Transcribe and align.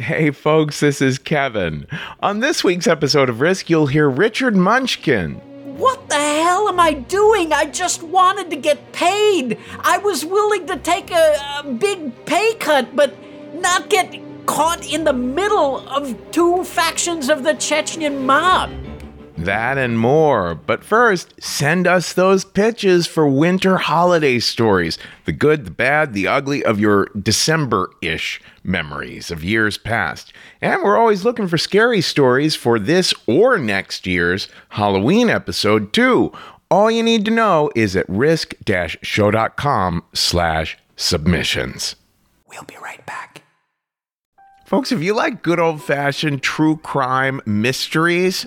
Hey, 0.00 0.32
folks, 0.32 0.80
this 0.80 1.00
is 1.00 1.18
Kevin. 1.18 1.86
On 2.18 2.40
this 2.40 2.64
week's 2.64 2.88
episode 2.88 3.28
of 3.28 3.40
Risk, 3.40 3.70
you'll 3.70 3.86
hear 3.86 4.10
Richard 4.10 4.56
Munchkin. 4.56 5.34
What 5.78 6.08
the 6.08 6.16
hell 6.16 6.68
am 6.68 6.80
I 6.80 6.94
doing? 6.94 7.52
I 7.52 7.66
just 7.66 8.02
wanted 8.02 8.50
to 8.50 8.56
get 8.56 8.90
paid. 8.92 9.56
I 9.78 9.98
was 9.98 10.24
willing 10.24 10.66
to 10.66 10.76
take 10.78 11.12
a, 11.12 11.36
a 11.60 11.72
big 11.72 12.26
pay 12.26 12.54
cut, 12.54 12.96
but 12.96 13.14
not 13.54 13.88
get 13.88 14.18
caught 14.46 14.84
in 14.92 15.04
the 15.04 15.12
middle 15.12 15.88
of 15.88 16.16
two 16.32 16.64
factions 16.64 17.28
of 17.28 17.44
the 17.44 17.54
Chechen 17.54 18.26
mob. 18.26 18.72
That 19.44 19.78
and 19.78 19.98
more. 19.98 20.54
But 20.54 20.84
first, 20.84 21.34
send 21.40 21.86
us 21.86 22.12
those 22.12 22.44
pitches 22.44 23.06
for 23.06 23.28
winter 23.28 23.76
holiday 23.76 24.38
stories 24.38 24.98
the 25.24 25.32
good, 25.32 25.64
the 25.64 25.70
bad, 25.70 26.12
the 26.12 26.26
ugly 26.26 26.64
of 26.64 26.78
your 26.80 27.06
December 27.20 27.90
ish 28.02 28.40
memories 28.62 29.30
of 29.30 29.44
years 29.44 29.78
past. 29.78 30.32
And 30.60 30.82
we're 30.82 30.98
always 30.98 31.24
looking 31.24 31.48
for 31.48 31.58
scary 31.58 32.00
stories 32.00 32.54
for 32.54 32.78
this 32.78 33.12
or 33.26 33.58
next 33.58 34.06
year's 34.06 34.48
Halloween 34.70 35.28
episode, 35.30 35.92
too. 35.92 36.32
All 36.70 36.90
you 36.90 37.02
need 37.02 37.24
to 37.26 37.30
know 37.30 37.70
is 37.74 37.94
at 37.96 38.08
risk 38.08 38.54
show.com 39.02 40.04
slash 40.12 40.78
submissions. 40.96 41.96
We'll 42.48 42.64
be 42.64 42.76
right 42.82 43.04
back. 43.04 43.42
Folks, 44.64 44.90
if 44.90 45.02
you 45.02 45.14
like 45.14 45.42
good 45.42 45.60
old 45.60 45.82
fashioned 45.82 46.42
true 46.42 46.78
crime 46.78 47.40
mysteries, 47.44 48.46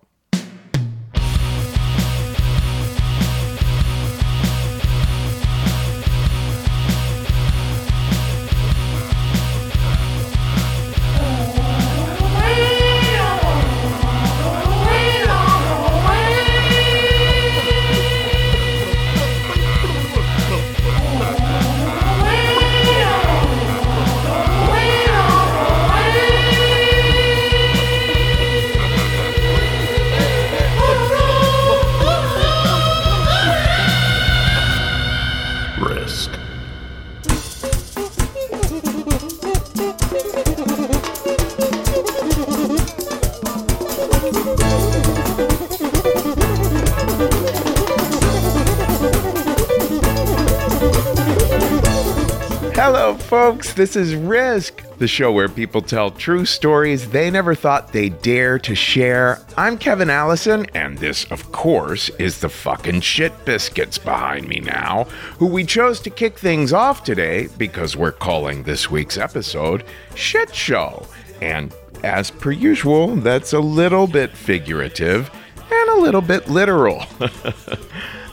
This 53.81 53.95
is 53.95 54.13
Risk, 54.13 54.83
the 54.99 55.07
show 55.07 55.31
where 55.31 55.49
people 55.49 55.81
tell 55.81 56.11
true 56.11 56.45
stories 56.45 57.09
they 57.09 57.31
never 57.31 57.55
thought 57.55 57.91
they'd 57.91 58.21
dare 58.21 58.59
to 58.59 58.75
share. 58.75 59.39
I'm 59.57 59.75
Kevin 59.75 60.11
Allison, 60.11 60.67
and 60.75 60.99
this, 60.99 61.25
of 61.31 61.51
course, 61.51 62.09
is 62.19 62.41
the 62.41 62.47
fucking 62.47 63.01
shit 63.01 63.33
biscuits 63.43 63.97
behind 63.97 64.47
me 64.47 64.59
now, 64.59 65.05
who 65.39 65.47
we 65.47 65.63
chose 65.63 65.99
to 66.01 66.11
kick 66.11 66.37
things 66.37 66.73
off 66.73 67.03
today 67.03 67.47
because 67.57 67.97
we're 67.97 68.11
calling 68.11 68.61
this 68.61 68.91
week's 68.91 69.17
episode 69.17 69.83
Shit 70.13 70.53
Show. 70.53 71.07
And 71.41 71.73
as 72.03 72.29
per 72.29 72.51
usual, 72.51 73.15
that's 73.15 73.53
a 73.53 73.59
little 73.59 74.05
bit 74.05 74.29
figurative 74.29 75.31
and 75.57 75.89
a 75.89 75.99
little 76.01 76.21
bit 76.21 76.47
literal. 76.47 77.03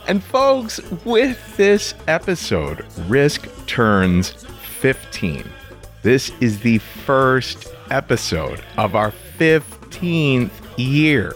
And 0.09 0.25
folks, 0.25 0.81
with 1.05 1.57
this 1.59 1.93
episode, 2.07 2.87
Risk 3.09 3.47
turns 3.67 4.47
15. 4.79 5.45
This 6.03 6.31
is 6.41 6.61
the 6.61 6.79
first 6.79 7.67
episode 7.91 8.63
of 8.77 8.95
our 8.95 9.13
15th 9.37 10.51
year. 10.77 11.35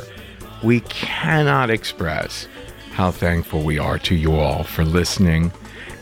We 0.62 0.80
cannot 0.80 1.68
express 1.68 2.46
how 2.92 3.10
thankful 3.10 3.64
we 3.64 3.78
are 3.78 3.98
to 3.98 4.14
you 4.14 4.36
all 4.36 4.62
for 4.62 4.84
listening 4.84 5.50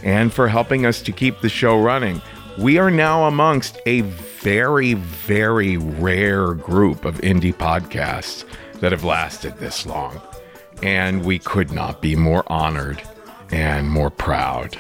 and 0.03 0.31
for 0.33 0.49
helping 0.49 0.85
us 0.85 1.01
to 1.03 1.13
keep 1.13 1.41
the 1.41 1.49
show 1.49 1.81
running. 1.81 2.21
We 2.59 2.77
are 2.77 2.91
now 2.91 3.25
amongst 3.25 3.79
a 3.87 4.03
very, 4.03 4.95
very 4.95 5.79
rare 5.79 6.53
group 6.53 7.07
of 7.07 7.23
indie 7.23 7.55
podcasts 7.55 8.45
that 8.81 8.93
have 8.93 9.05
lasted 9.05 9.57
this 9.57 9.87
long 9.87 10.21
and 10.83 11.25
we 11.25 11.39
could 11.39 11.73
not 11.73 12.03
be 12.03 12.17
more 12.17 12.45
honored 12.53 13.03
and 13.51 13.91
more 13.91 14.11
proud. 14.11 14.77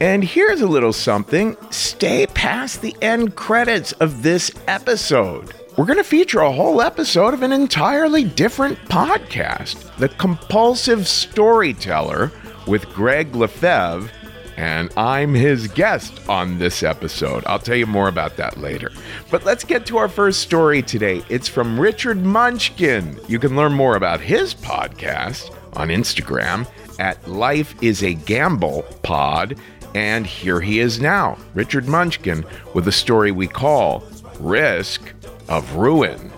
And 0.00 0.24
here's 0.24 0.62
a 0.62 0.66
little 0.66 0.94
something 0.94 1.58
stay 1.68 2.26
past 2.28 2.80
the 2.80 2.96
end 3.02 3.36
credits 3.36 3.92
of 3.92 4.22
this 4.22 4.50
episode. 4.66 5.52
We're 5.76 5.84
going 5.84 5.98
to 5.98 6.04
feature 6.04 6.40
a 6.40 6.50
whole 6.50 6.80
episode 6.80 7.34
of 7.34 7.42
an 7.42 7.52
entirely 7.52 8.24
different 8.24 8.78
podcast 8.88 9.94
The 9.98 10.08
Compulsive 10.08 11.06
Storyteller 11.06 12.32
with 12.66 12.88
Greg 12.94 13.34
Lefebvre. 13.36 14.10
And 14.56 14.90
I'm 14.96 15.34
his 15.34 15.68
guest 15.68 16.18
on 16.30 16.58
this 16.58 16.82
episode. 16.82 17.44
I'll 17.46 17.58
tell 17.58 17.76
you 17.76 17.86
more 17.86 18.08
about 18.08 18.38
that 18.38 18.56
later. 18.56 18.90
But 19.30 19.44
let's 19.44 19.64
get 19.64 19.84
to 19.86 19.98
our 19.98 20.08
first 20.08 20.40
story 20.40 20.80
today. 20.80 21.22
It's 21.28 21.48
from 21.48 21.78
Richard 21.78 22.24
Munchkin. 22.24 23.20
You 23.28 23.38
can 23.38 23.54
learn 23.54 23.72
more 23.72 23.96
about 23.96 24.20
his 24.20 24.54
podcast 24.54 25.54
on 25.76 25.88
Instagram 25.88 26.66
at 26.98 27.26
Life 27.28 27.74
is 27.82 28.02
a 28.02 28.14
Gamble 28.14 28.82
Pod. 29.02 29.58
And 29.94 30.26
here 30.26 30.60
he 30.60 30.78
is 30.78 31.00
now, 31.00 31.36
Richard 31.54 31.88
Munchkin, 31.88 32.44
with 32.74 32.86
a 32.86 32.92
story 32.92 33.32
we 33.32 33.48
call 33.48 34.04
Risk 34.38 35.12
of 35.48 35.74
Ruin. 35.74 36.30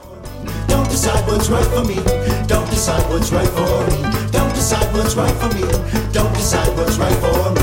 Don't 0.67 0.89
decide 0.89 1.27
what's 1.29 1.51
right 1.51 1.67
for 1.67 1.85
me. 1.85 1.97
Don't 2.47 2.69
decide 2.71 3.09
what's 3.11 3.31
right 3.31 3.49
for 3.49 3.91
me. 3.91 4.31
Don't 4.31 4.55
decide 4.55 4.93
what's 4.95 5.15
right 5.15 5.35
for 5.37 5.55
me. 5.55 6.13
Don't 6.13 6.33
decide 6.35 6.77
what's 6.77 6.97
right 6.97 7.13
for 7.15 7.51
me. 7.55 7.63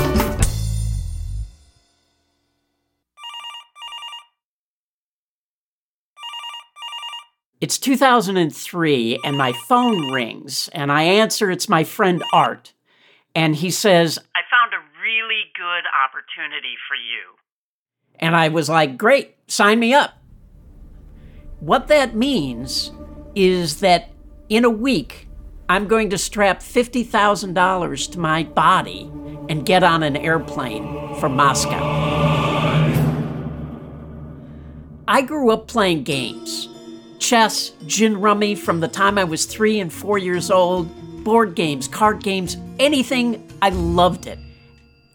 It's 7.62 7.78
2003, 7.78 9.20
and 9.26 9.38
my 9.38 9.52
phone 9.68 10.14
rings, 10.14 10.70
and 10.72 10.92
I 10.92 11.04
answer. 11.04 11.52
It's 11.52 11.68
my 11.68 11.84
friend 11.84 12.24
Art. 12.32 12.74
And 13.36 13.56
he 13.56 13.70
says, 13.70 14.18
I 14.34 14.42
found 14.49 14.49
a 14.49 14.49
really 14.49 14.49
good 15.60 15.84
opportunity 15.92 16.76
for 16.88 16.96
you. 16.96 17.36
And 18.18 18.34
I 18.34 18.48
was 18.48 18.70
like, 18.70 18.98
great, 18.98 19.36
sign 19.48 19.80
me 19.80 19.94
up. 19.94 20.14
What 21.60 21.90
that 21.90 22.16
means 22.16 22.92
is 23.36 23.82
that 23.82 24.10
in 24.48 24.64
a 24.64 24.70
week, 24.70 25.28
I'm 25.68 25.88
going 25.88 26.10
to 26.12 26.18
strap 26.18 26.62
$50,000 26.62 28.12
to 28.12 28.20
my 28.20 28.44
body 28.44 29.12
and 29.50 29.66
get 29.66 29.84
on 29.84 30.02
an 30.02 30.16
airplane 30.16 31.16
for 31.16 31.28
Moscow. 31.28 31.80
I 35.08 35.22
grew 35.22 35.52
up 35.52 35.68
playing 35.68 36.04
games 36.04 36.70
chess, 37.20 37.72
gin 37.86 38.22
rummy 38.22 38.56
from 38.56 38.80
the 38.80 38.88
time 38.88 39.18
I 39.18 39.26
was 39.26 39.46
three 39.46 39.82
and 39.82 39.92
four 39.92 40.18
years 40.18 40.50
old, 40.50 40.88
board 41.26 41.54
games, 41.54 41.86
card 41.86 42.24
games, 42.24 42.56
anything. 42.80 43.46
I 43.62 43.70
loved 43.70 44.26
it. 44.26 44.40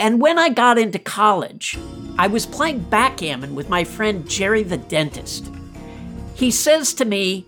And 0.01 0.21
when 0.21 0.39
I 0.39 0.49
got 0.49 0.79
into 0.79 0.99
college, 0.99 1.79
I 2.19 2.27
was 2.27 2.47
playing 2.47 2.81
backgammon 2.81 3.55
with 3.55 3.69
my 3.69 3.85
friend 3.85 4.29
Jerry 4.29 4.63
the 4.63 4.77
dentist. 4.77 5.51
He 6.35 6.51
says 6.51 6.95
to 6.95 7.05
me, 7.05 7.47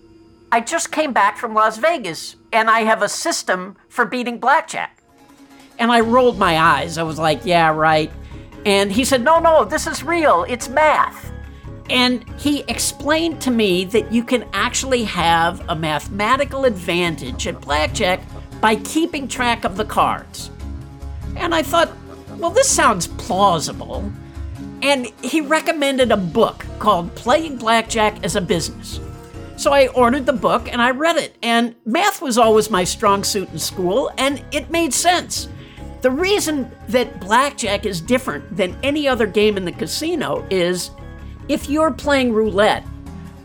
I 0.51 0.61
just 0.61 0.91
came 0.91 1.11
back 1.11 1.37
from 1.37 1.53
Las 1.53 1.77
Vegas 1.77 2.37
and 2.53 2.69
I 2.69 2.81
have 2.81 3.01
a 3.01 3.09
system 3.09 3.75
for 3.89 4.05
beating 4.05 4.39
blackjack. 4.39 5.03
And 5.77 5.91
I 5.91 5.99
rolled 5.99 6.39
my 6.39 6.57
eyes. 6.57 6.97
I 6.97 7.03
was 7.03 7.19
like, 7.19 7.41
yeah, 7.43 7.69
right. 7.69 8.11
And 8.65 8.91
he 8.91 9.03
said, 9.03 9.23
no, 9.23 9.39
no, 9.39 9.65
this 9.65 9.85
is 9.85 10.03
real. 10.03 10.45
It's 10.47 10.69
math. 10.69 11.31
And 11.89 12.27
he 12.39 12.63
explained 12.67 13.41
to 13.41 13.51
me 13.51 13.85
that 13.85 14.11
you 14.11 14.23
can 14.23 14.45
actually 14.53 15.03
have 15.03 15.63
a 15.69 15.75
mathematical 15.75 16.65
advantage 16.65 17.47
at 17.47 17.61
blackjack 17.61 18.21
by 18.59 18.75
keeping 18.77 19.27
track 19.27 19.63
of 19.63 19.77
the 19.77 19.85
cards. 19.85 20.49
And 21.35 21.53
I 21.53 21.61
thought, 21.61 21.91
well, 22.39 22.51
this 22.51 22.69
sounds 22.69 23.07
plausible. 23.07 24.11
And 24.81 25.07
he 25.23 25.41
recommended 25.41 26.11
a 26.11 26.17
book 26.17 26.65
called 26.79 27.13
Playing 27.15 27.57
Blackjack 27.57 28.23
as 28.23 28.35
a 28.35 28.41
Business. 28.41 28.99
So 29.57 29.73
I 29.73 29.87
ordered 29.87 30.27
the 30.27 30.33
book 30.33 30.71
and 30.71 30.81
I 30.81 30.91
read 30.91 31.17
it. 31.17 31.35
And 31.41 31.75
math 31.85 32.21
was 32.21 32.37
always 32.37 32.69
my 32.69 32.83
strong 32.83 33.23
suit 33.23 33.49
in 33.49 33.57
school, 33.57 34.11
and 34.17 34.43
it 34.51 34.69
made 34.69 34.93
sense. 34.93 35.49
The 36.01 36.11
reason 36.11 36.71
that 36.89 37.19
blackjack 37.19 37.85
is 37.85 37.99
different 37.99 38.55
than 38.55 38.77
any 38.83 39.07
other 39.07 39.25
game 39.25 39.57
in 39.57 39.65
the 39.65 39.71
casino 39.71 40.45
is 40.51 40.91
if 41.49 41.69
you're 41.69 41.91
playing 41.91 42.33
roulette, 42.33 42.83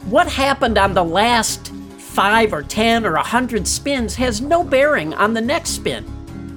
what 0.05 0.29
happened 0.29 0.77
on 0.77 0.93
the 0.93 1.05
last 1.05 1.73
five 1.99 2.53
or 2.53 2.63
10 2.63 3.07
or 3.07 3.15
a 3.15 3.21
100 3.21 3.67
spins 3.67 4.15
has 4.17 4.43
no 4.43 4.63
bearing 4.63 5.15
on 5.15 5.33
the 5.33 5.41
next 5.41 5.71
spin. 5.71 6.05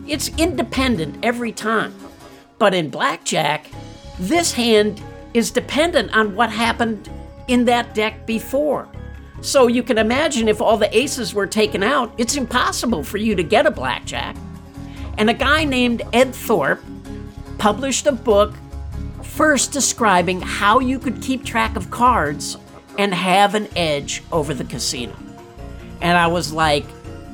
It's 0.05 0.29
independent 0.37 1.23
every 1.23 1.53
time. 1.53 1.95
But 2.57 2.73
in 2.73 2.89
blackjack, 2.89 3.69
this 4.19 4.53
hand 4.53 5.01
is 5.33 5.51
dependent 5.51 6.15
on 6.15 6.35
what 6.35 6.49
happened 6.49 7.09
in 7.47 7.65
that 7.65 7.93
deck 7.93 8.25
before. 8.25 8.87
So 9.41 9.67
you 9.67 9.83
can 9.83 9.97
imagine 9.97 10.47
if 10.47 10.61
all 10.61 10.77
the 10.77 10.97
aces 10.97 11.33
were 11.33 11.45
taken 11.45 11.83
out, 11.83 12.13
it's 12.17 12.35
impossible 12.35 13.03
for 13.03 13.17
you 13.17 13.35
to 13.35 13.43
get 13.43 13.65
a 13.65 13.71
blackjack. 13.71 14.35
And 15.17 15.29
a 15.29 15.33
guy 15.33 15.65
named 15.65 16.01
Ed 16.13 16.33
Thorp 16.33 16.83
published 17.57 18.07
a 18.07 18.11
book 18.11 18.53
first 19.21 19.71
describing 19.71 20.39
how 20.39 20.79
you 20.79 20.97
could 20.97 21.21
keep 21.21 21.43
track 21.43 21.75
of 21.75 21.91
cards 21.91 22.57
and 22.97 23.13
have 23.13 23.53
an 23.53 23.67
edge 23.75 24.23
over 24.31 24.53
the 24.53 24.63
casino. 24.63 25.13
And 26.01 26.17
I 26.17 26.27
was 26.27 26.53
like, 26.53 26.85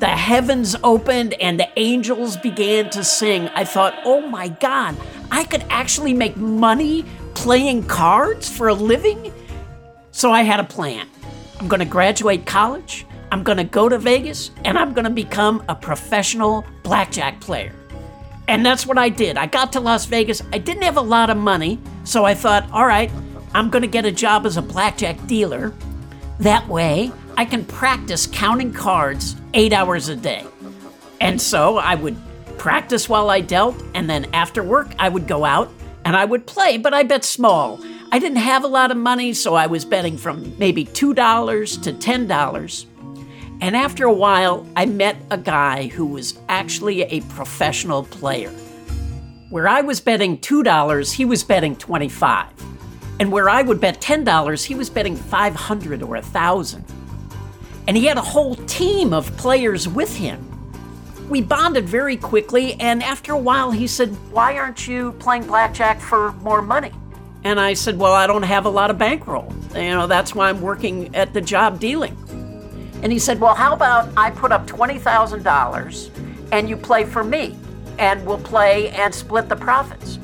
the 0.01 0.07
heavens 0.07 0.75
opened 0.83 1.35
and 1.35 1.59
the 1.59 1.69
angels 1.77 2.35
began 2.35 2.89
to 2.89 3.03
sing. 3.03 3.47
I 3.49 3.63
thought, 3.63 3.93
oh 4.03 4.27
my 4.27 4.47
God, 4.47 4.97
I 5.29 5.43
could 5.43 5.63
actually 5.69 6.15
make 6.15 6.35
money 6.35 7.05
playing 7.35 7.83
cards 7.83 8.49
for 8.49 8.67
a 8.67 8.73
living? 8.73 9.31
So 10.11 10.31
I 10.31 10.41
had 10.41 10.59
a 10.59 10.63
plan. 10.63 11.07
I'm 11.59 11.67
going 11.67 11.81
to 11.81 11.85
graduate 11.85 12.47
college, 12.47 13.05
I'm 13.31 13.43
going 13.43 13.59
to 13.59 13.63
go 13.63 13.87
to 13.87 13.99
Vegas, 13.99 14.49
and 14.65 14.75
I'm 14.75 14.93
going 14.93 15.05
to 15.05 15.11
become 15.11 15.63
a 15.69 15.75
professional 15.75 16.65
blackjack 16.81 17.39
player. 17.39 17.71
And 18.47 18.65
that's 18.65 18.87
what 18.87 18.97
I 18.97 19.09
did. 19.09 19.37
I 19.37 19.45
got 19.45 19.71
to 19.73 19.79
Las 19.79 20.05
Vegas. 20.05 20.41
I 20.51 20.57
didn't 20.57 20.81
have 20.81 20.97
a 20.97 21.01
lot 21.01 21.29
of 21.29 21.37
money, 21.37 21.79
so 22.05 22.25
I 22.25 22.33
thought, 22.33 22.67
all 22.71 22.87
right, 22.87 23.11
I'm 23.53 23.69
going 23.69 23.83
to 23.83 23.87
get 23.87 24.05
a 24.05 24.11
job 24.11 24.47
as 24.47 24.57
a 24.57 24.63
blackjack 24.63 25.27
dealer. 25.27 25.73
That 26.39 26.67
way, 26.67 27.11
I 27.41 27.45
can 27.45 27.65
practice 27.65 28.27
counting 28.27 28.71
cards 28.71 29.35
eight 29.55 29.73
hours 29.73 30.09
a 30.09 30.15
day. 30.15 30.45
And 31.19 31.41
so 31.41 31.77
I 31.77 31.95
would 31.95 32.15
practice 32.59 33.09
while 33.09 33.31
I 33.31 33.41
dealt, 33.41 33.81
and 33.95 34.07
then 34.07 34.27
after 34.31 34.61
work, 34.61 34.93
I 34.99 35.09
would 35.09 35.27
go 35.27 35.43
out 35.43 35.71
and 36.05 36.15
I 36.15 36.23
would 36.23 36.45
play, 36.45 36.77
but 36.77 36.93
I 36.93 37.01
bet 37.01 37.25
small. 37.25 37.83
I 38.11 38.19
didn't 38.19 38.37
have 38.37 38.63
a 38.63 38.67
lot 38.67 38.91
of 38.91 38.97
money, 38.97 39.33
so 39.33 39.55
I 39.55 39.65
was 39.65 39.85
betting 39.85 40.19
from 40.19 40.55
maybe 40.59 40.85
$2 40.85 41.81
to 41.81 41.93
$10. 41.93 42.85
And 43.59 43.75
after 43.75 44.05
a 44.05 44.13
while, 44.13 44.67
I 44.75 44.85
met 44.85 45.17
a 45.31 45.37
guy 45.39 45.87
who 45.87 46.05
was 46.05 46.37
actually 46.47 47.01
a 47.01 47.21
professional 47.21 48.03
player. 48.03 48.51
Where 49.49 49.67
I 49.67 49.81
was 49.81 49.99
betting 49.99 50.37
$2, 50.37 51.11
he 51.11 51.25
was 51.25 51.43
betting 51.43 51.75
25. 51.75 52.53
And 53.19 53.31
where 53.31 53.49
I 53.49 53.63
would 53.63 53.81
bet 53.81 53.99
$10, 53.99 54.63
he 54.63 54.75
was 54.75 54.91
betting 54.91 55.15
500 55.15 56.03
or 56.03 56.05
1000. 56.05 56.85
And 57.91 57.97
he 57.97 58.05
had 58.05 58.17
a 58.17 58.21
whole 58.21 58.55
team 58.55 59.11
of 59.11 59.35
players 59.35 59.85
with 59.85 60.15
him. 60.15 60.47
We 61.27 61.41
bonded 61.41 61.89
very 61.89 62.15
quickly, 62.15 62.75
and 62.75 63.03
after 63.03 63.33
a 63.33 63.37
while, 63.37 63.71
he 63.71 63.85
said, 63.85 64.15
Why 64.31 64.57
aren't 64.57 64.87
you 64.87 65.11
playing 65.19 65.47
blackjack 65.47 65.99
for 65.99 66.31
more 66.35 66.61
money? 66.61 66.93
And 67.43 67.59
I 67.59 67.73
said, 67.73 67.99
Well, 67.99 68.13
I 68.13 68.27
don't 68.27 68.43
have 68.43 68.65
a 68.65 68.69
lot 68.69 68.91
of 68.91 68.97
bankroll. 68.97 69.53
You 69.75 69.89
know, 69.89 70.07
that's 70.07 70.33
why 70.33 70.47
I'm 70.47 70.61
working 70.61 71.13
at 71.13 71.33
the 71.33 71.41
job 71.41 71.81
dealing. 71.81 72.15
And 73.03 73.11
he 73.11 73.19
said, 73.19 73.41
Well, 73.41 73.55
how 73.55 73.73
about 73.73 74.07
I 74.15 74.31
put 74.31 74.53
up 74.53 74.67
$20,000 74.67 76.49
and 76.53 76.69
you 76.69 76.77
play 76.77 77.03
for 77.03 77.25
me 77.25 77.57
and 77.99 78.25
we'll 78.25 78.37
play 78.37 78.87
and 78.91 79.13
split 79.13 79.49
the 79.49 79.57
profits? 79.57 80.17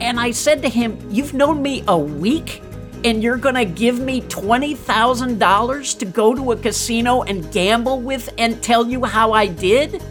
And 0.00 0.20
I 0.20 0.30
said 0.30 0.62
to 0.62 0.68
him, 0.68 0.96
You've 1.10 1.34
known 1.34 1.62
me 1.62 1.82
a 1.88 1.98
week 1.98 2.62
and 3.04 3.22
you're 3.22 3.36
going 3.36 3.54
to 3.54 3.64
give 3.64 3.98
me 3.98 4.20
$20,000 4.22 5.98
to 5.98 6.04
go 6.04 6.34
to 6.34 6.52
a 6.52 6.56
casino 6.56 7.22
and 7.22 7.50
gamble 7.52 8.00
with 8.00 8.32
and 8.38 8.62
tell 8.62 8.86
you 8.88 9.04
how 9.04 9.32
I 9.32 9.46
did? 9.46 10.02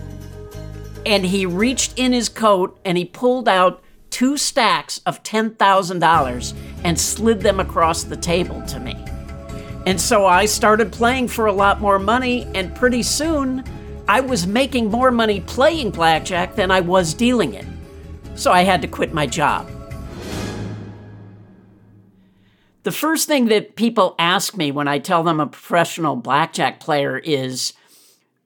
And 1.05 1.25
he 1.25 1.45
reached 1.45 1.97
in 1.97 2.13
his 2.13 2.29
coat 2.29 2.79
and 2.85 2.97
he 2.97 3.05
pulled 3.05 3.47
out 3.47 3.81
two 4.09 4.37
stacks 4.37 4.99
of 5.05 5.21
$10,000 5.23 6.53
and 6.83 6.99
slid 6.99 7.41
them 7.41 7.59
across 7.59 8.03
the 8.03 8.17
table 8.17 8.61
to 8.63 8.79
me. 8.79 8.95
And 9.85 10.01
so 10.01 10.25
I 10.25 10.45
started 10.45 10.91
playing 10.91 11.29
for 11.29 11.45
a 11.45 11.53
lot 11.53 11.79
more 11.79 11.97
money, 11.97 12.45
and 12.53 12.75
pretty 12.75 13.03
soon 13.03 13.63
I 14.09 14.19
was 14.19 14.45
making 14.45 14.91
more 14.91 15.11
money 15.11 15.39
playing 15.39 15.91
blackjack 15.91 16.55
than 16.55 16.71
I 16.71 16.81
was 16.81 17.13
dealing 17.13 17.53
it. 17.53 17.65
So 18.35 18.51
I 18.51 18.63
had 18.63 18.81
to 18.81 18.87
quit 18.87 19.13
my 19.13 19.25
job. 19.25 19.69
The 22.87 22.93
first 22.93 23.27
thing 23.27 23.47
that 23.47 23.75
people 23.75 24.15
ask 24.17 24.55
me 24.55 24.71
when 24.71 24.87
I 24.87 24.99
tell 24.99 25.21
them 25.21 25.41
a 25.41 25.47
professional 25.47 26.15
blackjack 26.15 26.79
player 26.79 27.17
is, 27.17 27.73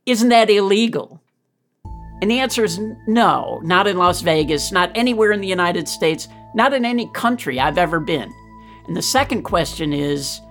Isn't 0.07 0.29
that 0.29 0.49
illegal? 0.49 1.21
And 2.23 2.31
the 2.31 2.39
answer 2.39 2.63
is 2.63 2.79
no, 3.05 3.61
not 3.63 3.85
in 3.85 3.99
Las 3.99 4.21
Vegas, 4.21 4.71
not 4.71 4.91
anywhere 4.95 5.31
in 5.31 5.41
the 5.41 5.47
United 5.47 5.87
States, 5.87 6.27
not 6.55 6.73
in 6.73 6.85
any 6.85 7.07
country 7.13 7.59
I've 7.59 7.77
ever 7.77 7.99
been. 7.99 8.33
And 8.87 8.97
the 8.97 9.03
second 9.03 9.43
question 9.43 9.93
is, 9.93 10.41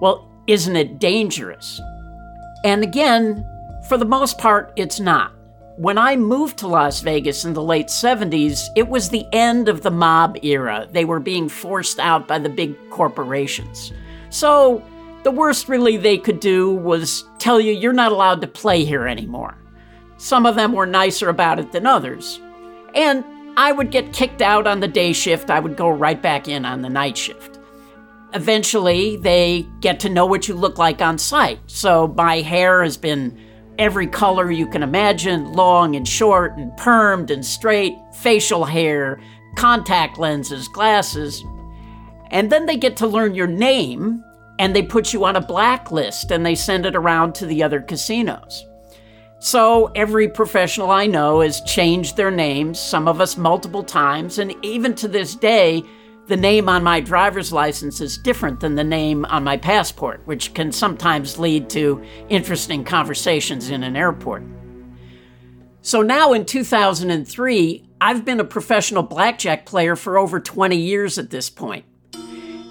well, 0.00 0.30
isn't 0.46 0.76
it 0.76 1.00
dangerous? 1.00 1.80
And 2.64 2.84
again, 2.84 3.44
for 3.88 3.98
the 3.98 4.04
most 4.04 4.38
part, 4.38 4.72
it's 4.76 5.00
not. 5.00 5.32
When 5.80 5.96
I 5.96 6.14
moved 6.14 6.58
to 6.58 6.68
Las 6.68 7.00
Vegas 7.00 7.46
in 7.46 7.54
the 7.54 7.62
late 7.62 7.86
70s, 7.86 8.68
it 8.76 8.86
was 8.86 9.08
the 9.08 9.24
end 9.32 9.66
of 9.66 9.80
the 9.80 9.90
mob 9.90 10.36
era. 10.42 10.86
They 10.92 11.06
were 11.06 11.20
being 11.20 11.48
forced 11.48 11.98
out 11.98 12.28
by 12.28 12.38
the 12.38 12.50
big 12.50 12.76
corporations. 12.90 13.90
So, 14.28 14.84
the 15.22 15.30
worst 15.30 15.70
really 15.70 15.96
they 15.96 16.18
could 16.18 16.38
do 16.38 16.70
was 16.70 17.24
tell 17.38 17.58
you 17.58 17.72
you're 17.72 17.94
not 17.94 18.12
allowed 18.12 18.42
to 18.42 18.46
play 18.46 18.84
here 18.84 19.08
anymore. 19.08 19.56
Some 20.18 20.44
of 20.44 20.54
them 20.54 20.74
were 20.74 20.84
nicer 20.84 21.30
about 21.30 21.58
it 21.58 21.72
than 21.72 21.86
others. 21.86 22.42
And 22.94 23.24
I 23.56 23.72
would 23.72 23.90
get 23.90 24.12
kicked 24.12 24.42
out 24.42 24.66
on 24.66 24.80
the 24.80 24.88
day 24.88 25.14
shift, 25.14 25.48
I 25.48 25.60
would 25.60 25.78
go 25.78 25.88
right 25.88 26.20
back 26.20 26.46
in 26.46 26.66
on 26.66 26.82
the 26.82 26.90
night 26.90 27.16
shift 27.16 27.56
eventually 28.32 29.16
they 29.16 29.66
get 29.80 29.98
to 29.98 30.08
know 30.08 30.24
what 30.24 30.46
you 30.46 30.54
look 30.54 30.78
like 30.78 31.02
on 31.02 31.18
sight. 31.18 31.58
So 31.66 32.06
my 32.06 32.36
hair 32.42 32.80
has 32.84 32.96
been 32.96 33.36
every 33.80 34.06
color 34.06 34.50
you 34.50 34.66
can 34.66 34.82
imagine 34.82 35.54
long 35.54 35.96
and 35.96 36.06
short 36.06 36.56
and 36.58 36.70
permed 36.72 37.30
and 37.30 37.44
straight, 37.44 37.96
facial 38.12 38.66
hair, 38.66 39.18
contact 39.56 40.18
lenses, 40.18 40.68
glasses. 40.68 41.42
And 42.30 42.52
then 42.52 42.66
they 42.66 42.76
get 42.76 42.98
to 42.98 43.06
learn 43.06 43.34
your 43.34 43.46
name 43.46 44.22
and 44.58 44.76
they 44.76 44.82
put 44.82 45.14
you 45.14 45.24
on 45.24 45.34
a 45.34 45.40
blacklist 45.40 46.30
and 46.30 46.44
they 46.44 46.54
send 46.54 46.84
it 46.84 46.94
around 46.94 47.34
to 47.36 47.46
the 47.46 47.62
other 47.62 47.80
casinos. 47.80 48.66
So 49.38 49.86
every 49.94 50.28
professional 50.28 50.90
I 50.90 51.06
know 51.06 51.40
has 51.40 51.62
changed 51.62 52.18
their 52.18 52.30
names, 52.30 52.78
some 52.78 53.08
of 53.08 53.18
us 53.18 53.38
multiple 53.38 53.82
times, 53.82 54.38
and 54.38 54.54
even 54.62 54.94
to 54.96 55.08
this 55.08 55.34
day, 55.34 55.82
the 56.30 56.36
name 56.36 56.68
on 56.68 56.84
my 56.84 57.00
driver's 57.00 57.52
license 57.52 58.00
is 58.00 58.16
different 58.16 58.60
than 58.60 58.76
the 58.76 58.84
name 58.84 59.24
on 59.24 59.42
my 59.42 59.56
passport, 59.56 60.24
which 60.26 60.54
can 60.54 60.70
sometimes 60.70 61.40
lead 61.40 61.68
to 61.70 62.00
interesting 62.28 62.84
conversations 62.84 63.68
in 63.68 63.82
an 63.82 63.96
airport. 63.96 64.44
So 65.82 66.02
now 66.02 66.32
in 66.32 66.44
2003, 66.44 67.84
I've 68.00 68.24
been 68.24 68.38
a 68.38 68.44
professional 68.44 69.02
blackjack 69.02 69.66
player 69.66 69.96
for 69.96 70.18
over 70.18 70.38
20 70.38 70.76
years 70.76 71.18
at 71.18 71.30
this 71.30 71.50
point. 71.50 71.84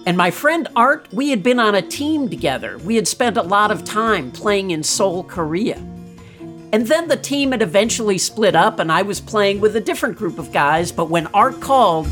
And 0.06 0.16
my 0.16 0.32
friend 0.32 0.70
Art, 0.78 1.10
we 1.12 1.30
had 1.30 1.44
been 1.44 1.60
on 1.60 1.76
a 1.76 1.82
team 1.82 2.30
together. 2.30 2.78
We 2.78 2.96
had 2.96 3.10
spent 3.10 3.36
a 3.36 3.44
lot 3.44 3.72
of 3.72 3.84
time 3.84 4.32
playing 4.32 4.72
in 4.72 4.84
Seoul, 4.84 5.26
Korea. 5.26 5.76
And 6.72 6.88
then 6.88 7.10
the 7.10 7.18
team 7.18 7.52
had 7.52 7.62
eventually 7.62 8.20
split 8.20 8.56
up, 8.56 8.80
and 8.80 8.90
I 8.90 9.02
was 9.02 9.20
playing 9.20 9.60
with 9.60 9.76
a 9.76 9.82
different 9.82 10.18
group 10.18 10.40
of 10.40 10.54
guys. 10.54 10.94
But 10.94 11.10
when 11.10 11.28
Art 11.28 11.60
called, 11.60 12.08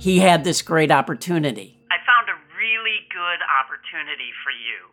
he 0.00 0.18
had 0.18 0.42
this 0.42 0.62
great 0.62 0.90
opportunity. 0.90 1.78
I 1.92 1.96
found 2.04 2.28
a 2.28 2.34
really 2.56 3.06
good 3.12 3.38
opportunity 3.60 4.32
for 4.42 4.50
you. 4.50 4.90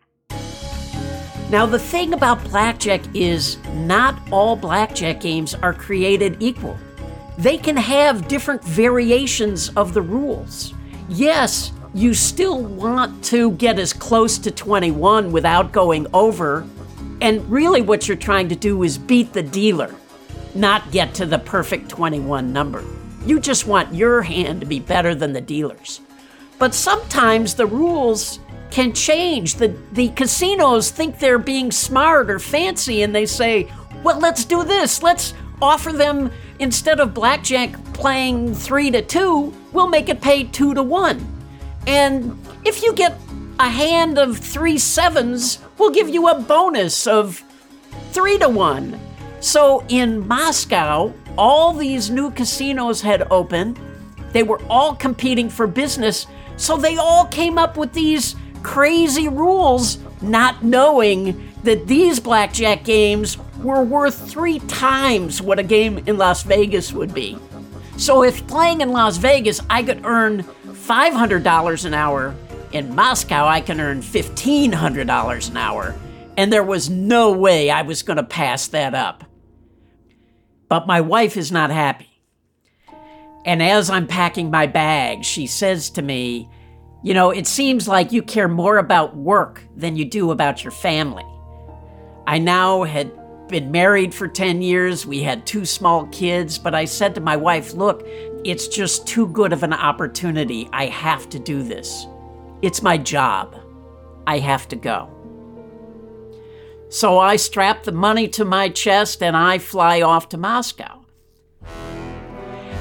Now, 1.50 1.66
the 1.66 1.78
thing 1.78 2.12
about 2.12 2.44
blackjack 2.44 3.00
is 3.14 3.56
not 3.74 4.20
all 4.30 4.54
blackjack 4.54 5.20
games 5.20 5.54
are 5.54 5.72
created 5.72 6.36
equal. 6.38 6.78
They 7.38 7.58
can 7.58 7.76
have 7.76 8.28
different 8.28 8.62
variations 8.62 9.70
of 9.70 9.94
the 9.94 10.02
rules. 10.02 10.74
Yes, 11.08 11.72
you 11.94 12.14
still 12.14 12.62
want 12.62 13.24
to 13.24 13.52
get 13.52 13.78
as 13.78 13.92
close 13.92 14.38
to 14.38 14.50
21 14.50 15.32
without 15.32 15.72
going 15.72 16.06
over 16.12 16.66
and 17.20 17.48
really, 17.50 17.82
what 17.82 18.06
you're 18.06 18.16
trying 18.16 18.48
to 18.48 18.56
do 18.56 18.82
is 18.84 18.96
beat 18.96 19.32
the 19.32 19.42
dealer, 19.42 19.92
not 20.54 20.90
get 20.92 21.14
to 21.14 21.26
the 21.26 21.38
perfect 21.38 21.88
21 21.88 22.52
number. 22.52 22.84
You 23.24 23.40
just 23.40 23.66
want 23.66 23.94
your 23.94 24.22
hand 24.22 24.60
to 24.60 24.66
be 24.66 24.80
better 24.80 25.14
than 25.14 25.32
the 25.32 25.40
dealer's. 25.40 26.00
But 26.58 26.74
sometimes 26.74 27.54
the 27.54 27.66
rules 27.66 28.40
can 28.70 28.92
change. 28.92 29.54
The, 29.54 29.76
the 29.92 30.08
casinos 30.10 30.90
think 30.90 31.18
they're 31.18 31.38
being 31.38 31.70
smart 31.70 32.30
or 32.30 32.38
fancy 32.38 33.02
and 33.02 33.14
they 33.14 33.26
say, 33.26 33.70
well, 34.02 34.18
let's 34.18 34.44
do 34.44 34.64
this. 34.64 35.02
Let's 35.02 35.34
offer 35.60 35.92
them, 35.92 36.30
instead 36.58 37.00
of 37.00 37.14
blackjack 37.14 37.82
playing 37.94 38.54
three 38.54 38.90
to 38.90 39.02
two, 39.02 39.52
we'll 39.72 39.88
make 39.88 40.08
it 40.08 40.20
pay 40.20 40.44
two 40.44 40.74
to 40.74 40.82
one. 40.82 41.26
And 41.86 42.38
if 42.64 42.82
you 42.82 42.92
get 42.94 43.18
a 43.58 43.68
hand 43.68 44.18
of 44.18 44.38
three 44.38 44.78
sevens 44.78 45.58
we'll 45.78 45.90
give 45.90 46.08
you 46.08 46.28
a 46.28 46.38
bonus 46.38 47.06
of 47.06 47.42
three 48.10 48.38
to 48.38 48.48
one. 48.48 48.98
So 49.40 49.84
in 49.88 50.26
Moscow, 50.26 51.14
all 51.38 51.72
these 51.72 52.10
new 52.10 52.30
casinos 52.32 53.00
had 53.00 53.26
opened. 53.30 53.80
They 54.32 54.42
were 54.42 54.60
all 54.68 54.94
competing 54.94 55.48
for 55.48 55.66
business. 55.66 56.26
So 56.56 56.76
they 56.76 56.96
all 56.96 57.24
came 57.26 57.56
up 57.56 57.76
with 57.76 57.92
these 57.92 58.34
crazy 58.62 59.28
rules, 59.28 59.98
not 60.20 60.64
knowing 60.64 61.50
that 61.62 61.86
these 61.86 62.18
blackjack 62.20 62.84
games 62.84 63.38
were 63.62 63.82
worth 63.82 64.28
three 64.28 64.58
times 64.60 65.40
what 65.40 65.58
a 65.58 65.62
game 65.62 65.98
in 66.06 66.18
Las 66.18 66.42
Vegas 66.42 66.92
would 66.92 67.14
be. 67.14 67.38
So 67.96 68.22
if 68.22 68.46
playing 68.46 68.80
in 68.80 68.90
Las 68.90 69.16
Vegas, 69.16 69.60
I 69.70 69.82
could 69.82 70.04
earn 70.04 70.42
$500 70.66 71.84
an 71.84 71.94
hour 71.94 72.34
in 72.72 72.94
Moscow, 72.94 73.46
I 73.46 73.60
can 73.60 73.80
earn 73.80 74.02
$1,500 74.02 75.50
an 75.50 75.56
hour, 75.56 75.94
and 76.36 76.52
there 76.52 76.62
was 76.62 76.90
no 76.90 77.32
way 77.32 77.70
I 77.70 77.82
was 77.82 78.02
going 78.02 78.18
to 78.18 78.22
pass 78.22 78.68
that 78.68 78.94
up. 78.94 79.24
But 80.68 80.86
my 80.86 81.00
wife 81.00 81.36
is 81.36 81.50
not 81.50 81.70
happy. 81.70 82.08
And 83.44 83.62
as 83.62 83.88
I'm 83.88 84.06
packing 84.06 84.50
my 84.50 84.66
bag, 84.66 85.24
she 85.24 85.46
says 85.46 85.90
to 85.90 86.02
me, 86.02 86.48
You 87.02 87.14
know, 87.14 87.30
it 87.30 87.46
seems 87.46 87.88
like 87.88 88.12
you 88.12 88.22
care 88.22 88.48
more 88.48 88.78
about 88.78 89.16
work 89.16 89.62
than 89.74 89.96
you 89.96 90.04
do 90.04 90.30
about 90.30 90.62
your 90.62 90.70
family. 90.70 91.24
I 92.26 92.38
now 92.38 92.82
had 92.82 93.10
been 93.48 93.70
married 93.70 94.14
for 94.14 94.28
10 94.28 94.60
years. 94.60 95.06
We 95.06 95.22
had 95.22 95.46
two 95.46 95.64
small 95.64 96.06
kids, 96.08 96.58
but 96.58 96.74
I 96.74 96.84
said 96.84 97.14
to 97.14 97.22
my 97.22 97.36
wife, 97.36 97.72
Look, 97.72 98.02
it's 98.44 98.68
just 98.68 99.06
too 99.06 99.26
good 99.28 99.52
of 99.52 99.62
an 99.62 99.72
opportunity. 99.72 100.68
I 100.72 100.86
have 100.86 101.28
to 101.30 101.38
do 101.38 101.62
this. 101.62 102.06
It's 102.60 102.82
my 102.82 102.98
job. 102.98 103.56
I 104.26 104.38
have 104.40 104.68
to 104.68 104.76
go. 104.76 105.17
So 106.90 107.18
I 107.18 107.36
strap 107.36 107.84
the 107.84 107.92
money 107.92 108.28
to 108.28 108.44
my 108.44 108.68
chest 108.70 109.22
and 109.22 109.36
I 109.36 109.58
fly 109.58 110.00
off 110.00 110.30
to 110.30 110.38
Moscow. 110.38 111.04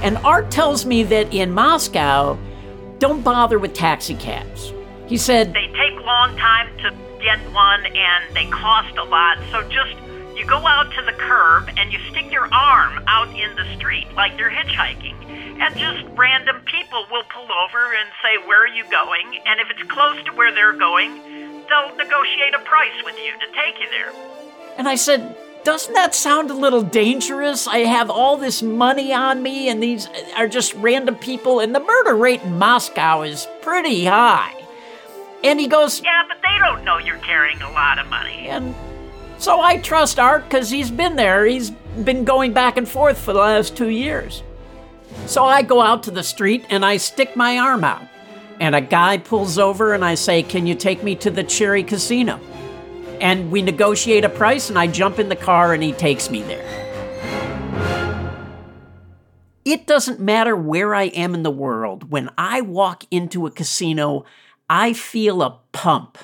And 0.02 0.18
Art 0.20 0.50
tells 0.52 0.86
me 0.86 1.04
that 1.04 1.34
in 1.34 1.52
Moscow, 1.52 2.38
don't 3.00 3.24
bother 3.24 3.60
with 3.60 3.74
taxi 3.74 4.16
cabs. 4.16 4.74
He 5.08 5.18
said, 5.18 5.54
They 5.54 5.68
take 5.68 6.06
long 6.06 6.38
time 6.38 6.70
to 6.78 6.96
get 7.22 7.40
one 7.52 7.86
and 7.86 8.36
they 8.36 8.46
cost 8.46 8.96
a 8.98 9.04
lot, 9.04 9.38
so 9.52 9.62
just 9.70 9.96
you 10.38 10.46
go 10.46 10.66
out 10.66 10.94
to 10.94 11.02
the 11.02 11.14
curb 11.14 11.70
and 11.78 11.92
you 11.92 12.00
stick 12.12 12.32
your 12.32 12.48
arm 12.54 13.04
out 13.08 13.28
in 13.30 13.56
the 13.56 13.76
street 13.76 14.08
like 14.16 14.38
you're 14.38 14.52
hitchhiking 14.52 15.16
and 15.60 15.76
just 15.76 16.06
random 16.16 16.62
people 16.66 17.06
will 17.12 17.24
pull 17.34 17.48
over 17.52 17.94
and 17.94 18.10
say, 18.22 18.38
Where 18.48 18.64
are 18.64 18.68
you 18.68 18.84
going? 18.90 19.42
And 19.46 19.60
if 19.60 19.70
it's 19.70 19.84
close 19.92 20.24
to 20.26 20.32
where 20.34 20.54
they're 20.54 20.78
going, 20.78 21.20
they'll 21.70 21.96
negotiate 21.96 22.54
a 22.54 22.60
price 22.60 23.04
with 23.04 23.16
you 23.18 23.34
to 23.34 23.48
take 23.54 23.80
you 23.80 23.90
there. 23.90 24.12
And 24.78 24.88
I 24.88 24.96
said, 24.96 25.36
doesn't 25.64 25.94
that 25.96 26.16
sound 26.16 26.50
a 26.50 26.54
little 26.54 26.82
dangerous? 26.82 27.68
I 27.68 27.80
have 27.80 28.10
all 28.10 28.38
this 28.38 28.62
money 28.62 29.12
on 29.12 29.44
me, 29.44 29.68
and 29.68 29.84
these 29.84 30.08
are 30.38 30.48
just 30.48 30.74
random 30.76 31.16
people, 31.16 31.60
and 31.60 31.76
the 31.76 31.82
murder 31.82 32.16
rate 32.16 32.42
in 32.44 32.58
Moscow 32.58 33.24
is 33.24 33.48
pretty 33.62 34.06
high. 34.06 34.54
And 35.44 35.60
he 35.60 35.68
goes, 35.68 36.02
Yeah, 36.02 36.24
but 36.28 36.38
they 36.42 36.58
don't 36.60 36.86
know 36.86 36.98
you're 37.00 37.18
carrying 37.18 37.62
a 37.62 37.72
lot 37.72 38.00
of 38.00 38.08
money. 38.08 38.48
And 38.48 38.74
so 39.40 39.60
I 39.60 39.78
trust 39.78 40.20
Art 40.20 40.46
because 40.46 40.70
he's 40.70 40.90
been 40.90 41.16
there. 41.16 41.46
He's 41.46 41.70
been 41.70 42.24
going 42.24 42.54
back 42.54 42.78
and 42.78 42.88
forth 42.88 43.18
for 43.18 43.34
the 43.34 43.40
last 43.40 43.76
two 43.76 43.90
years. 43.90 44.44
So 45.26 45.44
I 45.44 45.64
go 45.64 45.82
out 45.82 46.04
to 46.04 46.12
the 46.12 46.24
street 46.24 46.66
and 46.70 46.86
I 46.86 46.98
stick 46.98 47.36
my 47.36 47.58
arm 47.60 47.84
out. 47.84 48.04
And 48.60 48.76
a 48.76 48.82
guy 48.82 49.18
pulls 49.18 49.58
over 49.58 49.94
and 49.94 50.04
I 50.04 50.16
say, 50.16 50.44
Can 50.44 50.66
you 50.68 50.76
take 50.76 51.04
me 51.04 51.16
to 51.16 51.30
the 51.30 51.44
Cherry 51.44 51.84
Casino? 51.84 52.40
And 53.22 53.52
we 53.52 53.62
negotiate 53.62 54.24
a 54.24 54.30
price 54.30 54.70
and 54.70 54.78
I 54.78 54.88
jump 54.88 55.20
in 55.20 55.30
the 55.30 55.36
car 55.36 55.74
and 55.74 55.82
he 55.82 55.92
takes 55.92 56.30
me 56.30 56.42
there. 56.44 56.88
It 59.66 59.86
doesn't 59.86 60.20
matter 60.20 60.56
where 60.56 60.96
I 60.96 61.04
am 61.08 61.34
in 61.34 61.44
the 61.44 61.52
world. 61.52 62.10
When 62.10 62.30
I 62.38 62.62
walk 62.62 63.04
into 63.12 63.46
a 63.48 63.52
casino, 63.52 64.24
I 64.70 64.94
feel 64.94 65.42
a 65.42 65.60
pump. 65.72 66.18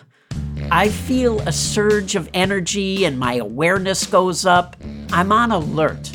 I 0.71 0.89
feel 0.89 1.39
a 1.41 1.51
surge 1.51 2.15
of 2.15 2.29
energy 2.33 3.05
and 3.05 3.19
my 3.19 3.35
awareness 3.35 4.05
goes 4.05 4.45
up. 4.45 4.75
I'm 5.11 5.31
on 5.31 5.51
alert. 5.51 6.11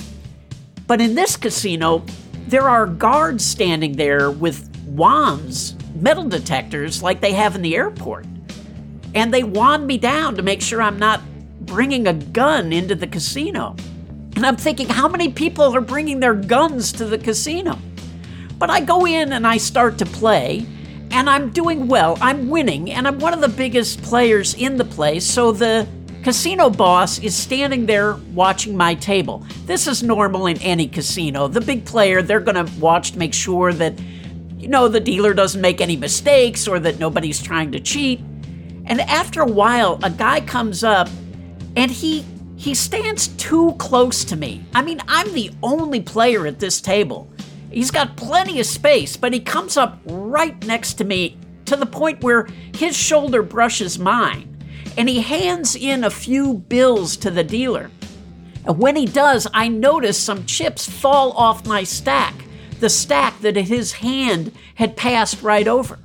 But 0.86 1.02
in 1.02 1.14
this 1.14 1.36
casino, 1.36 2.02
there 2.46 2.68
are 2.68 2.86
guards 2.86 3.44
standing 3.44 3.96
there 3.96 4.30
with 4.30 4.74
wands, 4.86 5.76
metal 5.94 6.28
detectors, 6.28 7.02
like 7.02 7.20
they 7.20 7.32
have 7.32 7.54
in 7.54 7.62
the 7.62 7.76
airport. 7.76 8.26
And 9.14 9.32
they 9.32 9.42
wand 9.42 9.86
me 9.86 9.98
down 9.98 10.36
to 10.36 10.42
make 10.42 10.60
sure 10.60 10.82
I'm 10.82 10.98
not 10.98 11.20
bringing 11.60 12.06
a 12.06 12.12
gun 12.12 12.72
into 12.72 12.94
the 12.94 13.06
casino. 13.06 13.74
And 14.36 14.46
I'm 14.46 14.56
thinking, 14.56 14.88
how 14.88 15.08
many 15.08 15.32
people 15.32 15.74
are 15.74 15.80
bringing 15.80 16.20
their 16.20 16.34
guns 16.34 16.92
to 16.92 17.04
the 17.04 17.18
casino? 17.18 17.78
But 18.58 18.70
I 18.70 18.80
go 18.80 19.06
in 19.06 19.32
and 19.32 19.46
I 19.46 19.56
start 19.56 19.98
to 19.98 20.06
play, 20.06 20.66
and 21.10 21.28
I'm 21.28 21.50
doing 21.50 21.88
well. 21.88 22.18
I'm 22.20 22.48
winning, 22.48 22.90
and 22.90 23.08
I'm 23.08 23.18
one 23.18 23.34
of 23.34 23.40
the 23.40 23.48
biggest 23.48 24.02
players 24.02 24.54
in 24.54 24.76
the 24.76 24.84
place. 24.84 25.24
So 25.24 25.52
the 25.52 25.88
Casino 26.22 26.68
boss 26.68 27.18
is 27.20 27.34
standing 27.34 27.86
there 27.86 28.16
watching 28.34 28.76
my 28.76 28.94
table. 28.94 29.46
This 29.64 29.86
is 29.86 30.02
normal 30.02 30.46
in 30.46 30.60
any 30.60 30.88
casino. 30.88 31.48
The 31.48 31.60
big 31.60 31.84
player, 31.84 32.22
they're 32.22 32.40
going 32.40 32.66
to 32.66 32.70
watch 32.78 33.12
to 33.12 33.18
make 33.18 33.32
sure 33.32 33.72
that, 33.72 33.94
you 34.58 34.68
know, 34.68 34.88
the 34.88 35.00
dealer 35.00 35.34
doesn't 35.34 35.60
make 35.60 35.80
any 35.80 35.96
mistakes 35.96 36.66
or 36.66 36.78
that 36.80 36.98
nobody's 36.98 37.40
trying 37.40 37.72
to 37.72 37.80
cheat. 37.80 38.20
And 38.86 39.00
after 39.02 39.42
a 39.42 39.46
while, 39.46 39.98
a 40.02 40.10
guy 40.10 40.40
comes 40.40 40.82
up 40.82 41.08
and 41.76 41.90
he 41.90 42.24
he 42.56 42.74
stands 42.74 43.28
too 43.28 43.72
close 43.78 44.24
to 44.24 44.34
me. 44.34 44.64
I 44.74 44.82
mean, 44.82 45.00
I'm 45.06 45.32
the 45.32 45.52
only 45.62 46.00
player 46.00 46.44
at 46.44 46.58
this 46.58 46.80
table. 46.80 47.30
He's 47.70 47.92
got 47.92 48.16
plenty 48.16 48.58
of 48.58 48.66
space, 48.66 49.16
but 49.16 49.32
he 49.32 49.38
comes 49.38 49.76
up 49.76 50.00
right 50.06 50.60
next 50.66 50.94
to 50.94 51.04
me 51.04 51.36
to 51.66 51.76
the 51.76 51.86
point 51.86 52.24
where 52.24 52.48
his 52.74 52.96
shoulder 52.96 53.42
brushes 53.42 53.96
mine 53.96 54.56
and 54.96 55.08
he 55.08 55.20
hands 55.20 55.76
in 55.76 56.02
a 56.02 56.10
few 56.10 56.54
bills 56.54 57.16
to 57.18 57.30
the 57.30 57.44
dealer. 57.44 57.92
And 58.64 58.78
when 58.78 58.96
he 58.96 59.06
does, 59.06 59.46
I 59.54 59.68
notice 59.68 60.18
some 60.18 60.44
chips 60.44 60.88
fall 60.88 61.32
off 61.32 61.64
my 61.64 61.84
stack, 61.84 62.34
the 62.80 62.90
stack 62.90 63.40
that 63.40 63.56
his 63.56 63.92
hand 63.92 64.52
had 64.74 64.96
passed 64.96 65.42
right 65.42 65.66
over. 65.66 65.98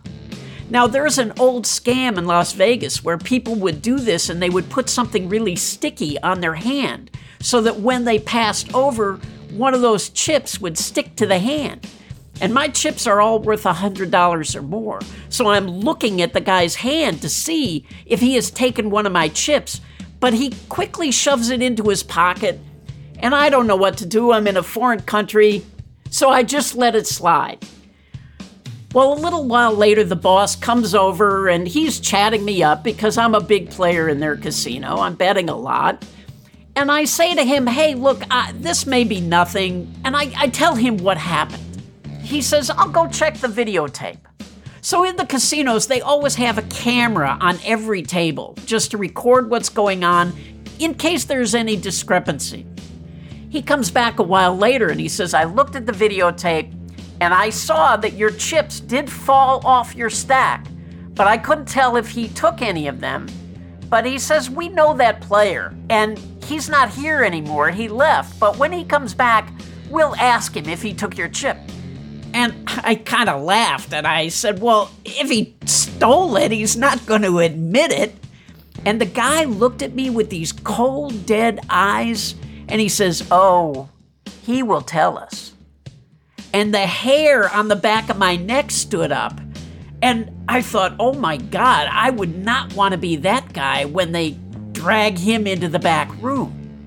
Now, 0.69 0.87
there's 0.87 1.17
an 1.17 1.33
old 1.39 1.65
scam 1.65 2.17
in 2.17 2.25
Las 2.25 2.53
Vegas 2.53 3.03
where 3.03 3.17
people 3.17 3.55
would 3.55 3.81
do 3.81 3.99
this 3.99 4.29
and 4.29 4.41
they 4.41 4.49
would 4.49 4.69
put 4.69 4.89
something 4.89 5.29
really 5.29 5.55
sticky 5.55 6.19
on 6.21 6.41
their 6.41 6.55
hand 6.55 7.11
so 7.41 7.61
that 7.61 7.79
when 7.79 8.05
they 8.05 8.17
passed 8.17 8.73
over, 8.73 9.19
one 9.51 9.73
of 9.73 9.81
those 9.81 10.09
chips 10.09 10.59
would 10.59 10.77
stick 10.77 11.15
to 11.17 11.27
the 11.27 11.37
hand. 11.39 11.87
And 12.41 12.53
my 12.53 12.67
chips 12.69 13.05
are 13.05 13.21
all 13.21 13.39
worth 13.39 13.63
$100 13.63 14.55
or 14.55 14.61
more. 14.61 14.99
So 15.29 15.49
I'm 15.49 15.67
looking 15.67 16.21
at 16.21 16.33
the 16.33 16.41
guy's 16.41 16.75
hand 16.75 17.21
to 17.21 17.29
see 17.29 17.85
if 18.05 18.19
he 18.19 18.35
has 18.35 18.49
taken 18.49 18.89
one 18.89 19.05
of 19.05 19.11
my 19.11 19.27
chips, 19.27 19.79
but 20.19 20.33
he 20.33 20.53
quickly 20.69 21.11
shoves 21.11 21.49
it 21.49 21.61
into 21.61 21.83
his 21.83 22.01
pocket. 22.01 22.59
And 23.19 23.35
I 23.35 23.49
don't 23.49 23.67
know 23.67 23.75
what 23.75 23.97
to 23.97 24.05
do. 24.05 24.31
I'm 24.31 24.47
in 24.47 24.57
a 24.57 24.63
foreign 24.63 25.01
country. 25.01 25.63
So 26.13 26.29
I 26.29 26.43
just 26.43 26.75
let 26.75 26.95
it 26.95 27.07
slide. 27.07 27.65
Well, 28.93 29.13
a 29.13 29.19
little 29.19 29.45
while 29.45 29.73
later, 29.73 30.03
the 30.03 30.15
boss 30.15 30.55
comes 30.55 30.93
over 30.93 31.49
and 31.49 31.67
he's 31.67 31.99
chatting 31.99 32.45
me 32.45 32.61
up 32.61 32.83
because 32.83 33.17
I'm 33.17 33.33
a 33.33 33.41
big 33.41 33.71
player 33.71 34.07
in 34.07 34.19
their 34.19 34.37
casino. 34.37 34.97
I'm 34.97 35.15
betting 35.15 35.49
a 35.49 35.55
lot. 35.55 36.05
And 36.75 36.91
I 36.91 37.05
say 37.05 37.33
to 37.33 37.43
him, 37.43 37.65
hey, 37.65 37.95
look, 37.95 38.21
uh, 38.29 38.53
this 38.53 38.85
may 38.85 39.03
be 39.03 39.21
nothing. 39.21 39.91
And 40.05 40.15
I, 40.15 40.31
I 40.37 40.49
tell 40.49 40.75
him 40.75 40.97
what 40.97 41.17
happened. 41.17 41.81
He 42.21 42.43
says, 42.43 42.69
I'll 42.69 42.89
go 42.89 43.07
check 43.07 43.39
the 43.39 43.47
videotape. 43.47 44.19
So 44.81 45.03
in 45.03 45.15
the 45.15 45.25
casinos, 45.25 45.87
they 45.87 46.01
always 46.01 46.35
have 46.35 46.59
a 46.59 46.63
camera 46.63 47.39
on 47.41 47.57
every 47.65 48.03
table 48.03 48.55
just 48.65 48.91
to 48.91 48.99
record 48.99 49.49
what's 49.49 49.69
going 49.69 50.03
on 50.03 50.33
in 50.77 50.93
case 50.93 51.25
there's 51.25 51.55
any 51.55 51.75
discrepancy. 51.75 52.67
He 53.53 53.61
comes 53.61 53.91
back 53.91 54.17
a 54.17 54.23
while 54.23 54.57
later 54.57 54.89
and 54.89 54.99
he 54.99 55.07
says, 55.07 55.35
I 55.35 55.43
looked 55.43 55.75
at 55.75 55.85
the 55.85 55.91
videotape 55.91 56.73
and 57.21 57.35
I 57.35 57.51
saw 57.51 57.95
that 57.97 58.13
your 58.13 58.31
chips 58.31 58.79
did 58.79 59.11
fall 59.11 59.63
off 59.63 59.93
your 59.93 60.09
stack, 60.09 60.65
but 61.13 61.27
I 61.27 61.37
couldn't 61.37 61.67
tell 61.67 61.95
if 61.95 62.09
he 62.09 62.29
took 62.29 62.63
any 62.63 62.87
of 62.87 62.99
them. 62.99 63.27
But 63.91 64.07
he 64.07 64.17
says, 64.17 64.49
We 64.49 64.69
know 64.69 64.95
that 64.95 65.21
player, 65.21 65.71
and 65.91 66.17
he's 66.43 66.67
not 66.67 66.89
here 66.89 67.23
anymore. 67.23 67.69
He 67.69 67.87
left, 67.87 68.39
but 68.39 68.57
when 68.57 68.71
he 68.71 68.83
comes 68.83 69.13
back, 69.13 69.53
we'll 69.87 70.15
ask 70.15 70.57
him 70.57 70.67
if 70.67 70.81
he 70.81 70.91
took 70.91 71.15
your 71.15 71.29
chip. 71.29 71.57
And 72.33 72.55
I 72.83 72.95
kind 72.95 73.29
of 73.29 73.43
laughed 73.43 73.93
and 73.93 74.07
I 74.07 74.29
said, 74.29 74.61
Well, 74.61 74.89
if 75.05 75.29
he 75.29 75.55
stole 75.65 76.37
it, 76.37 76.51
he's 76.51 76.75
not 76.75 77.05
going 77.05 77.21
to 77.21 77.37
admit 77.37 77.91
it. 77.91 78.15
And 78.83 78.99
the 78.99 79.05
guy 79.05 79.43
looked 79.43 79.83
at 79.83 79.93
me 79.93 80.09
with 80.09 80.31
these 80.31 80.51
cold, 80.51 81.27
dead 81.27 81.59
eyes 81.69 82.33
and 82.73 82.81
he 82.81 82.89
says, 82.89 83.25
Oh, 83.29 83.87
he 84.41 84.63
will 84.63 84.81
tell 84.81 85.15
us. 85.15 85.53
And 86.53 86.73
the 86.73 86.87
hair 86.87 87.47
on 87.53 87.67
the 87.67 87.75
back 87.75 88.09
of 88.09 88.17
my 88.17 88.35
neck 88.35 88.71
stood 88.71 89.11
up. 89.11 89.39
And 90.01 90.45
I 90.49 90.61
thought, 90.61 90.95
oh 90.99 91.13
my 91.13 91.37
God, 91.37 91.87
I 91.89 92.09
would 92.09 92.35
not 92.35 92.73
want 92.73 92.91
to 92.91 92.97
be 92.97 93.15
that 93.17 93.53
guy 93.53 93.85
when 93.85 94.11
they 94.11 94.31
drag 94.71 95.17
him 95.17 95.47
into 95.47 95.69
the 95.69 95.79
back 95.79 96.11
room. 96.21 96.85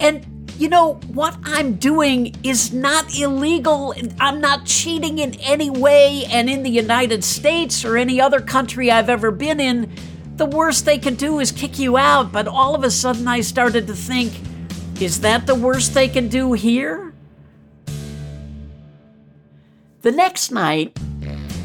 And 0.00 0.26
you 0.58 0.68
know, 0.68 0.94
what 1.12 1.36
I'm 1.44 1.74
doing 1.74 2.34
is 2.42 2.72
not 2.72 3.16
illegal. 3.16 3.94
I'm 4.18 4.40
not 4.40 4.64
cheating 4.64 5.20
in 5.20 5.34
any 5.40 5.70
way. 5.70 6.24
And 6.30 6.50
in 6.50 6.64
the 6.64 6.70
United 6.70 7.22
States 7.22 7.84
or 7.84 7.96
any 7.96 8.20
other 8.20 8.40
country 8.40 8.90
I've 8.90 9.08
ever 9.08 9.30
been 9.30 9.60
in, 9.60 9.92
the 10.36 10.46
worst 10.46 10.84
they 10.84 10.98
can 10.98 11.14
do 11.14 11.38
is 11.38 11.52
kick 11.52 11.78
you 11.78 11.96
out. 11.96 12.32
But 12.32 12.48
all 12.48 12.74
of 12.74 12.82
a 12.82 12.90
sudden, 12.90 13.28
I 13.28 13.42
started 13.42 13.86
to 13.86 13.94
think, 13.94 14.32
is 15.00 15.20
that 15.20 15.46
the 15.46 15.54
worst 15.54 15.94
they 15.94 16.08
can 16.08 16.28
do 16.28 16.52
here? 16.52 17.12
The 20.02 20.12
next 20.12 20.50
night, 20.50 20.96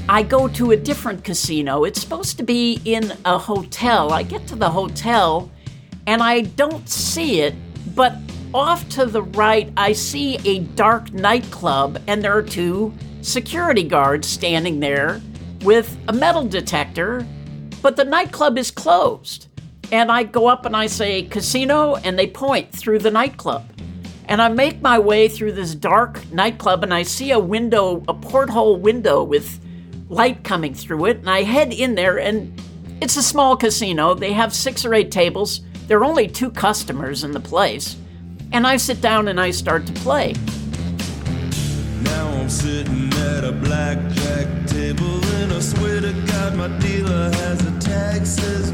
I 0.10 0.24
go 0.24 0.48
to 0.50 0.72
a 0.72 0.78
different 0.78 1.24
casino. 1.24 1.84
It's 1.84 2.02
supposed 2.02 2.38
to 2.38 2.44
be 2.44 2.82
in 2.86 3.14
a 3.26 3.38
hotel. 3.38 4.12
I 4.12 4.24
get 4.24 4.48
to 4.48 4.56
the 4.56 4.70
hotel 4.70 5.50
and 6.06 6.22
I 6.22 6.42
don't 6.42 6.88
see 6.90 7.42
it, 7.42 7.56
but 7.96 8.16
off 8.54 8.88
to 8.90 9.06
the 9.06 9.24
right, 9.24 9.72
I 9.78 9.94
see 9.94 10.38
a 10.46 10.60
dark 10.60 11.12
nightclub, 11.14 12.00
and 12.08 12.24
there 12.24 12.38
are 12.38 12.44
two 12.44 12.94
security 13.22 13.84
guards 13.84 14.28
standing 14.28 14.80
there 14.80 15.22
with 15.64 15.98
a 16.08 16.14
metal 16.14 16.46
detector, 16.46 17.26
but 17.82 17.96
the 17.96 18.04
nightclub 18.04 18.58
is 18.58 18.70
closed. 18.70 19.48
And 19.92 20.12
I 20.12 20.24
go 20.24 20.48
up 20.48 20.66
and 20.66 20.76
I 20.76 20.88
say, 20.88 21.24
casino, 21.24 21.96
and 21.96 22.18
they 22.18 22.28
point 22.28 22.72
through 22.72 23.00
the 23.00 23.12
nightclub. 23.12 23.70
And 24.26 24.42
I 24.42 24.48
make 24.48 24.82
my 24.82 24.98
way 25.00 25.28
through 25.28 25.52
this 25.52 25.76
dark 25.76 26.32
nightclub 26.32 26.84
and 26.84 26.94
I 26.94 27.04
see 27.04 27.32
a 27.32 27.40
window, 27.40 28.04
a 28.08 28.14
porthole 28.14 28.78
window 28.78 29.24
with 29.24 29.60
light 30.10 30.44
coming 30.44 30.74
through 30.74 31.06
it. 31.06 31.18
And 31.18 31.30
I 31.30 31.44
head 31.44 31.74
in 31.74 31.96
there 31.96 32.18
and 32.18 32.60
it's 33.02 33.18
a 33.18 33.24
small 33.24 33.58
casino. 33.58 34.14
They 34.14 34.32
have 34.32 34.54
six 34.54 34.86
or 34.86 34.94
eight 34.94 35.12
tables. 35.12 35.62
There 35.88 36.00
are 36.00 36.06
only 36.06 36.28
two 36.28 36.50
customers 36.52 37.24
in 37.24 37.32
the 37.32 37.40
place. 37.40 37.98
And 38.54 38.66
I 38.66 38.78
sit 38.78 39.02
down 39.02 39.28
and 39.28 39.42
I 39.42 39.52
start 39.52 39.86
to 39.88 39.94
play. 39.94 40.36
Now 42.04 42.28
I'm 42.30 42.50
sitting 42.50 43.12
at 43.14 43.44
a 43.44 43.52
blackjack 43.52 44.68
table, 44.68 45.26
and 45.36 45.52
I 45.52 45.60
swear 45.60 46.02
to 46.02 46.14
God, 46.28 46.56
my 46.56 46.68
dealer 46.80 47.32
has 47.32 47.66
a 47.66 47.80
tag 47.80 48.26
says 48.26 48.72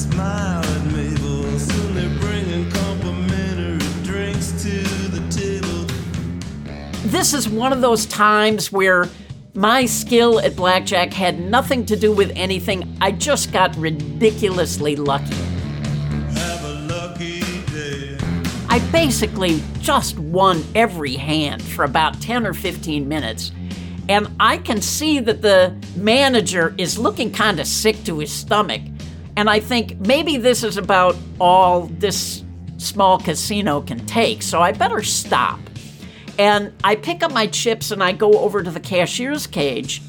smile 0.00 0.64
at 0.64 0.86
Mabel. 0.86 1.58
Soon 1.58 1.94
they're 1.94 2.18
bringing 2.20 2.70
complimentary 2.70 3.78
drinks 4.02 4.52
to 4.62 4.78
the 5.08 5.20
table. 5.30 5.86
This 7.10 7.34
is 7.34 7.48
one 7.48 7.72
of 7.72 7.82
those 7.82 8.06
times 8.06 8.72
where 8.72 9.08
my 9.52 9.84
skill 9.84 10.40
at 10.40 10.56
blackjack 10.56 11.12
had 11.12 11.38
nothing 11.38 11.84
to 11.86 11.96
do 11.96 12.12
with 12.12 12.32
anything. 12.34 12.96
I 13.00 13.12
just 13.12 13.52
got 13.52 13.76
ridiculously 13.76 14.96
lucky. 14.96 15.34
Have 15.34 16.64
a 16.64 16.74
lucky 16.88 17.40
day. 17.66 18.16
I 18.70 18.78
basically 18.90 19.62
just 19.80 20.18
won 20.18 20.64
every 20.74 21.16
hand 21.16 21.62
for 21.62 21.84
about 21.84 22.22
10 22.22 22.46
or 22.46 22.54
15 22.54 23.06
minutes. 23.06 23.52
And 24.08 24.28
I 24.40 24.56
can 24.56 24.80
see 24.80 25.20
that 25.20 25.42
the 25.42 25.76
manager 25.94 26.74
is 26.78 26.98
looking 26.98 27.30
kind 27.32 27.60
of 27.60 27.66
sick 27.66 28.02
to 28.04 28.18
his 28.20 28.32
stomach. 28.32 28.80
And 29.40 29.48
I 29.48 29.58
think 29.58 29.98
maybe 30.00 30.36
this 30.36 30.62
is 30.62 30.76
about 30.76 31.16
all 31.40 31.86
this 31.86 32.44
small 32.76 33.18
casino 33.18 33.80
can 33.80 34.04
take, 34.04 34.42
so 34.42 34.60
I 34.60 34.72
better 34.72 35.02
stop. 35.02 35.58
And 36.38 36.74
I 36.84 36.94
pick 36.96 37.22
up 37.22 37.32
my 37.32 37.46
chips 37.46 37.90
and 37.90 38.02
I 38.02 38.12
go 38.12 38.34
over 38.34 38.62
to 38.62 38.70
the 38.70 38.80
cashier's 38.80 39.46
cage. 39.46 40.02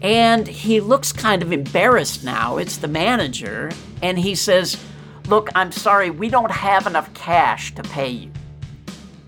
And 0.00 0.48
he 0.48 0.80
looks 0.80 1.12
kind 1.12 1.42
of 1.42 1.52
embarrassed 1.52 2.24
now. 2.24 2.56
It's 2.56 2.78
the 2.78 2.88
manager. 2.88 3.70
And 4.00 4.18
he 4.18 4.34
says, 4.34 4.82
Look, 5.28 5.50
I'm 5.54 5.70
sorry, 5.70 6.08
we 6.08 6.30
don't 6.30 6.50
have 6.50 6.86
enough 6.86 7.12
cash 7.12 7.74
to 7.74 7.82
pay 7.82 8.08
you. 8.08 8.32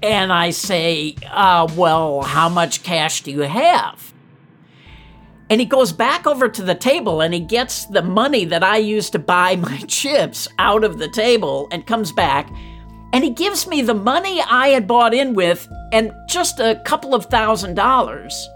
And 0.02 0.32
I 0.32 0.48
say, 0.48 1.14
uh, 1.30 1.70
Well, 1.76 2.22
how 2.22 2.48
much 2.48 2.82
cash 2.82 3.20
do 3.20 3.32
you 3.32 3.40
have? 3.40 4.05
And 5.48 5.60
he 5.60 5.66
goes 5.66 5.92
back 5.92 6.26
over 6.26 6.48
to 6.48 6.62
the 6.62 6.74
table 6.74 7.20
and 7.20 7.32
he 7.32 7.40
gets 7.40 7.86
the 7.86 8.02
money 8.02 8.44
that 8.46 8.64
I 8.64 8.78
used 8.78 9.12
to 9.12 9.18
buy 9.18 9.56
my 9.70 9.78
chips 9.88 10.48
out 10.58 10.84
of 10.84 10.98
the 10.98 11.08
table 11.08 11.68
and 11.70 11.86
comes 11.86 12.12
back 12.12 12.50
and 13.12 13.24
he 13.24 13.30
gives 13.30 13.66
me 13.66 13.82
the 13.82 13.94
money 13.94 14.42
I 14.42 14.68
had 14.68 14.86
bought 14.86 15.14
in 15.14 15.34
with 15.34 15.68
and 15.92 16.12
just 16.28 16.60
a 16.60 16.82
couple 16.84 17.14
of 17.14 17.26
thousand 17.26 17.74
dollars. 17.74 18.48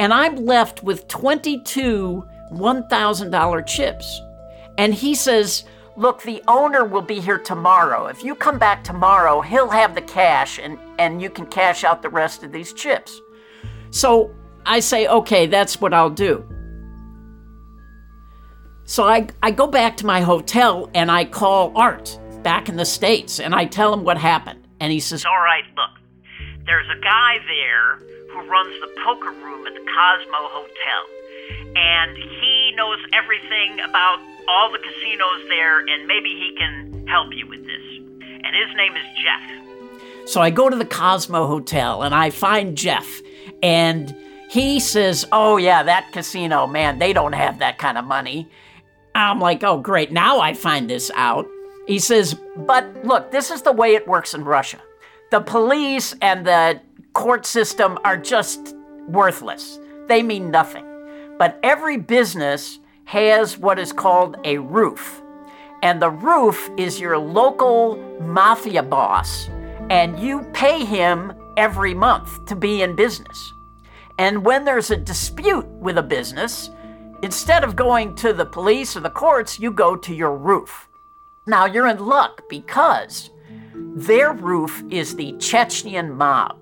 And 0.00 0.12
I'm 0.12 0.46
left 0.46 0.82
with 0.82 1.06
22 1.08 2.26
$1,000 2.50 3.66
chips. 3.66 4.22
And 4.76 4.94
he 4.94 5.14
says, 5.14 5.64
Look, 5.96 6.22
the 6.22 6.42
owner 6.46 6.84
will 6.84 7.02
be 7.02 7.18
here 7.18 7.38
tomorrow. 7.38 8.06
If 8.06 8.22
you 8.22 8.36
come 8.36 8.56
back 8.56 8.84
tomorrow, 8.84 9.40
he'll 9.40 9.68
have 9.68 9.96
the 9.96 10.02
cash 10.02 10.60
and, 10.60 10.78
and 11.00 11.20
you 11.20 11.28
can 11.28 11.46
cash 11.46 11.82
out 11.82 12.02
the 12.02 12.08
rest 12.08 12.44
of 12.44 12.52
these 12.52 12.72
chips. 12.72 13.20
So 13.90 14.32
I 14.68 14.80
say, 14.80 15.06
Okay, 15.06 15.46
that's 15.46 15.80
what 15.80 15.92
I'll 15.92 16.10
do. 16.10 16.44
So 18.84 19.04
I, 19.04 19.26
I 19.42 19.50
go 19.50 19.66
back 19.66 19.98
to 19.98 20.06
my 20.06 20.20
hotel 20.20 20.88
and 20.94 21.10
I 21.10 21.24
call 21.24 21.76
Art 21.76 22.18
back 22.42 22.68
in 22.68 22.76
the 22.76 22.86
States 22.86 23.38
and 23.38 23.54
I 23.54 23.66
tell 23.66 23.92
him 23.92 24.04
what 24.04 24.16
happened. 24.16 24.66
And 24.80 24.92
he 24.92 25.00
says, 25.00 25.24
All 25.24 25.40
right, 25.40 25.64
look. 25.76 25.90
There's 26.64 26.88
a 26.88 27.00
guy 27.00 27.38
there 27.46 27.96
who 28.30 28.48
runs 28.48 28.80
the 28.80 28.88
poker 29.04 29.30
room 29.30 29.66
at 29.66 29.74
the 29.74 29.84
Cosmos 29.92 30.50
Hotel. 30.52 31.74
And 31.76 32.16
he 32.16 32.72
knows 32.76 32.98
everything 33.12 33.80
about 33.80 34.20
all 34.48 34.72
the 34.72 34.78
casinos 34.78 35.48
there, 35.48 35.80
and 35.80 36.06
maybe 36.06 36.30
he 36.30 36.54
can 36.56 37.06
help 37.06 37.32
you 37.32 37.46
with 37.46 37.64
this. 37.66 37.82
And 38.44 38.54
his 38.56 38.74
name 38.76 38.92
is 38.96 39.04
Jeff. 39.22 40.28
So 40.28 40.40
I 40.40 40.50
go 40.50 40.68
to 40.68 40.76
the 40.76 40.84
Cosmos 40.84 41.46
Hotel 41.46 42.02
and 42.02 42.14
I 42.14 42.30
find 42.30 42.76
Jeff, 42.76 43.22
and 43.62 44.14
he 44.50 44.80
says, 44.80 45.26
Oh, 45.32 45.56
yeah, 45.58 45.82
that 45.82 46.12
casino, 46.12 46.66
man, 46.66 46.98
they 46.98 47.12
don't 47.12 47.34
have 47.34 47.58
that 47.58 47.78
kind 47.78 47.98
of 47.98 48.04
money. 48.04 48.48
I'm 49.14 49.40
like, 49.40 49.62
Oh, 49.64 49.78
great, 49.78 50.12
now 50.12 50.40
I 50.40 50.54
find 50.54 50.88
this 50.88 51.10
out. 51.14 51.46
He 51.86 51.98
says, 51.98 52.34
But 52.56 53.04
look, 53.04 53.30
this 53.30 53.50
is 53.50 53.62
the 53.62 53.72
way 53.72 53.94
it 53.94 54.06
works 54.08 54.34
in 54.34 54.44
Russia. 54.44 54.80
The 55.30 55.40
police 55.40 56.14
and 56.22 56.46
the 56.46 56.80
court 57.12 57.46
system 57.46 57.98
are 58.04 58.16
just 58.16 58.74
worthless, 59.08 59.78
they 60.08 60.22
mean 60.22 60.50
nothing. 60.50 60.84
But 61.38 61.58
every 61.62 61.96
business 61.98 62.78
has 63.04 63.58
what 63.58 63.78
is 63.78 63.92
called 63.92 64.36
a 64.44 64.58
roof. 64.58 65.22
and 65.82 66.02
the 66.02 66.10
roof 66.10 66.70
is 66.76 66.98
your 67.00 67.18
local 67.18 67.96
mafia 68.20 68.82
boss, 68.82 69.48
and 69.90 70.18
you 70.18 70.42
pay 70.52 70.84
him 70.84 71.32
every 71.56 71.94
month 71.94 72.44
to 72.46 72.56
be 72.56 72.82
in 72.82 72.96
business. 72.96 73.52
And 74.18 74.44
when 74.44 74.64
there's 74.64 74.90
a 74.90 74.96
dispute 74.96 75.66
with 75.66 75.96
a 75.96 76.02
business, 76.02 76.70
instead 77.22 77.62
of 77.62 77.76
going 77.76 78.16
to 78.16 78.32
the 78.32 78.44
police 78.44 78.96
or 78.96 79.00
the 79.00 79.10
courts, 79.10 79.58
you 79.58 79.70
go 79.70 79.96
to 79.96 80.14
your 80.14 80.36
roof. 80.36 80.88
Now 81.46 81.64
you're 81.66 81.86
in 81.86 82.04
luck 82.04 82.42
because 82.48 83.30
their 83.94 84.32
roof 84.32 84.82
is 84.90 85.14
the 85.14 85.32
Chechnyan 85.34 86.14
mob. 86.14 86.58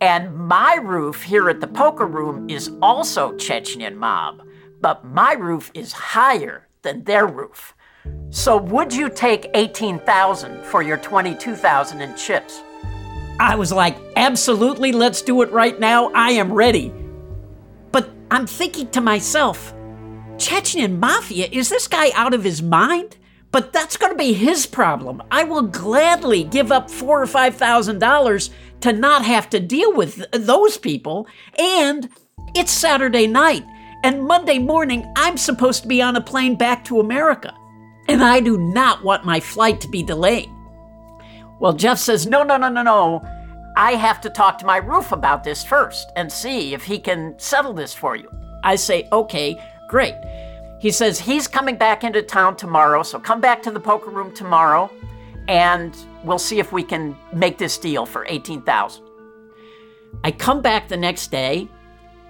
And 0.00 0.36
my 0.36 0.78
roof 0.82 1.22
here 1.22 1.48
at 1.48 1.60
the 1.60 1.66
poker 1.66 2.06
room 2.06 2.50
is 2.50 2.70
also 2.82 3.32
Chechnyan 3.32 3.96
mob, 3.96 4.42
but 4.80 5.04
my 5.04 5.32
roof 5.32 5.70
is 5.72 5.92
higher 5.92 6.68
than 6.82 7.04
their 7.04 7.26
roof. 7.26 7.74
So 8.30 8.56
would 8.56 8.92
you 8.92 9.08
take 9.08 9.50
18,000 9.54 10.64
for 10.64 10.82
your 10.82 10.98
22,000 10.98 12.00
in 12.00 12.14
chips? 12.16 12.60
I 13.38 13.56
was 13.56 13.72
like, 13.72 13.96
absolutely, 14.16 14.92
let's 14.92 15.22
do 15.22 15.42
it 15.42 15.50
right 15.52 15.78
now. 15.78 16.10
I 16.14 16.30
am 16.32 16.52
ready. 16.52 16.92
But 17.92 18.10
I'm 18.30 18.46
thinking 18.46 18.88
to 18.90 19.00
myself, 19.00 19.74
Chechen 20.38 20.98
Mafia, 20.98 21.48
is 21.50 21.68
this 21.68 21.86
guy 21.88 22.10
out 22.14 22.34
of 22.34 22.44
his 22.44 22.62
mind? 22.62 23.16
But 23.52 23.72
that's 23.72 23.96
going 23.96 24.12
to 24.12 24.18
be 24.18 24.32
his 24.32 24.66
problem. 24.66 25.22
I 25.30 25.44
will 25.44 25.62
gladly 25.62 26.44
give 26.44 26.72
up 26.72 26.90
four 26.90 27.22
or 27.22 27.26
five 27.26 27.56
thousand 27.56 28.00
dollars 28.00 28.50
to 28.80 28.92
not 28.92 29.24
have 29.24 29.48
to 29.50 29.60
deal 29.60 29.94
with 29.94 30.24
those 30.32 30.76
people. 30.76 31.26
And 31.58 32.10
it's 32.54 32.70
Saturday 32.70 33.26
night, 33.26 33.64
and 34.04 34.24
Monday 34.24 34.58
morning, 34.58 35.10
I'm 35.16 35.36
supposed 35.36 35.82
to 35.82 35.88
be 35.88 36.02
on 36.02 36.16
a 36.16 36.20
plane 36.20 36.56
back 36.56 36.84
to 36.86 37.00
America. 37.00 37.54
And 38.08 38.22
I 38.22 38.40
do 38.40 38.58
not 38.58 39.02
want 39.02 39.24
my 39.24 39.40
flight 39.40 39.80
to 39.82 39.88
be 39.88 40.02
delayed. 40.02 40.50
Well, 41.58 41.72
Jeff 41.72 41.98
says, 41.98 42.26
no, 42.26 42.42
no, 42.42 42.56
no, 42.56 42.68
no, 42.68 42.82
no. 42.82 43.22
I 43.76 43.92
have 43.92 44.20
to 44.22 44.30
talk 44.30 44.58
to 44.58 44.66
my 44.66 44.78
roof 44.78 45.12
about 45.12 45.44
this 45.44 45.64
first 45.64 46.10
and 46.16 46.32
see 46.32 46.74
if 46.74 46.84
he 46.84 46.98
can 46.98 47.38
settle 47.38 47.72
this 47.72 47.92
for 47.92 48.16
you. 48.16 48.30
I 48.64 48.76
say, 48.76 49.08
okay, 49.12 49.60
great. 49.88 50.14
He 50.80 50.90
says 50.90 51.18
he's 51.20 51.48
coming 51.48 51.76
back 51.76 52.04
into 52.04 52.22
town 52.22 52.56
tomorrow, 52.56 53.02
so 53.02 53.18
come 53.18 53.40
back 53.40 53.62
to 53.62 53.70
the 53.70 53.80
poker 53.80 54.10
room 54.10 54.34
tomorrow 54.34 54.90
and 55.48 55.96
we'll 56.24 56.38
see 56.38 56.58
if 56.58 56.72
we 56.72 56.82
can 56.82 57.16
make 57.32 57.58
this 57.58 57.78
deal 57.78 58.04
for 58.04 58.26
18,000. 58.28 59.04
I 60.24 60.30
come 60.32 60.60
back 60.60 60.88
the 60.88 60.96
next 60.96 61.30
day. 61.30 61.68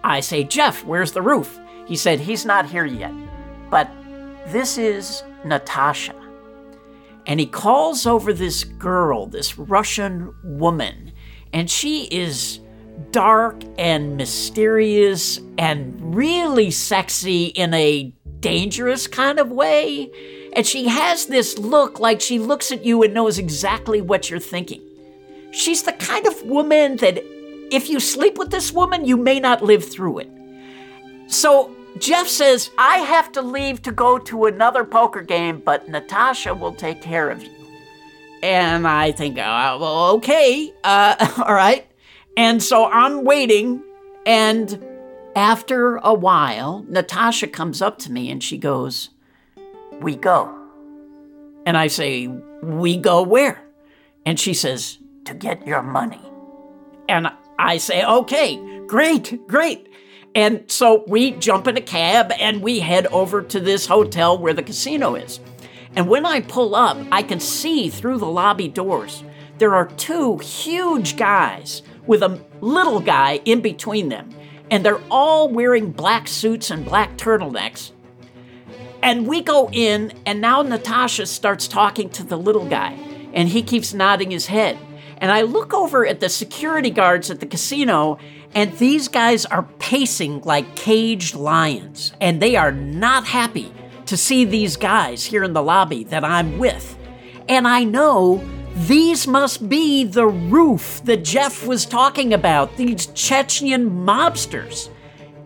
I 0.04 0.20
say, 0.20 0.44
"Jeff, 0.44 0.84
where's 0.84 1.12
the 1.12 1.22
roof?" 1.22 1.58
He 1.86 1.96
said 1.96 2.20
he's 2.20 2.44
not 2.44 2.66
here 2.66 2.84
yet. 2.84 3.12
But 3.70 3.88
this 4.48 4.76
is 4.76 5.22
Natasha. 5.44 6.14
And 7.26 7.40
he 7.40 7.46
calls 7.46 8.06
over 8.06 8.32
this 8.32 8.64
girl, 8.64 9.26
this 9.26 9.58
Russian 9.58 10.32
woman, 10.44 11.12
and 11.52 11.70
she 11.70 12.04
is 12.04 12.60
dark 13.10 13.62
and 13.78 14.16
mysterious 14.16 15.40
and 15.58 16.14
really 16.14 16.70
sexy 16.70 17.46
in 17.46 17.74
a 17.74 18.12
dangerous 18.40 19.06
kind 19.06 19.38
of 19.38 19.50
way. 19.50 20.10
And 20.54 20.66
she 20.66 20.88
has 20.88 21.26
this 21.26 21.58
look 21.58 22.00
like 22.00 22.20
she 22.20 22.38
looks 22.38 22.72
at 22.72 22.84
you 22.84 23.02
and 23.02 23.12
knows 23.12 23.38
exactly 23.38 24.00
what 24.00 24.30
you're 24.30 24.38
thinking. 24.38 24.82
She's 25.50 25.82
the 25.82 25.92
kind 25.92 26.26
of 26.26 26.42
woman 26.44 26.96
that 26.98 27.22
if 27.72 27.90
you 27.90 28.00
sleep 28.00 28.38
with 28.38 28.50
this 28.50 28.72
woman, 28.72 29.04
you 29.04 29.16
may 29.16 29.40
not 29.40 29.62
live 29.62 29.84
through 29.84 30.20
it. 30.20 30.30
So 31.26 31.75
Jeff 31.98 32.28
says, 32.28 32.70
I 32.78 32.98
have 32.98 33.32
to 33.32 33.42
leave 33.42 33.82
to 33.82 33.92
go 33.92 34.18
to 34.18 34.46
another 34.46 34.85
poker 34.85 35.22
game, 35.22 35.62
but 35.64 35.88
Natasha 35.88 36.54
will 36.54 36.74
take 36.74 37.00
care 37.00 37.30
of 37.30 37.42
you. 37.42 37.50
And 38.42 38.87
I 38.87 39.12
think, 39.12 39.38
uh, 39.38 39.78
well, 39.80 40.11
okay, 40.16 40.72
uh, 40.85 41.16
all 41.46 41.54
right. 41.54 41.87
And 42.37 42.62
so 42.62 42.87
I'm 42.87 43.24
waiting, 43.24 43.82
and 44.26 44.85
after 45.35 45.96
a 45.96 46.12
while, 46.12 46.85
Natasha 46.88 47.46
comes 47.46 47.80
up 47.80 47.98
to 48.00 48.12
me 48.12 48.30
and 48.30 48.42
she 48.42 48.59
goes, 48.59 49.11
We 50.00 50.16
go. 50.16 50.54
And 51.64 51.76
I 51.76 51.87
say, 51.87 52.28
We 52.62 52.98
go 52.98 53.22
where? 53.22 53.62
And 54.26 54.38
she 54.38 54.52
says, 54.52 54.98
To 55.24 55.35
get 55.35 55.66
your 55.66 55.82
money. 55.82 56.20
And 57.09 57.28
I 57.59 57.78
say, 57.78 58.04
Okay, 58.04 58.80
great, 58.87 59.46
great. 59.46 59.88
And 60.37 60.70
so 60.70 61.03
we 61.07 61.31
jump 61.31 61.66
in 61.66 61.79
a 61.79 61.81
cab 61.81 62.31
and 62.38 62.61
we 62.61 62.81
head 62.81 63.07
over 63.07 63.40
to 63.40 63.59
this 63.59 63.87
hotel 63.87 64.37
where 64.37 64.53
the 64.53 64.62
casino 64.62 65.14
is. 65.14 65.40
And 65.96 66.09
when 66.09 66.27
I 66.27 66.42
pull 66.42 66.75
up, 66.75 66.99
I 67.11 67.22
can 67.22 67.40
see 67.40 67.88
through 67.88 68.18
the 68.18 68.27
lobby 68.27 68.68
doors 68.68 69.25
there 69.57 69.75
are 69.75 69.87
two 69.87 70.37
huge 70.37 71.16
guys 71.16 71.81
with 72.07 72.22
a 72.22 72.38
little 72.61 73.01
guy 73.01 73.40
in 73.46 73.62
between 73.62 74.11
them. 74.11 74.29
And 74.70 74.85
they're 74.85 75.01
all 75.11 75.49
wearing 75.49 75.90
black 75.90 76.29
suits 76.29 76.70
and 76.70 76.85
black 76.85 77.16
turtlenecks. 77.16 77.92
And 79.03 79.27
we 79.27 79.40
go 79.40 79.70
in, 79.70 80.12
and 80.27 80.42
now 80.42 80.61
Natasha 80.61 81.25
starts 81.25 81.66
talking 81.66 82.11
to 82.11 82.25
the 82.25 82.37
little 82.37 82.68
guy, 82.68 82.92
and 83.33 83.49
he 83.49 83.62
keeps 83.62 83.94
nodding 83.94 84.33
his 84.33 84.46
head. 84.46 84.77
And 85.18 85.33
I 85.33 85.42
look 85.42 85.72
over 85.72 86.07
at 86.07 86.20
the 86.20 86.29
security 86.29 86.90
guards 86.90 87.31
at 87.31 87.40
the 87.40 87.46
casino, 87.46 88.18
and 88.57 88.73
these 88.79 89.09
guys 89.09 89.45
are 89.45 89.64
pacing 89.79 90.40
like 90.40 90.77
caged 90.77 91.35
lions, 91.35 92.14
and 92.23 92.40
they 92.40 92.57
are 92.57 92.73
not 92.73 93.27
happy 93.27 93.71
to 94.07 94.16
see 94.16 94.47
these 94.47 94.79
guys 94.79 95.27
here 95.27 95.45
in 95.45 95.53
the 95.53 95.62
lobby 95.62 96.05
that 96.05 96.25
I'm 96.25 96.59
with. 96.59 96.97
And 97.51 97.69
I 97.69 97.85
know 97.85 98.42
these 98.75 99.27
must 99.27 99.69
be 99.69 100.05
the 100.05 100.27
roof 100.27 101.03
that 101.05 101.23
Jeff 101.23 101.66
was 101.66 101.85
talking 101.85 102.33
about, 102.33 102.75
these 102.79 103.09
Chechen 103.09 103.90
mobsters. 103.90 104.88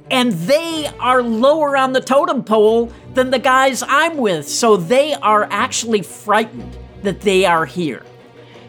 And 0.09 0.31
they 0.31 0.89
are 1.01 1.21
lower 1.21 1.77
on 1.77 1.93
the 1.93 2.01
totem 2.01 2.45
pole 2.45 2.93
than 3.15 3.31
the 3.31 3.41
guys 3.41 3.83
I'm 3.89 4.19
with, 4.19 4.49
so 4.49 4.77
they 4.77 5.15
are 5.15 5.49
actually 5.51 6.03
frightened 6.03 6.79
that 7.03 7.23
they 7.23 7.45
are 7.45 7.67
here. 7.67 8.05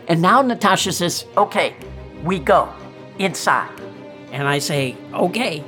And 0.07 0.19
now 0.19 0.41
Natasha 0.41 0.93
says, 0.93 1.27
Okay, 1.37 1.75
we 2.23 2.39
go 2.39 2.73
inside. 3.19 3.81
And 4.31 4.47
I 4.47 4.59
say, 4.59 4.95
Okay. 5.13 5.63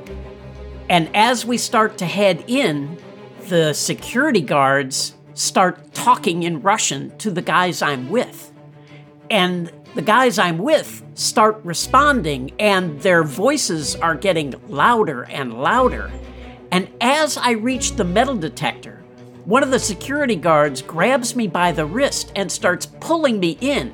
And 0.89 1.09
as 1.15 1.45
we 1.45 1.57
start 1.57 1.97
to 1.99 2.05
head 2.05 2.43
in, 2.47 2.97
the 3.47 3.73
security 3.73 4.41
guards 4.41 5.15
start 5.33 5.93
talking 5.93 6.43
in 6.43 6.61
Russian 6.61 7.15
to 7.17 7.31
the 7.31 7.41
guys 7.41 7.81
I'm 7.81 8.09
with. 8.09 8.51
And 9.29 9.71
the 9.95 10.01
guys 10.01 10.39
I'm 10.39 10.57
with 10.57 11.03
start 11.15 11.59
responding, 11.63 12.51
and 12.59 12.99
their 13.01 13.23
voices 13.23 13.95
are 13.95 14.15
getting 14.15 14.55
louder 14.67 15.23
and 15.23 15.53
louder. 15.61 16.11
And 16.71 16.89
as 16.99 17.37
I 17.37 17.51
reach 17.51 17.95
the 17.95 18.03
metal 18.03 18.35
detector, 18.35 19.03
one 19.45 19.61
of 19.61 19.71
the 19.71 19.79
security 19.79 20.35
guards 20.35 20.81
grabs 20.81 21.35
me 21.35 21.47
by 21.47 21.71
the 21.71 21.85
wrist 21.85 22.31
and 22.35 22.51
starts 22.51 22.85
pulling 22.85 23.39
me 23.39 23.57
in. 23.61 23.93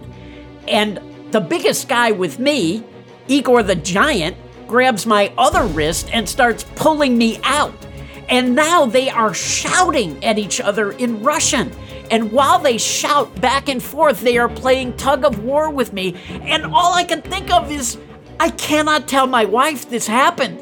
And 0.68 1.00
the 1.32 1.42
biggest 1.42 1.90
guy 1.90 2.12
with 2.12 2.40
me, 2.40 2.84
Igor 3.28 3.64
the 3.64 3.76
Giant, 3.76 4.38
grabs 4.70 5.06
my 5.06 5.34
other 5.38 5.66
wrist 5.66 6.10
and 6.14 6.30
starts 6.30 6.64
pulling 6.76 7.18
me 7.18 7.40
out. 7.44 7.74
And 8.30 8.56
now 8.56 8.86
they 8.86 9.10
are 9.10 9.34
shouting 9.34 10.24
at 10.24 10.38
each 10.38 10.62
other 10.62 10.92
in 10.92 11.24
Russian. 11.24 11.72
And 12.12 12.32
while 12.32 12.60
they 12.60 12.78
shout 12.78 13.42
back 13.42 13.68
and 13.68 13.82
forth, 13.82 14.22
they 14.22 14.38
are 14.38 14.48
playing 14.48 14.96
tug 14.96 15.26
of 15.26 15.44
war 15.44 15.72
with 15.72 15.92
me. 15.92 16.16
And 16.44 16.66
all 16.66 16.94
I 16.94 17.04
can 17.04 17.22
think 17.24 17.52
of 17.52 17.72
is, 17.72 17.98
I 18.40 18.52
cannot 18.52 19.08
tell 19.08 19.28
my 19.28 19.46
wife 19.46 19.90
this 19.90 20.08
happened. 20.08 20.62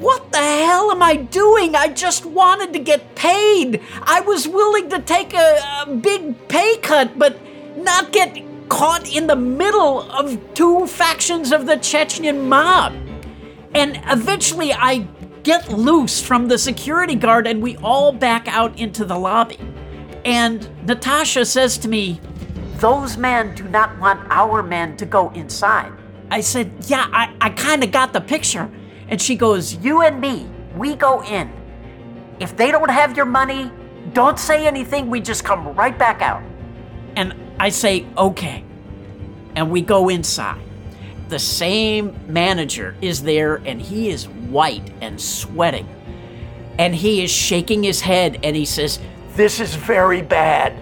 What 0.00 0.30
the 0.30 0.38
hell 0.38 0.92
am 0.92 1.02
I 1.02 1.16
doing? 1.16 1.74
I 1.74 1.88
just 1.88 2.24
wanted 2.24 2.72
to 2.72 2.78
get 2.78 3.14
paid. 3.16 3.82
I 4.02 4.20
was 4.20 4.48
willing 4.48 4.88
to 4.90 5.00
take 5.00 5.34
a, 5.34 5.60
a 5.86 5.94
big 5.94 6.48
pay 6.48 6.76
cut, 6.78 7.18
but 7.18 7.38
not 7.76 8.12
get 8.12 8.40
caught 8.68 9.12
in 9.12 9.26
the 9.26 9.36
middle 9.36 10.02
of 10.12 10.38
two 10.54 10.86
factions 10.86 11.52
of 11.52 11.66
the 11.66 11.76
Chechen 11.76 12.48
mob. 12.48 12.94
And 13.74 14.00
eventually 14.06 14.72
I 14.72 15.06
get 15.42 15.70
loose 15.70 16.20
from 16.20 16.48
the 16.48 16.58
security 16.58 17.14
guard 17.14 17.46
and 17.46 17.62
we 17.62 17.76
all 17.78 18.12
back 18.12 18.48
out 18.48 18.78
into 18.78 19.04
the 19.04 19.16
lobby. 19.16 19.58
And 20.24 20.68
Natasha 20.86 21.44
says 21.44 21.78
to 21.78 21.88
me, 21.88 22.20
Those 22.76 23.16
men 23.16 23.54
do 23.54 23.64
not 23.64 23.98
want 23.98 24.20
our 24.30 24.62
men 24.62 24.96
to 24.98 25.06
go 25.06 25.30
inside. 25.30 25.92
I 26.30 26.40
said, 26.40 26.72
Yeah, 26.86 27.08
I, 27.12 27.34
I 27.40 27.50
kind 27.50 27.82
of 27.82 27.90
got 27.90 28.12
the 28.12 28.20
picture. 28.20 28.70
And 29.08 29.20
she 29.20 29.34
goes, 29.34 29.74
You 29.76 30.02
and 30.02 30.20
me, 30.20 30.48
we 30.76 30.94
go 30.94 31.22
in. 31.22 31.50
If 32.38 32.56
they 32.56 32.70
don't 32.70 32.90
have 32.90 33.16
your 33.16 33.26
money, 33.26 33.70
don't 34.12 34.38
say 34.38 34.66
anything. 34.66 35.10
We 35.10 35.20
just 35.20 35.44
come 35.44 35.74
right 35.74 35.96
back 35.98 36.22
out. 36.22 36.42
And 37.16 37.34
I 37.58 37.70
say, 37.70 38.06
Okay. 38.16 38.64
And 39.56 39.70
we 39.70 39.80
go 39.80 40.08
inside. 40.08 40.60
The 41.30 41.38
same 41.38 42.18
manager 42.26 42.96
is 43.00 43.22
there, 43.22 43.62
and 43.64 43.80
he 43.80 44.10
is 44.10 44.26
white 44.28 44.92
and 45.00 45.20
sweating. 45.20 45.88
And 46.76 46.92
he 46.92 47.22
is 47.22 47.30
shaking 47.30 47.84
his 47.84 48.00
head 48.00 48.40
and 48.42 48.56
he 48.56 48.64
says, 48.64 48.98
This 49.36 49.60
is 49.60 49.76
very 49.76 50.22
bad. 50.22 50.74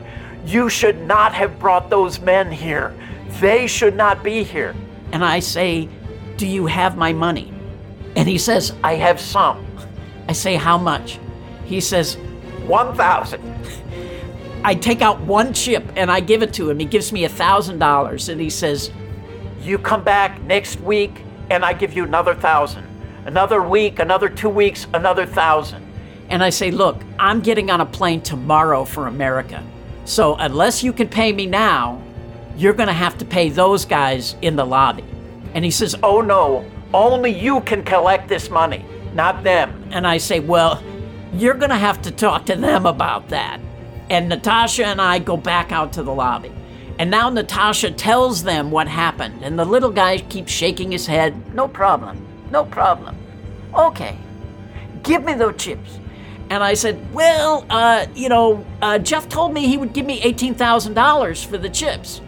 You 0.46 0.70
should 0.70 1.02
not 1.02 1.34
have 1.34 1.58
brought 1.58 1.90
those 1.90 2.18
men 2.18 2.50
here. 2.50 2.94
They 3.40 3.66
should 3.66 3.94
not 3.94 4.22
be 4.24 4.42
here. 4.42 4.74
And 5.12 5.22
I 5.22 5.40
say, 5.40 5.87
Do 6.38 6.46
you 6.46 6.64
have 6.64 6.96
my 6.96 7.12
money? 7.12 7.52
And 8.16 8.26
he 8.26 8.38
says, 8.38 8.72
I 8.82 8.94
have 8.94 9.20
some. 9.20 9.66
I 10.28 10.32
say, 10.32 10.54
How 10.54 10.78
much? 10.78 11.18
He 11.66 11.78
says, 11.78 12.14
1,000. 12.66 13.42
I 14.64 14.74
take 14.74 15.02
out 15.02 15.20
one 15.20 15.52
chip 15.52 15.84
and 15.94 16.11
I 16.11 16.20
give 16.20 16.42
it 16.42 16.54
to 16.54 16.70
him. 16.70 16.78
He 16.78 16.87
gives 16.87 17.12
me 17.12 17.24
a 17.24 17.28
thousand 17.28 17.80
dollars 17.80 18.30
and 18.30 18.40
he 18.40 18.48
says, 18.48 18.90
You 19.61 19.79
come 19.79 20.05
back 20.05 20.40
next 20.42 20.81
week 20.81 21.23
and 21.51 21.64
I 21.64 21.73
give 21.73 21.94
you 21.94 22.05
another 22.05 22.35
thousand. 22.35 22.87
Another 23.25 23.62
week, 23.62 23.99
another 23.99 24.29
two 24.29 24.49
weeks, 24.49 24.87
another 24.94 25.27
thousand. 25.27 25.85
And 26.29 26.42
I 26.42 26.51
say, 26.51 26.71
Look, 26.71 27.03
I'm 27.18 27.40
getting 27.40 27.71
on 27.71 27.81
a 27.81 27.87
plane 27.87 28.21
tomorrow 28.21 28.85
for 28.85 29.07
America. 29.07 29.64
So 30.05 30.37
unless 30.37 30.83
you 30.83 30.92
can 30.92 31.09
pay 31.09 31.33
me 31.33 31.47
now, 31.47 32.03
you're 32.57 32.73
going 32.73 32.88
to 32.88 32.92
have 32.92 33.18
to 33.18 33.25
pay 33.25 33.51
those 33.51 33.85
guys 33.85 34.37
in 34.42 34.57
the 34.57 34.64
lobby. 34.64 35.05
And 35.55 35.64
he 35.64 35.71
says, 35.71 35.94
Oh 36.03 36.21
no, 36.21 36.64
only 36.94 37.31
you 37.31 37.61
can 37.62 37.85
collect 37.85 38.29
this 38.29 38.51
money, 38.51 38.85
not 39.14 39.42
them. 39.42 39.88
And 39.90 40.07
I 40.07 40.18
say, 40.18 40.40
Well, 40.40 40.83
you're 41.33 41.55
going 41.55 41.71
to 41.71 41.77
have 41.77 42.03
to 42.03 42.11
talk 42.11 42.47
to 42.47 42.57
them 42.57 42.87
about 42.87 43.29
that. 43.29 43.61
And 44.11 44.29
Natasha 44.29 44.87
and 44.87 45.01
I 45.01 45.18
go 45.18 45.37
back 45.37 45.73
out 45.73 45.92
to 45.94 46.03
the 46.03 46.14
lobby. 46.14 46.51
And 46.98 47.11
now 47.11 47.30
Natasha 47.30 47.92
tells 47.92 48.42
them 48.42 48.70
what 48.70 48.88
happened. 48.88 49.42
And 49.42 49.58
the 49.58 49.64
little 49.64 49.90
guy 49.90 50.18
keeps 50.18 50.52
shaking 50.52 50.90
his 50.90 51.06
head. 51.06 51.54
No 51.54 51.68
problem. 51.68 52.26
No 52.50 52.64
problem. 52.64 53.16
Okay. 53.74 54.16
Give 55.04 55.22
me 55.22 55.34
those 55.34 55.56
chips. 55.56 55.98
And 56.50 56.64
I 56.64 56.74
said, 56.74 57.14
Well, 57.14 57.64
uh, 57.70 58.06
you 58.14 58.28
know, 58.28 58.64
uh, 58.82 58.98
Jeff 58.98 59.28
told 59.28 59.52
me 59.52 59.66
he 59.66 59.76
would 59.76 59.92
give 59.92 60.06
me 60.06 60.20
$18,000 60.22 61.46
for 61.46 61.58
the 61.58 61.68
chips. 61.68 62.20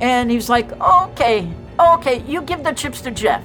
And 0.00 0.30
he 0.30 0.36
was 0.36 0.48
like, 0.48 0.70
Okay, 0.80 1.50
okay, 1.78 2.22
you 2.26 2.42
give 2.42 2.64
the 2.64 2.72
chips 2.72 3.00
to 3.02 3.10
Jeff. 3.10 3.42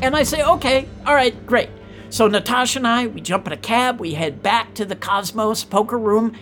And 0.00 0.16
I 0.16 0.22
say, 0.22 0.42
Okay, 0.42 0.88
all 1.04 1.14
right, 1.14 1.46
great. 1.46 1.68
So 2.10 2.28
Natasha 2.28 2.78
and 2.78 2.86
I, 2.86 3.06
we 3.06 3.20
jump 3.20 3.46
in 3.46 3.52
a 3.52 3.56
cab, 3.56 3.98
we 3.98 4.14
head 4.14 4.42
back 4.42 4.74
to 4.74 4.84
the 4.84 4.96
Cosmos 4.96 5.64
poker 5.64 5.98
room, 5.98 6.36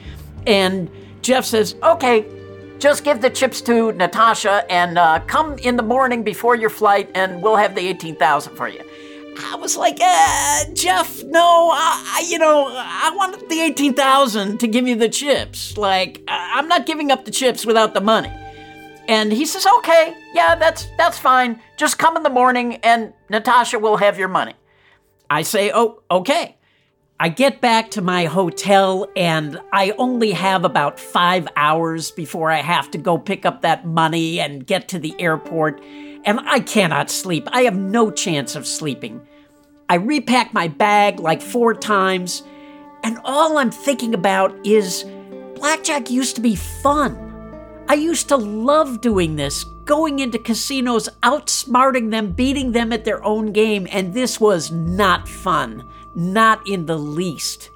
and 0.47 0.91
Jeff 1.23 1.45
says, 1.45 1.77
Okay, 1.83 2.27
just 2.81 3.05
give 3.05 3.21
the 3.21 3.31
chips 3.31 3.61
to 3.63 3.93
Natasha 3.93 4.65
and 4.71 4.99
uh, 4.99 5.21
come 5.27 5.59
in 5.59 5.77
the 5.77 5.83
morning 5.83 6.23
before 6.23 6.57
your 6.57 6.71
flight, 6.71 7.11
and 7.15 7.43
we'll 7.43 7.57
have 7.57 7.75
the 7.75 7.87
18000 7.89 8.57
for 8.57 8.69
you. 8.69 8.81
I 9.39 9.55
was 9.57 9.77
like, 9.77 9.99
uh, 10.01 10.65
Jeff, 10.75 11.23
no, 11.25 11.71
I, 11.73 12.25
you 12.27 12.39
know, 12.39 12.69
I 12.69 13.13
wanted 13.15 13.49
the 13.49 13.61
18,000 13.61 14.59
to 14.59 14.67
give 14.67 14.89
you 14.89 14.97
the 14.97 15.09
chips. 15.09 15.77
Like, 15.77 16.23
I'm 16.27 16.69
not 16.69 16.87
giving 16.87 17.13
up 17.13 17.25
the 17.25 17.31
chips 17.31 17.65
without 17.65 17.95
the 17.95 18.01
money. 18.01 18.33
And 19.09 19.33
he 19.33 19.47
says, 19.47 19.67
okay, 19.79 20.15
yeah, 20.35 20.55
that's, 20.55 20.87
that's 20.97 21.19
fine. 21.19 21.61
Just 21.77 21.99
come 21.99 22.17
in 22.17 22.23
the 22.23 22.31
morning 22.31 22.77
and 22.77 23.13
Natasha 23.29 23.79
will 23.79 23.97
have 23.97 24.19
your 24.19 24.29
money. 24.29 24.55
I 25.29 25.43
say, 25.43 25.71
oh, 25.73 26.03
okay. 26.11 26.57
I 27.23 27.29
get 27.29 27.61
back 27.61 27.91
to 27.91 28.01
my 28.01 28.25
hotel 28.25 29.07
and 29.15 29.61
I 29.75 29.91
only 29.99 30.31
have 30.31 30.65
about 30.65 30.99
five 30.99 31.47
hours 31.55 32.11
before 32.11 32.51
I 32.51 32.63
have 32.63 32.91
to 32.93 32.99
go 32.99 33.19
pick 33.19 33.45
up 33.45 33.61
that 33.61 33.87
money 33.87 34.41
and 34.41 34.67
get 34.67 34.89
to 34.89 34.99
the 34.99 35.15
airport. 35.21 35.83
And 36.25 36.41
I 36.41 36.61
cannot 36.61 37.11
sleep. 37.11 37.47
I 37.53 37.65
have 37.65 37.77
no 37.77 38.11
chance 38.11 38.57
of 38.57 38.67
sleeping. 38.67 39.21
I 39.91 39.97
repack 39.97 40.55
my 40.55 40.69
bag 40.69 41.21
like 41.21 41.43
four 41.43 41.75
times, 41.75 42.43
and 43.05 43.19
all 43.23 43.59
I'm 43.59 43.71
thinking 43.71 44.15
about 44.15 44.55
is 44.67 45.05
blackjack 45.57 46.11
used 46.11 46.37
to 46.37 46.41
be 46.41 46.57
fun. 46.57 47.19
I 47.87 47.95
used 47.95 48.29
to 48.29 48.37
love 48.37 49.03
doing 49.03 49.37
this, 49.37 49.65
going 49.85 50.21
into 50.21 50.39
casinos, 50.39 51.11
outsmarting 51.23 52.13
them, 52.13 52.33
beating 52.33 52.73
them 52.73 52.95
at 52.95 53.05
their 53.05 53.23
own 53.23 53.53
game, 53.53 53.87
and 53.91 54.15
this 54.15 54.41
was 54.41 54.71
not 54.71 55.29
fun. 55.29 55.87
Not 56.15 56.67
in 56.67 56.87
the 56.87 56.99
least. 56.99 57.71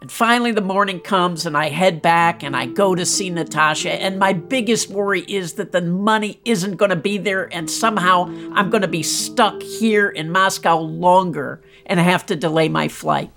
And 0.00 0.10
finally, 0.10 0.50
the 0.50 0.60
morning 0.60 0.98
comes, 0.98 1.46
and 1.46 1.56
I 1.56 1.68
head 1.68 2.02
back 2.02 2.42
and 2.42 2.56
I 2.56 2.66
go 2.66 2.96
to 2.96 3.06
see 3.06 3.30
Natasha. 3.30 3.92
And 3.92 4.18
my 4.18 4.32
biggest 4.32 4.90
worry 4.90 5.20
is 5.20 5.52
that 5.54 5.70
the 5.70 5.80
money 5.80 6.40
isn't 6.44 6.74
going 6.74 6.90
to 6.90 6.96
be 6.96 7.18
there, 7.18 7.48
and 7.54 7.70
somehow 7.70 8.24
I'm 8.52 8.68
going 8.68 8.82
to 8.82 8.88
be 8.88 9.04
stuck 9.04 9.62
here 9.62 10.08
in 10.08 10.32
Moscow 10.32 10.78
longer 10.80 11.62
and 11.86 12.00
have 12.00 12.26
to 12.26 12.36
delay 12.36 12.68
my 12.68 12.88
flight. 12.88 13.30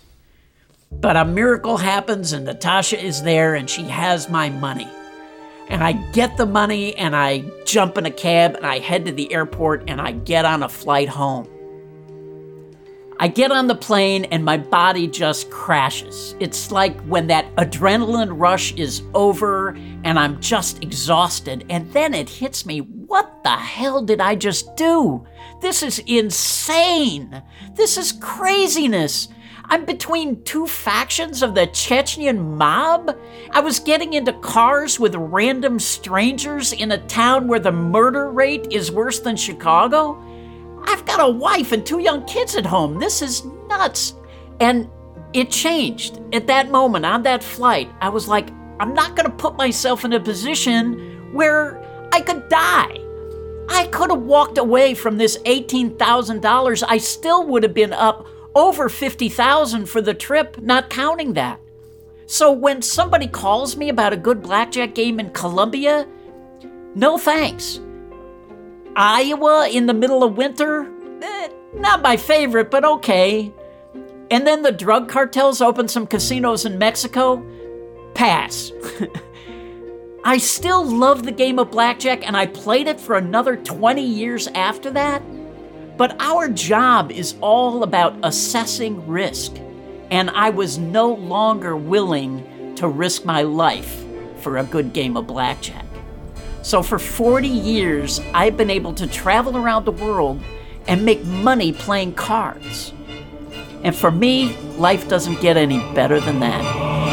But 0.91 1.15
a 1.15 1.25
miracle 1.25 1.77
happens, 1.77 2.33
and 2.33 2.45
Natasha 2.45 2.99
is 2.99 3.21
there, 3.21 3.53
and 3.53 3.69
she 3.69 3.83
has 3.83 4.27
my 4.27 4.49
money. 4.49 4.87
And 5.67 5.83
I 5.83 5.91
get 6.13 6.35
the 6.35 6.47
money, 6.47 6.95
and 6.95 7.15
I 7.15 7.43
jump 7.65 7.95
in 7.99 8.07
a 8.07 8.11
cab, 8.11 8.55
and 8.55 8.65
I 8.65 8.79
head 8.79 9.05
to 9.05 9.11
the 9.11 9.31
airport, 9.31 9.83
and 9.87 10.01
I 10.01 10.13
get 10.13 10.45
on 10.45 10.63
a 10.63 10.69
flight 10.69 11.09
home. 11.09 11.47
I 13.17 13.29
get 13.29 13.51
on 13.51 13.67
the 13.67 13.75
plane 13.75 14.25
and 14.25 14.43
my 14.43 14.57
body 14.57 15.07
just 15.07 15.49
crashes. 15.49 16.35
It's 16.41 16.69
like 16.69 16.99
when 17.03 17.27
that 17.27 17.53
adrenaline 17.55 18.33
rush 18.37 18.73
is 18.73 19.03
over 19.13 19.69
and 20.03 20.19
I'm 20.19 20.41
just 20.41 20.83
exhausted, 20.83 21.65
and 21.69 21.91
then 21.93 22.13
it 22.13 22.29
hits 22.29 22.65
me 22.65 22.79
what 22.79 23.43
the 23.43 23.51
hell 23.51 24.01
did 24.01 24.19
I 24.19 24.35
just 24.35 24.75
do? 24.75 25.25
This 25.61 25.81
is 25.81 25.99
insane. 26.05 27.41
This 27.73 27.97
is 27.97 28.11
craziness. 28.11 29.29
I'm 29.67 29.85
between 29.85 30.43
two 30.43 30.67
factions 30.67 31.41
of 31.41 31.55
the 31.55 31.67
Chechnyan 31.67 32.37
mob. 32.57 33.17
I 33.51 33.61
was 33.61 33.79
getting 33.79 34.13
into 34.13 34.33
cars 34.33 34.99
with 34.99 35.15
random 35.15 35.79
strangers 35.79 36.73
in 36.73 36.91
a 36.91 36.99
town 37.07 37.47
where 37.47 37.59
the 37.59 37.71
murder 37.71 38.29
rate 38.29 38.67
is 38.71 38.91
worse 38.91 39.19
than 39.19 39.37
Chicago. 39.37 40.21
I've 40.87 41.05
got 41.05 41.19
a 41.19 41.29
wife 41.29 41.71
and 41.71 41.85
two 41.85 41.99
young 41.99 42.25
kids 42.25 42.55
at 42.55 42.65
home. 42.65 42.99
This 42.99 43.21
is 43.21 43.45
nuts. 43.67 44.13
And 44.59 44.89
it 45.33 45.49
changed. 45.49 46.21
At 46.33 46.47
that 46.47 46.71
moment, 46.71 47.05
on 47.05 47.23
that 47.23 47.43
flight, 47.43 47.89
I 47.99 48.09
was 48.09 48.27
like, 48.27 48.49
I'm 48.79 48.93
not 48.93 49.15
going 49.15 49.29
to 49.29 49.35
put 49.35 49.55
myself 49.55 50.05
in 50.05 50.13
a 50.13 50.19
position 50.19 51.33
where 51.33 51.83
I 52.13 52.21
could 52.21 52.47
die. 52.49 52.97
I 53.69 53.87
could 53.91 54.11
have 54.11 54.21
walked 54.21 54.57
away 54.57 54.93
from 54.93 55.17
this 55.17 55.37
$18,000. 55.39 56.83
I 56.87 56.97
still 56.97 57.45
would 57.47 57.63
have 57.63 57.73
been 57.73 57.93
up 57.93 58.27
over 58.53 58.89
50,000 58.89 59.85
for 59.87 60.01
the 60.01 60.13
trip, 60.13 60.61
not 60.61 60.89
counting 60.89 61.33
that. 61.33 61.59
So 62.27 62.51
when 62.51 62.81
somebody 62.81 63.27
calls 63.27 63.75
me 63.75 63.89
about 63.89 64.13
a 64.13 64.17
good 64.17 64.41
blackjack 64.41 64.95
game 64.95 65.19
in 65.19 65.31
Colombia, 65.31 66.07
no 66.95 67.17
thanks. 67.17 67.79
Iowa 68.95 69.67
in 69.69 69.85
the 69.85 69.93
middle 69.93 70.23
of 70.23 70.37
winter? 70.37 70.91
Eh, 71.21 71.49
not 71.73 72.01
my 72.01 72.17
favorite, 72.17 72.71
but 72.71 72.85
okay. 72.85 73.51
And 74.31 74.47
then 74.47 74.61
the 74.61 74.71
drug 74.71 75.09
cartels 75.09 75.61
open 75.61 75.87
some 75.87 76.07
casinos 76.07 76.65
in 76.65 76.77
Mexico? 76.77 77.43
Pass. 78.13 78.71
I 80.23 80.37
still 80.37 80.83
love 80.83 81.23
the 81.23 81.31
game 81.31 81.59
of 81.59 81.69
blackjack 81.69 82.25
and 82.25 82.35
I 82.35 82.47
played 82.47 82.87
it 82.87 82.99
for 82.99 83.15
another 83.15 83.55
20 83.57 84.01
years 84.01 84.47
after 84.47 84.89
that. 84.91 85.21
But 85.97 86.15
our 86.19 86.49
job 86.49 87.11
is 87.11 87.35
all 87.41 87.83
about 87.83 88.17
assessing 88.23 89.07
risk, 89.07 89.53
and 90.11 90.29
I 90.31 90.49
was 90.49 90.77
no 90.77 91.13
longer 91.13 91.77
willing 91.77 92.75
to 92.75 92.87
risk 92.87 93.23
my 93.23 93.43
life 93.43 94.03
for 94.37 94.57
a 94.57 94.63
good 94.63 94.91
game 94.91 95.15
of 95.15 95.27
blackjack. 95.27 95.84
So 96.65 96.81
for 96.81 96.97
40 96.97 97.47
years, 97.47 98.19
I've 98.33 98.57
been 98.57 98.71
able 98.71 98.91
to 98.93 99.05
travel 99.05 99.55
around 99.55 99.85
the 99.85 99.91
world 99.91 100.41
and 100.87 101.05
make 101.05 101.23
money 101.23 101.71
playing 101.71 102.15
cards. 102.15 102.91
And 103.83 103.95
for 103.95 104.09
me, 104.09 104.57
life 104.77 105.07
doesn't 105.07 105.41
get 105.41 105.57
any 105.57 105.77
better 105.93 106.19
than 106.19 106.39
that. 106.39 107.04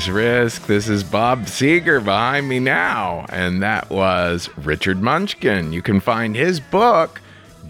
Is 0.00 0.08
Risk. 0.08 0.66
This 0.66 0.88
is 0.88 1.04
Bob 1.04 1.40
Seger 1.40 2.02
behind 2.02 2.48
me 2.48 2.58
now. 2.58 3.26
And 3.28 3.62
that 3.62 3.90
was 3.90 4.48
Richard 4.56 5.02
Munchkin. 5.02 5.74
You 5.74 5.82
can 5.82 6.00
find 6.00 6.34
his 6.34 6.58
book, 6.58 7.20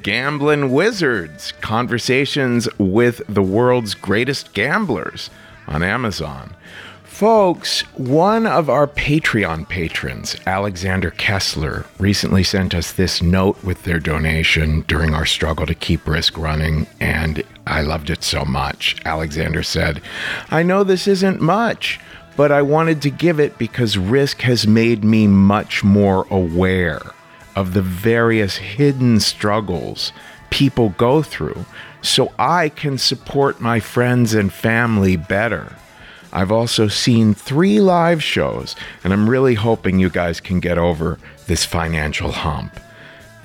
Gambling 0.01 0.71
Wizards 0.71 1.51
Conversations 1.61 2.69
with 2.79 3.21
the 3.29 3.43
World's 3.43 3.95
Greatest 3.95 4.53
Gamblers, 4.53 5.29
on 5.67 5.83
Amazon. 5.83 6.55
Folks, 7.03 7.81
one 7.97 8.47
of 8.47 8.71
our 8.71 8.87
Patreon 8.87 9.69
patrons, 9.69 10.37
Alexander 10.47 11.11
Kessler, 11.11 11.85
recently 11.99 12.45
sent 12.45 12.75
us 12.75 12.93
this 12.93 13.21
note 13.21 13.63
with 13.65 13.83
their 13.83 13.99
donation 13.99 14.83
during 14.83 15.15
our 15.15 15.27
struggle 15.27 15.67
to 15.67 15.75
keep 15.75 16.07
Risk 16.07 16.39
running, 16.39 16.87
and 17.01 17.43
I 17.67 17.83
loved 17.83 18.09
it 18.09 18.23
so 18.23 18.45
much. 18.45 18.97
Alexander 19.05 19.65
said, 19.65 20.01
I 20.51 20.63
know 20.63 20.85
this 20.85 21.09
isn't 21.09 21.41
much, 21.41 21.99
but 22.37 22.53
I 22.53 22.63
wanted 22.63 23.03
to 23.03 23.11
give 23.11 23.41
it 23.41 23.59
because 23.59 23.99
Risk 23.99 24.41
has 24.43 24.67
made 24.67 25.05
me 25.05 25.27
much 25.27 25.85
more 25.85 26.27
aware 26.31 27.01
of 27.57 27.75
the 27.75 27.83
various 27.83 28.57
hidden 28.57 29.21
struggles 29.21 30.13
people 30.51 30.91
go 30.91 31.23
through 31.23 31.65
so 32.03 32.33
I 32.39 32.69
can 32.69 32.99
support 32.99 33.61
my 33.61 33.81
friends 33.81 34.35
and 34.35 34.53
family 34.53 35.17
better. 35.17 35.77
I've 36.33 36.53
also 36.53 36.89
seen 36.89 37.35
three 37.35 37.81
live 37.81 38.23
shows, 38.23 38.77
and 39.03 39.13
I'm 39.13 39.29
really 39.29 39.55
hoping 39.55 39.99
you 39.99 40.11
guys 40.11 40.41
can 40.41 40.61
get 40.61 40.79
over 40.79 41.19
this 41.47 41.65
financial 41.65 42.31
hump. 42.31 42.79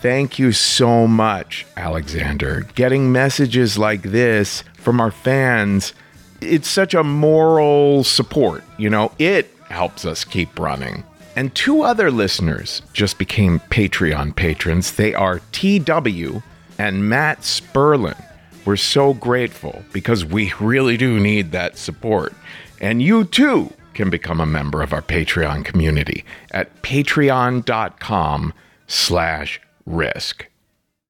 Thank 0.02 0.38
you 0.38 0.52
so 0.52 1.08
much, 1.08 1.65
Alexander. 1.76 2.62
Getting 2.76 3.12
messages 3.12 3.78
like 3.78 4.04
this 4.04 4.63
from 4.76 5.02
our 5.02 5.10
fans, 5.10 5.93
it's 6.41 6.67
such 6.67 6.93
a 6.93 7.04
moral 7.04 8.04
support. 8.04 8.63
You 8.78 8.89
know, 8.89 9.12
it 9.19 9.54
helps 9.69 10.06
us 10.06 10.24
keep 10.24 10.58
running. 10.60 11.04
And 11.36 11.54
two 11.54 11.82
other 11.82 12.12
listeners 12.12 12.82
just 12.93 13.17
became 13.17 13.60
Patreon 13.60 14.36
patrons. 14.36 14.93
They 14.93 15.13
are 15.13 15.41
TW 15.52 16.41
and 16.78 17.10
Matt 17.10 17.41
Sperlin. 17.41 18.21
We're 18.65 18.78
so 18.78 19.13
grateful 19.13 19.84
because 19.91 20.26
we 20.26 20.54
really 20.60 20.98
do 20.98 21.19
need 21.19 21.52
that 21.52 21.78
support. 21.78 22.34
And 22.80 23.02
you 23.02 23.26
too 23.26 23.74
can 23.93 24.10
become 24.10 24.39
a 24.39 24.45
member 24.45 24.82
of 24.82 24.93
our 24.93 25.02
Patreon 25.02 25.65
community 25.65 26.26
at 26.52 26.82
patreon.com 26.82 28.54
slash 28.88 29.62
risk. 29.86 30.48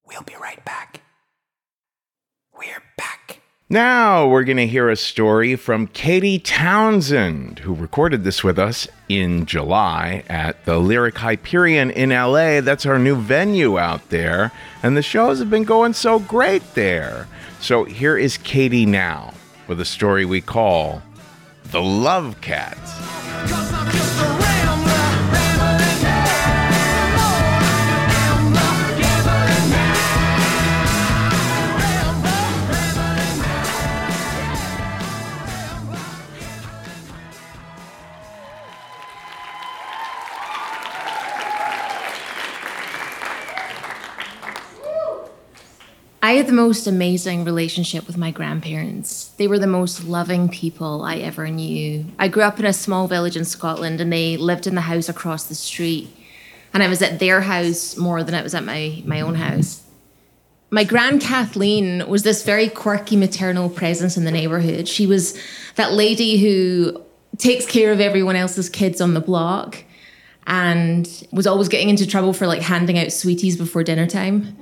We'll 0.08 0.22
be 0.22 0.36
right 0.40 0.64
back. 0.66 1.02
We're 2.58 2.84
back. 2.98 3.42
Now 3.67 4.28
we're 4.28 4.43
going 4.43 4.58
to 4.58 4.67
hear 4.67 4.91
a 4.91 4.95
story 4.95 5.56
from 5.56 5.88
Katy 5.88 6.38
Townsend, 6.38 7.58
who 7.60 7.73
recorded 7.73 8.23
this 8.23 8.43
with 8.43 8.60
us 8.60 8.88
in 9.10 9.47
July 9.47 10.23
at 10.30 10.65
the 10.65 10.78
Lyric 10.78 11.17
Hyperion 11.17 11.89
in 11.89 12.12
LA. 12.12 12.62
That's 12.62 12.86
our 12.86 12.99
new 12.99 13.15
venue 13.15 13.80
out 13.80 14.08
there. 14.10 14.51
And 14.84 14.95
the 14.95 15.01
shows 15.01 15.39
have 15.39 15.49
been 15.49 15.63
going 15.63 15.93
so 15.93 16.19
great 16.19 16.75
there. 16.75 17.28
So 17.60 17.86
here 17.86 18.15
is 18.15 18.38
Katy 18.38 18.86
now 18.86 19.34
with 19.67 19.82
a 19.82 19.86
story 19.86 20.25
we 20.25 20.41
call 20.41 21.01
The 21.71 21.82
Love 21.82 22.39
Cats. 22.41 23.85
Had 46.36 46.48
the 46.48 46.54
most 46.54 46.88
amazing 46.88 47.43
relationship 47.43 48.08
with 48.08 48.17
my 48.17 48.32
grandparents. 48.32 49.30
They 49.38 49.48
were 49.48 49.60
the 49.60 49.67
most 49.67 50.06
loving 50.06 50.50
people 50.50 51.04
I 51.04 51.17
ever 51.17 51.50
knew. 51.50 52.06
I 52.17 52.28
grew 52.28 52.43
up 52.43 52.60
in 52.60 52.65
a 52.65 52.74
small 52.74 53.08
village 53.08 53.36
in 53.38 53.45
Scotland 53.45 54.02
and 54.02 54.12
they 54.12 54.38
lived 54.38 54.65
in 54.65 54.76
the 54.76 54.82
house 54.82 55.10
across 55.10 55.45
the 55.45 55.56
street. 55.56 56.10
And 56.74 56.82
I 56.82 56.88
was 56.88 57.02
at 57.02 57.19
their 57.19 57.41
house 57.41 57.95
more 57.98 58.24
than 58.24 58.36
I 58.36 58.41
was 58.41 58.56
at 58.56 58.63
my, 58.63 59.02
my 59.06 59.21
own 59.21 59.36
house. 59.36 59.84
My 60.71 60.84
grand 60.84 61.21
Kathleen 61.21 62.08
was 62.08 62.24
this 62.24 62.43
very 62.43 62.69
quirky 62.69 63.15
maternal 63.15 63.69
presence 63.69 64.17
in 64.17 64.26
the 64.26 64.32
neighborhood. 64.32 64.88
She 64.88 65.08
was 65.08 65.39
that 65.76 65.93
lady 65.93 66.38
who 66.38 67.02
takes 67.38 67.65
care 67.65 67.91
of 67.91 68.00
everyone 68.00 68.36
else's 68.36 68.69
kids 68.69 69.00
on 69.00 69.13
the 69.13 69.21
block 69.21 69.84
and 70.48 71.28
was 71.32 71.48
always 71.48 71.69
getting 71.69 71.89
into 71.89 72.06
trouble 72.08 72.34
for 72.34 72.48
like 72.48 72.62
handing 72.62 72.98
out 72.98 73.12
sweeties 73.12 73.58
before 73.58 73.84
dinner 73.84 74.08
time. 74.08 74.58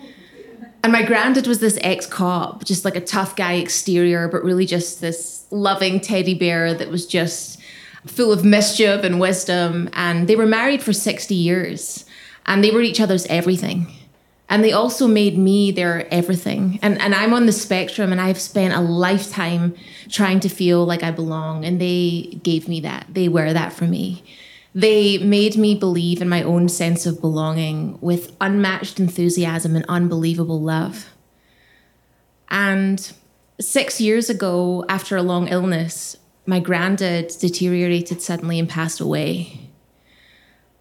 And 0.83 0.91
my 0.91 1.01
granddad 1.01 1.47
was 1.47 1.59
this 1.59 1.79
ex 1.81 2.05
cop, 2.05 2.65
just 2.65 2.83
like 2.83 2.97
a 2.97 3.01
tough 3.01 3.37
guy 3.37 3.53
exterior, 3.53 4.27
but 4.27 4.43
really 4.43 4.65
just 4.65 4.99
this 4.99 5.45
loving 5.49 6.01
teddy 6.01 6.33
bear 6.33 6.73
that 6.73 6.89
was 6.89 7.05
just 7.07 7.59
full 8.05 8.33
of 8.33 8.43
mischief 8.43 9.03
and 9.03 9.17
wisdom. 9.17 9.89
And 9.93 10.27
they 10.27 10.35
were 10.35 10.45
married 10.45 10.83
for 10.83 10.91
60 10.91 11.33
years 11.33 12.03
and 12.45 12.61
they 12.61 12.71
were 12.71 12.81
each 12.81 12.99
other's 12.99 13.25
everything. 13.27 13.87
And 14.49 14.61
they 14.61 14.73
also 14.73 15.07
made 15.07 15.37
me 15.37 15.71
their 15.71 16.05
everything. 16.13 16.79
And, 16.81 17.01
and 17.01 17.15
I'm 17.15 17.33
on 17.33 17.45
the 17.45 17.53
spectrum 17.53 18.11
and 18.11 18.19
I've 18.19 18.39
spent 18.39 18.73
a 18.73 18.81
lifetime 18.81 19.73
trying 20.09 20.41
to 20.41 20.49
feel 20.49 20.85
like 20.85 21.01
I 21.01 21.11
belong. 21.11 21.63
And 21.63 21.79
they 21.79 22.39
gave 22.43 22.67
me 22.67 22.81
that. 22.81 23.07
They 23.09 23.29
were 23.29 23.53
that 23.53 23.71
for 23.71 23.85
me. 23.85 24.21
They 24.75 25.19
made 25.19 25.55
me 25.55 25.75
believe 25.75 26.21
in 26.21 26.29
my 26.29 26.41
own 26.41 26.67
sense 26.67 27.05
of 27.05 27.21
belonging 27.21 27.97
with 28.01 28.35
unmatched 28.41 28.99
enthusiasm 28.99 29.75
and 29.75 29.85
unbelievable 29.87 30.61
love. 30.61 31.09
And 32.49 33.11
six 33.61 34.01
years 34.01 34.29
ago, 34.29 34.83
after 34.89 35.15
a 35.15 35.23
long 35.23 35.47
illness, 35.47 36.17
my 36.45 36.59
granddad 36.59 37.31
deteriorated 37.39 38.21
suddenly 38.21 38.59
and 38.59 38.67
passed 38.67 38.99
away. 38.99 39.69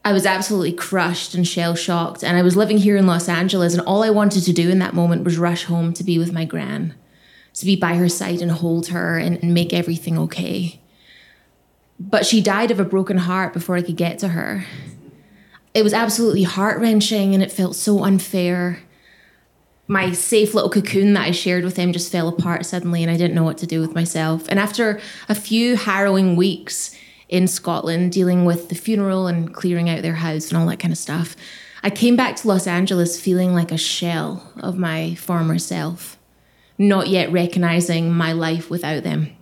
I 0.04 0.12
was 0.12 0.26
absolutely 0.26 0.72
crushed 0.72 1.34
and 1.34 1.46
shell 1.46 1.76
shocked, 1.76 2.24
and 2.24 2.36
I 2.36 2.42
was 2.42 2.56
living 2.56 2.78
here 2.78 2.96
in 2.96 3.06
Los 3.06 3.28
Angeles, 3.28 3.72
and 3.72 3.86
all 3.86 4.02
I 4.02 4.10
wanted 4.10 4.42
to 4.44 4.52
do 4.52 4.68
in 4.68 4.80
that 4.80 4.94
moment 4.94 5.24
was 5.24 5.38
rush 5.38 5.64
home 5.64 5.92
to 5.94 6.02
be 6.02 6.18
with 6.18 6.32
my 6.32 6.44
gran, 6.44 6.94
to 7.54 7.64
be 7.64 7.76
by 7.76 7.94
her 7.94 8.08
side 8.08 8.42
and 8.42 8.50
hold 8.50 8.88
her 8.88 9.16
and, 9.16 9.40
and 9.42 9.54
make 9.54 9.72
everything 9.72 10.18
okay. 10.18 10.81
But 12.10 12.26
she 12.26 12.40
died 12.40 12.70
of 12.70 12.80
a 12.80 12.84
broken 12.84 13.18
heart 13.18 13.52
before 13.52 13.76
I 13.76 13.82
could 13.82 13.96
get 13.96 14.18
to 14.20 14.28
her. 14.28 14.64
It 15.74 15.82
was 15.82 15.94
absolutely 15.94 16.42
heart 16.42 16.80
wrenching, 16.80 17.34
and 17.34 17.42
it 17.42 17.52
felt 17.52 17.76
so 17.76 18.04
unfair. 18.04 18.80
My 19.86 20.12
safe 20.12 20.54
little 20.54 20.70
cocoon 20.70 21.14
that 21.14 21.26
I 21.26 21.30
shared 21.30 21.64
with 21.64 21.76
him 21.76 21.92
just 21.92 22.12
fell 22.12 22.28
apart 22.28 22.66
suddenly, 22.66 23.02
and 23.02 23.10
I 23.10 23.16
didn't 23.16 23.34
know 23.34 23.44
what 23.44 23.58
to 23.58 23.66
do 23.66 23.80
with 23.80 23.94
myself. 23.94 24.46
And 24.48 24.58
after 24.58 25.00
a 25.28 25.34
few 25.34 25.76
harrowing 25.76 26.36
weeks, 26.36 26.96
in 27.32 27.48
Scotland 27.48 28.12
dealing 28.12 28.44
with 28.44 28.68
the 28.68 28.74
funeral 28.74 29.26
and 29.26 29.52
clearing 29.54 29.88
out 29.88 30.02
their 30.02 30.16
house 30.16 30.50
and 30.50 30.58
all 30.58 30.66
that 30.66 30.78
kind 30.78 30.92
of 30.92 30.98
stuff. 30.98 31.34
I 31.82 31.88
came 31.88 32.14
back 32.14 32.36
to 32.36 32.48
Los 32.48 32.66
Angeles 32.66 33.18
feeling 33.18 33.54
like 33.54 33.72
a 33.72 33.78
shell 33.78 34.52
of 34.58 34.76
my 34.76 35.14
former 35.14 35.58
self, 35.58 36.18
not 36.76 37.08
yet 37.08 37.32
recognizing 37.32 38.12
my 38.12 38.32
life 38.32 38.68
without 38.68 39.02
them. 39.02 39.34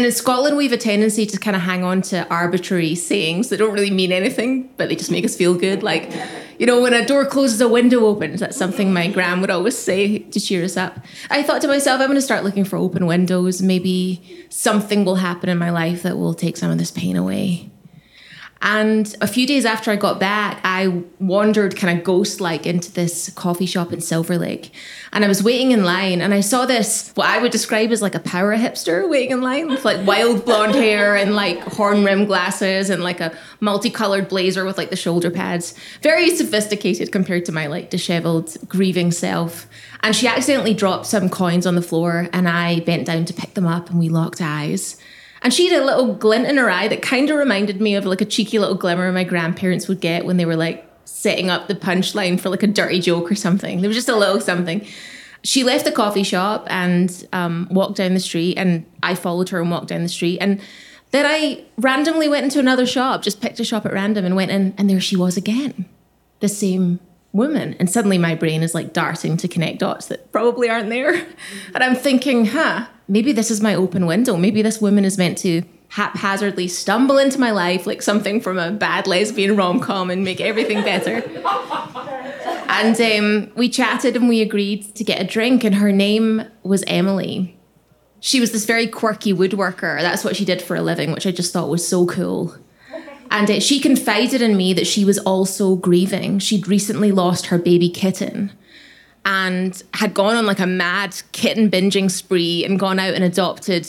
And 0.00 0.06
in 0.06 0.12
Scotland, 0.12 0.56
we 0.56 0.64
have 0.64 0.72
a 0.72 0.78
tendency 0.78 1.26
to 1.26 1.38
kind 1.38 1.54
of 1.54 1.60
hang 1.60 1.84
on 1.84 2.00
to 2.00 2.26
arbitrary 2.30 2.94
sayings 2.94 3.50
that 3.50 3.58
don't 3.58 3.74
really 3.74 3.90
mean 3.90 4.12
anything, 4.12 4.70
but 4.78 4.88
they 4.88 4.96
just 4.96 5.10
make 5.10 5.26
us 5.26 5.36
feel 5.36 5.52
good. 5.52 5.82
Like, 5.82 6.10
you 6.58 6.64
know, 6.64 6.80
when 6.80 6.94
a 6.94 7.04
door 7.04 7.26
closes, 7.26 7.60
a 7.60 7.68
window 7.68 8.06
opens. 8.06 8.40
That's 8.40 8.56
something 8.56 8.94
my 8.94 9.08
gran 9.08 9.42
would 9.42 9.50
always 9.50 9.76
say 9.76 10.20
to 10.20 10.40
cheer 10.40 10.64
us 10.64 10.78
up. 10.78 11.04
I 11.28 11.42
thought 11.42 11.60
to 11.60 11.68
myself, 11.68 12.00
I'm 12.00 12.06
going 12.06 12.16
to 12.16 12.22
start 12.22 12.44
looking 12.44 12.64
for 12.64 12.78
open 12.78 13.04
windows. 13.04 13.60
Maybe 13.60 14.46
something 14.48 15.04
will 15.04 15.16
happen 15.16 15.50
in 15.50 15.58
my 15.58 15.68
life 15.68 16.02
that 16.04 16.16
will 16.16 16.32
take 16.32 16.56
some 16.56 16.70
of 16.70 16.78
this 16.78 16.90
pain 16.90 17.14
away. 17.14 17.69
And 18.62 19.16
a 19.22 19.26
few 19.26 19.46
days 19.46 19.64
after 19.64 19.90
I 19.90 19.96
got 19.96 20.20
back, 20.20 20.60
I 20.64 21.02
wandered 21.18 21.76
kind 21.76 21.98
of 21.98 22.04
ghost 22.04 22.42
like 22.42 22.66
into 22.66 22.92
this 22.92 23.30
coffee 23.30 23.64
shop 23.64 23.90
in 23.90 24.02
Silver 24.02 24.36
Lake. 24.36 24.72
And 25.12 25.24
I 25.24 25.28
was 25.28 25.42
waiting 25.42 25.70
in 25.70 25.82
line 25.82 26.20
and 26.20 26.34
I 26.34 26.40
saw 26.40 26.66
this, 26.66 27.10
what 27.14 27.26
I 27.26 27.38
would 27.40 27.52
describe 27.52 27.90
as 27.90 28.02
like 28.02 28.14
a 28.14 28.20
power 28.20 28.54
hipster 28.56 29.08
waiting 29.08 29.30
in 29.30 29.40
line 29.40 29.68
with 29.68 29.86
like 29.86 30.06
wild 30.06 30.44
blonde 30.44 30.74
hair 30.74 31.16
and 31.16 31.34
like 31.34 31.58
horn 31.60 32.04
rim 32.04 32.26
glasses 32.26 32.90
and 32.90 33.02
like 33.02 33.20
a 33.20 33.34
multicolored 33.60 34.28
blazer 34.28 34.66
with 34.66 34.76
like 34.76 34.90
the 34.90 34.96
shoulder 34.96 35.30
pads. 35.30 35.74
Very 36.02 36.28
sophisticated 36.28 37.12
compared 37.12 37.46
to 37.46 37.52
my 37.52 37.66
like 37.66 37.88
disheveled, 37.88 38.58
grieving 38.68 39.10
self. 39.10 39.68
And 40.02 40.14
she 40.14 40.28
accidentally 40.28 40.74
dropped 40.74 41.06
some 41.06 41.30
coins 41.30 41.66
on 41.66 41.76
the 41.76 41.82
floor 41.82 42.28
and 42.34 42.46
I 42.46 42.80
bent 42.80 43.06
down 43.06 43.24
to 43.24 43.32
pick 43.32 43.54
them 43.54 43.66
up 43.66 43.88
and 43.88 43.98
we 43.98 44.10
locked 44.10 44.42
eyes. 44.42 44.98
And 45.42 45.54
she 45.54 45.68
had 45.68 45.82
a 45.82 45.84
little 45.84 46.14
glint 46.14 46.46
in 46.46 46.56
her 46.58 46.70
eye 46.70 46.88
that 46.88 47.02
kind 47.02 47.30
of 47.30 47.36
reminded 47.36 47.80
me 47.80 47.94
of 47.94 48.04
like 48.04 48.20
a 48.20 48.26
cheeky 48.26 48.58
little 48.58 48.74
glimmer 48.74 49.10
my 49.10 49.24
grandparents 49.24 49.88
would 49.88 50.00
get 50.00 50.26
when 50.26 50.36
they 50.36 50.44
were 50.44 50.56
like 50.56 50.86
setting 51.04 51.50
up 51.50 51.66
the 51.66 51.74
punchline 51.74 52.38
for 52.38 52.50
like 52.50 52.62
a 52.62 52.66
dirty 52.66 53.00
joke 53.00 53.30
or 53.30 53.34
something. 53.34 53.80
There 53.80 53.88
was 53.88 53.96
just 53.96 54.08
a 54.08 54.16
little 54.16 54.40
something. 54.40 54.86
She 55.42 55.64
left 55.64 55.86
the 55.86 55.92
coffee 55.92 56.22
shop 56.22 56.66
and 56.68 57.26
um, 57.32 57.68
walked 57.70 57.96
down 57.96 58.12
the 58.12 58.20
street, 58.20 58.58
and 58.58 58.84
I 59.02 59.14
followed 59.14 59.48
her 59.48 59.60
and 59.60 59.70
walked 59.70 59.88
down 59.88 60.02
the 60.02 60.08
street. 60.08 60.38
And 60.38 60.60
Then 61.10 61.26
I 61.26 61.64
randomly 61.76 62.28
went 62.28 62.44
into 62.44 62.58
another 62.60 62.86
shop, 62.86 63.22
just 63.22 63.40
picked 63.40 63.58
a 63.60 63.64
shop 63.64 63.84
at 63.84 63.92
random 63.92 64.24
and 64.24 64.36
went 64.36 64.50
in, 64.50 64.74
and 64.78 64.88
there 64.88 65.00
she 65.00 65.16
was 65.16 65.36
again. 65.36 65.86
The 66.40 66.48
same 66.48 67.00
woman. 67.32 67.74
And 67.78 67.90
suddenly 67.90 68.18
my 68.18 68.34
brain 68.34 68.62
is 68.62 68.74
like 68.74 68.92
darting 68.92 69.36
to 69.38 69.48
connect 69.48 69.80
dots 69.80 70.06
that 70.06 70.30
probably 70.32 70.68
aren't 70.68 70.88
there. 70.88 71.26
And 71.74 71.82
I'm 71.82 71.96
thinking, 71.96 72.46
huh, 72.46 72.86
maybe 73.10 73.32
this 73.32 73.50
is 73.50 73.60
my 73.60 73.74
open 73.74 74.06
window. 74.06 74.36
Maybe 74.36 74.62
this 74.62 74.80
woman 74.80 75.04
is 75.04 75.18
meant 75.18 75.36
to 75.38 75.62
haphazardly 75.88 76.68
stumble 76.68 77.18
into 77.18 77.38
my 77.40 77.50
life 77.50 77.84
like 77.84 78.00
something 78.00 78.40
from 78.40 78.56
a 78.56 78.70
bad 78.70 79.08
lesbian 79.08 79.56
rom 79.56 79.80
com 79.80 80.08
and 80.08 80.24
make 80.24 80.40
everything 80.40 80.82
better. 80.82 81.16
and 82.68 82.98
um, 83.00 83.52
we 83.56 83.68
chatted 83.68 84.16
and 84.16 84.28
we 84.28 84.40
agreed 84.40 84.94
to 84.94 85.04
get 85.04 85.20
a 85.20 85.24
drink, 85.24 85.64
and 85.64 85.74
her 85.74 85.92
name 85.92 86.44
was 86.62 86.84
Emily. 86.86 87.58
She 88.20 88.38
was 88.38 88.52
this 88.52 88.64
very 88.64 88.86
quirky 88.86 89.34
woodworker. 89.34 90.00
That's 90.00 90.24
what 90.24 90.36
she 90.36 90.44
did 90.44 90.62
for 90.62 90.76
a 90.76 90.82
living, 90.82 91.10
which 91.10 91.26
I 91.26 91.32
just 91.32 91.52
thought 91.52 91.68
was 91.68 91.86
so 91.86 92.06
cool. 92.06 92.54
And 93.32 93.50
uh, 93.50 93.60
she 93.60 93.80
confided 93.80 94.42
in 94.42 94.56
me 94.56 94.72
that 94.74 94.86
she 94.86 95.04
was 95.04 95.18
also 95.18 95.76
grieving. 95.76 96.38
She'd 96.38 96.68
recently 96.68 97.12
lost 97.12 97.46
her 97.46 97.58
baby 97.58 97.88
kitten 97.88 98.52
and 99.24 99.82
had 99.94 100.14
gone 100.14 100.36
on 100.36 100.46
like 100.46 100.60
a 100.60 100.66
mad 100.66 101.20
kitten 101.32 101.70
binging 101.70 102.10
spree 102.10 102.64
and 102.64 102.78
gone 102.78 102.98
out 102.98 103.14
and 103.14 103.24
adopted 103.24 103.86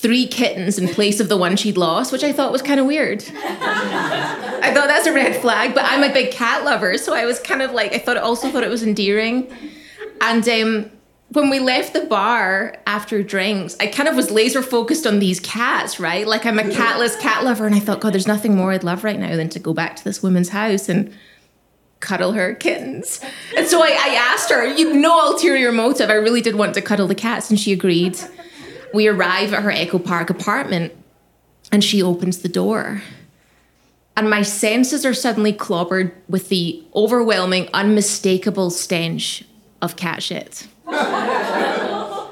three 0.00 0.26
kittens 0.26 0.78
in 0.78 0.88
place 0.88 1.20
of 1.20 1.28
the 1.28 1.36
one 1.36 1.56
she'd 1.56 1.76
lost, 1.76 2.10
which 2.10 2.24
I 2.24 2.32
thought 2.32 2.52
was 2.52 2.62
kind 2.62 2.80
of 2.80 2.86
weird. 2.86 3.22
I 3.22 4.72
thought 4.74 4.88
that's 4.88 5.06
a 5.06 5.12
red 5.12 5.36
flag, 5.40 5.74
but 5.74 5.84
I'm 5.84 6.02
a 6.02 6.12
big 6.12 6.30
cat 6.30 6.64
lover, 6.64 6.96
so 6.96 7.14
I 7.14 7.26
was 7.26 7.38
kind 7.38 7.60
of 7.60 7.72
like 7.72 7.92
I 7.92 7.98
thought 7.98 8.16
also 8.16 8.50
thought 8.50 8.64
it 8.64 8.70
was 8.70 8.82
endearing. 8.82 9.52
And 10.22 10.46
um, 10.48 10.90
when 11.32 11.50
we 11.50 11.60
left 11.60 11.92
the 11.92 12.06
bar 12.06 12.76
after 12.86 13.22
drinks, 13.22 13.76
I 13.78 13.86
kind 13.88 14.08
of 14.08 14.16
was 14.16 14.30
laser 14.30 14.62
focused 14.62 15.06
on 15.06 15.18
these 15.18 15.38
cats, 15.40 16.00
right? 16.00 16.26
Like 16.26 16.46
I'm 16.46 16.58
a 16.58 16.64
catless 16.64 17.18
cat 17.20 17.44
lover, 17.44 17.66
and 17.66 17.74
I 17.74 17.80
thought, 17.80 18.00
God, 18.00 18.14
there's 18.14 18.26
nothing 18.26 18.56
more 18.56 18.72
I'd 18.72 18.84
love 18.84 19.04
right 19.04 19.18
now 19.18 19.36
than 19.36 19.50
to 19.50 19.58
go 19.58 19.74
back 19.74 19.96
to 19.96 20.04
this 20.04 20.22
woman's 20.22 20.48
house 20.48 20.88
and 20.88 21.14
cuddle 22.00 22.32
her 22.32 22.54
kittens. 22.54 23.20
And 23.56 23.66
so 23.66 23.82
I, 23.82 23.88
I 23.88 24.14
asked 24.32 24.50
her, 24.50 24.66
you 24.66 24.94
no 24.94 25.30
ulterior 25.30 25.70
motive. 25.70 26.10
I 26.10 26.14
really 26.14 26.40
did 26.40 26.56
want 26.56 26.74
to 26.74 26.82
cuddle 26.82 27.06
the 27.06 27.14
cats, 27.14 27.50
and 27.50 27.60
she 27.60 27.72
agreed. 27.72 28.18
We 28.92 29.06
arrive 29.06 29.54
at 29.54 29.62
her 29.62 29.70
Echo 29.70 29.98
Park 29.98 30.30
apartment, 30.30 30.92
and 31.70 31.84
she 31.84 32.02
opens 32.02 32.38
the 32.38 32.48
door. 32.48 33.02
And 34.16 34.28
my 34.28 34.42
senses 34.42 35.06
are 35.06 35.14
suddenly 35.14 35.52
clobbered 35.52 36.12
with 36.28 36.48
the 36.48 36.82
overwhelming, 36.94 37.68
unmistakable 37.72 38.70
stench 38.70 39.44
of 39.80 39.96
cat 39.96 40.22
shit. 40.22 40.66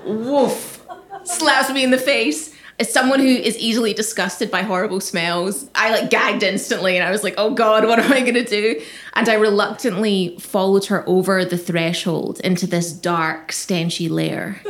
Woof. 0.05 0.83
Slaps 1.25 1.71
me 1.71 1.85
in 1.85 1.91
the 1.91 1.99
face. 1.99 2.55
As 2.81 2.93
someone 2.93 3.19
who 3.19 3.27
is 3.27 3.59
easily 3.59 3.93
disgusted 3.93 4.53
by 4.53 4.63
horrible 4.63 5.01
smells, 5.01 5.69
I 5.75 5.91
like 5.91 6.11
gagged 6.11 6.45
instantly 6.45 6.97
and 6.97 7.07
I 7.07 7.11
was 7.11 7.25
like, 7.25 7.35
oh 7.37 7.53
God, 7.53 7.85
what 7.85 7.99
am 7.99 8.13
I 8.13 8.21
gonna 8.21 8.45
do? 8.45 8.81
And 9.15 9.29
I 9.29 9.35
reluctantly 9.35 10.37
followed 10.39 10.87
her 10.87 11.03
over 11.09 11.45
the 11.45 11.59
threshold 11.59 12.41
into 12.41 12.69
this 12.69 12.93
dark, 12.93 13.51
stenchy 13.51 14.09
lair. 14.09 14.61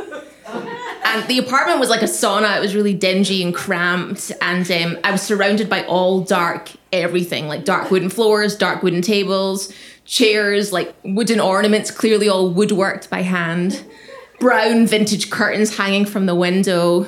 And 1.05 1.27
the 1.27 1.39
apartment 1.39 1.79
was 1.79 1.89
like 1.89 2.03
a 2.03 2.05
sauna. 2.05 2.57
It 2.57 2.59
was 2.59 2.75
really 2.75 2.93
dingy 2.93 3.43
and 3.43 3.53
cramped. 3.53 4.31
And 4.41 4.69
um, 4.71 4.97
I 5.03 5.11
was 5.11 5.21
surrounded 5.21 5.67
by 5.67 5.83
all 5.85 6.21
dark 6.21 6.71
everything 6.91 7.47
like 7.47 7.65
dark 7.65 7.89
wooden 7.89 8.09
floors, 8.09 8.55
dark 8.55 8.83
wooden 8.83 9.01
tables, 9.01 9.73
chairs, 10.05 10.71
like 10.71 10.95
wooden 11.03 11.39
ornaments, 11.39 11.91
clearly 11.91 12.29
all 12.29 12.53
woodworked 12.53 13.09
by 13.09 13.21
hand, 13.21 13.83
brown 14.39 14.87
vintage 14.87 15.29
curtains 15.29 15.77
hanging 15.77 16.05
from 16.05 16.25
the 16.25 16.35
window. 16.35 17.07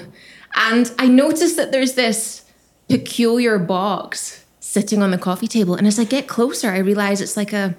And 0.55 0.91
I 0.99 1.07
noticed 1.07 1.55
that 1.57 1.71
there's 1.71 1.93
this 1.93 2.45
peculiar 2.89 3.57
box 3.57 4.45
sitting 4.59 5.01
on 5.01 5.11
the 5.11 5.17
coffee 5.17 5.47
table. 5.47 5.75
And 5.75 5.87
as 5.87 5.99
I 5.99 6.03
get 6.03 6.27
closer, 6.27 6.69
I 6.69 6.77
realize 6.79 7.21
it's 7.21 7.37
like 7.37 7.53
a 7.53 7.75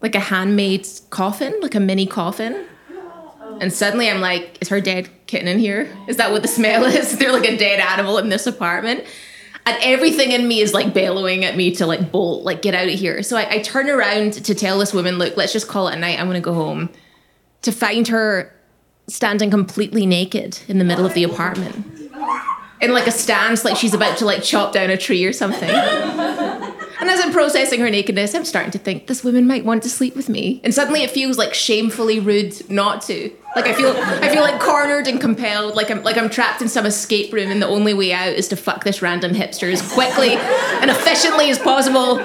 like 0.00 0.14
a 0.14 0.20
handmade 0.20 0.86
coffin, 1.10 1.54
like 1.60 1.74
a 1.74 1.80
mini 1.80 2.06
coffin. 2.06 2.64
And 3.60 3.72
suddenly 3.72 4.08
I'm 4.08 4.20
like, 4.20 4.58
is 4.60 4.68
her 4.68 4.80
dead 4.80 5.08
kitten 5.26 5.48
in 5.48 5.58
here? 5.58 5.88
Is 6.06 6.16
that 6.18 6.30
what 6.30 6.42
the 6.42 6.48
smell 6.48 6.84
is? 6.98 7.18
There 7.18 7.32
like 7.32 7.48
a 7.48 7.56
dead 7.56 7.80
animal 7.80 8.18
in 8.18 8.28
this 8.28 8.46
apartment? 8.46 9.04
And 9.66 9.76
everything 9.82 10.30
in 10.30 10.46
me 10.46 10.60
is 10.60 10.72
like 10.72 10.94
bellowing 10.94 11.44
at 11.44 11.56
me 11.56 11.74
to 11.74 11.86
like 11.86 12.12
bolt, 12.12 12.44
like 12.44 12.62
get 12.62 12.74
out 12.74 12.88
of 12.88 12.94
here. 12.94 13.22
So 13.22 13.36
I, 13.36 13.50
I 13.50 13.58
turn 13.58 13.90
around 13.90 14.34
to 14.34 14.54
tell 14.54 14.78
this 14.78 14.94
woman, 14.94 15.18
look, 15.18 15.36
let's 15.36 15.52
just 15.52 15.68
call 15.68 15.88
it 15.88 15.96
a 15.96 15.98
night. 15.98 16.18
I'm 16.20 16.26
gonna 16.26 16.40
go 16.40 16.54
home. 16.54 16.88
To 17.62 17.72
find 17.72 18.06
her 18.08 18.54
standing 19.08 19.50
completely 19.50 20.06
naked 20.06 20.60
in 20.68 20.78
the 20.78 20.84
middle 20.84 21.04
of 21.04 21.14
the 21.14 21.24
apartment. 21.24 21.97
In 22.80 22.92
like 22.92 23.06
a 23.06 23.12
stance, 23.12 23.64
like 23.64 23.76
she's 23.76 23.94
about 23.94 24.18
to 24.18 24.24
like 24.24 24.42
chop 24.42 24.72
down 24.72 24.90
a 24.90 24.96
tree 24.96 25.24
or 25.24 25.32
something. 25.32 25.70
And 27.00 27.08
as 27.18 27.24
I'm 27.24 27.32
processing 27.32 27.80
her 27.80 27.90
nakedness, 27.90 28.34
I'm 28.34 28.44
starting 28.44 28.72
to 28.72 28.78
think 28.78 29.06
this 29.06 29.22
woman 29.22 29.46
might 29.46 29.64
want 29.64 29.82
to 29.84 29.88
sleep 29.88 30.16
with 30.16 30.28
me. 30.28 30.60
And 30.64 30.74
suddenly 30.74 31.02
it 31.02 31.10
feels 31.10 31.38
like 31.38 31.54
shamefully 31.54 32.18
rude 32.18 32.68
not 32.68 33.02
to. 33.02 33.30
Like 33.54 33.66
I 33.66 33.72
feel 33.72 33.94
I 33.96 34.28
feel 34.28 34.42
like 34.42 34.60
cornered 34.60 35.06
and 35.06 35.20
compelled, 35.20 35.74
like 35.74 35.90
I'm 35.90 36.02
like 36.02 36.16
I'm 36.16 36.28
trapped 36.28 36.60
in 36.60 36.68
some 36.68 36.86
escape 36.86 37.32
room 37.32 37.50
and 37.50 37.62
the 37.62 37.66
only 37.68 37.94
way 37.94 38.12
out 38.12 38.34
is 38.34 38.48
to 38.48 38.56
fuck 38.56 38.84
this 38.84 39.00
random 39.00 39.32
hipster 39.32 39.72
as 39.72 39.80
quickly 39.92 40.32
and 40.32 40.90
efficiently 40.90 41.50
as 41.50 41.58
possible. 41.58 42.18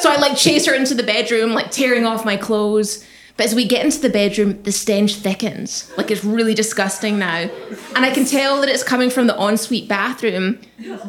So 0.00 0.10
I 0.10 0.16
like 0.20 0.36
chase 0.36 0.66
her 0.66 0.74
into 0.74 0.94
the 0.94 1.02
bedroom, 1.02 1.52
like 1.52 1.70
tearing 1.70 2.04
off 2.04 2.24
my 2.24 2.36
clothes. 2.36 3.04
But 3.40 3.46
as 3.46 3.54
we 3.54 3.64
get 3.64 3.86
into 3.86 4.00
the 4.00 4.10
bedroom, 4.10 4.62
the 4.64 4.70
stench 4.70 5.14
thickens. 5.14 5.90
Like 5.96 6.10
it's 6.10 6.22
really 6.22 6.52
disgusting 6.52 7.18
now. 7.18 7.48
And 7.96 8.04
I 8.04 8.10
can 8.10 8.26
tell 8.26 8.60
that 8.60 8.68
it's 8.68 8.82
coming 8.82 9.08
from 9.08 9.28
the 9.28 9.34
ensuite 9.34 9.88
bathroom 9.88 10.60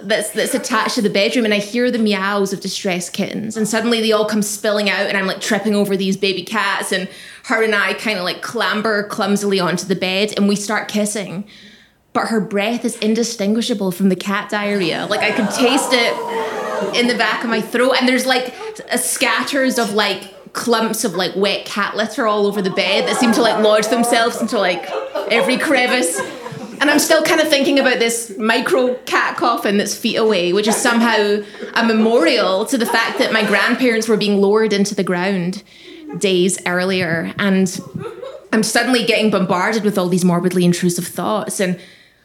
that's 0.04 0.30
that's 0.32 0.54
attached 0.54 0.96
to 0.96 1.02
the 1.02 1.10
bedroom. 1.10 1.44
And 1.44 1.54
I 1.54 1.58
hear 1.58 1.92
the 1.92 2.00
meows 2.00 2.54
of 2.54 2.62
distressed 2.62 3.12
kittens. 3.12 3.58
And 3.58 3.68
suddenly 3.68 4.00
they 4.00 4.14
all 4.14 4.24
come 4.24 4.44
spilling 4.44 4.90
out 4.90 5.08
and 5.08 5.18
I'm 5.18 5.26
like 5.28 5.42
tripping 5.42 5.76
over 5.76 5.98
these 5.98 6.16
baby 6.16 6.44
cats. 6.44 6.94
And 6.94 7.10
her 7.48 7.62
and 7.66 7.76
I 7.76 7.96
kind 7.96 8.18
of 8.18 8.24
like 8.24 8.42
clamber 8.42 9.04
clumsily 9.10 9.60
onto 9.60 9.86
the 9.86 9.98
bed 9.98 10.34
and 10.38 10.48
we 10.48 10.56
start 10.56 10.88
kissing. 10.88 11.44
But 12.14 12.28
her 12.28 12.40
breath 12.40 12.86
is 12.86 12.96
indistinguishable 13.00 13.92
from 13.92 14.08
the 14.08 14.16
cat 14.16 14.50
diarrhea. 14.50 15.06
Like 15.08 15.20
I 15.20 15.32
can 15.32 15.52
taste 15.52 15.92
it 15.92 16.96
in 16.96 17.08
the 17.08 17.18
back 17.18 17.44
of 17.44 17.50
my 17.50 17.60
throat. 17.60 17.96
And 18.00 18.08
there's 18.08 18.26
like 18.26 18.56
scatters 18.96 19.78
of 19.78 19.94
like 19.94 20.34
clumps 20.54 21.04
of 21.04 21.16
like 21.16 21.36
wet 21.36 21.66
cat 21.66 21.96
litter 21.96 22.28
all 22.28 22.46
over 22.46 22.62
the 22.62 22.72
bed 22.72 23.08
that 23.08 23.18
seem 23.18 23.32
to 23.32 23.42
like 23.42 23.64
lodge 23.64 23.88
themselves 23.88 24.42
into 24.42 24.58
like 24.58 24.86
every 25.32 25.58
crevice. 25.58 26.20
And 26.80 26.90
I'm 26.90 27.00
still 27.00 27.24
kind 27.24 27.40
of 27.40 27.48
thinking 27.48 27.80
about 27.80 28.00
this 28.00 28.36
micro 28.38 28.96
cat 29.06 29.38
coffin 29.38 29.78
that's 29.78 29.96
feet 29.96 30.16
away, 30.16 30.52
which 30.52 30.68
is 30.68 30.76
somehow 30.76 31.44
a 31.76 31.86
memorial 31.86 32.66
to 32.66 32.78
the 32.78 32.88
fact 32.88 33.20
that 33.20 33.32
my 33.32 33.46
grandparents 33.46 34.08
were 34.08 34.18
being 34.18 34.42
lowered 34.42 34.74
into 34.74 34.96
the 34.96 35.04
ground 35.04 35.64
days 36.18 36.60
earlier. 36.66 37.34
And 37.38 37.80
I'm 38.52 38.64
suddenly 38.64 39.06
getting 39.06 39.30
bombarded 39.30 39.84
with 39.84 39.98
all 39.98 40.10
these 40.10 40.26
morbidly 40.26 40.66
intrusive 40.66 41.08
thoughts. 41.08 41.60
And 41.60 41.80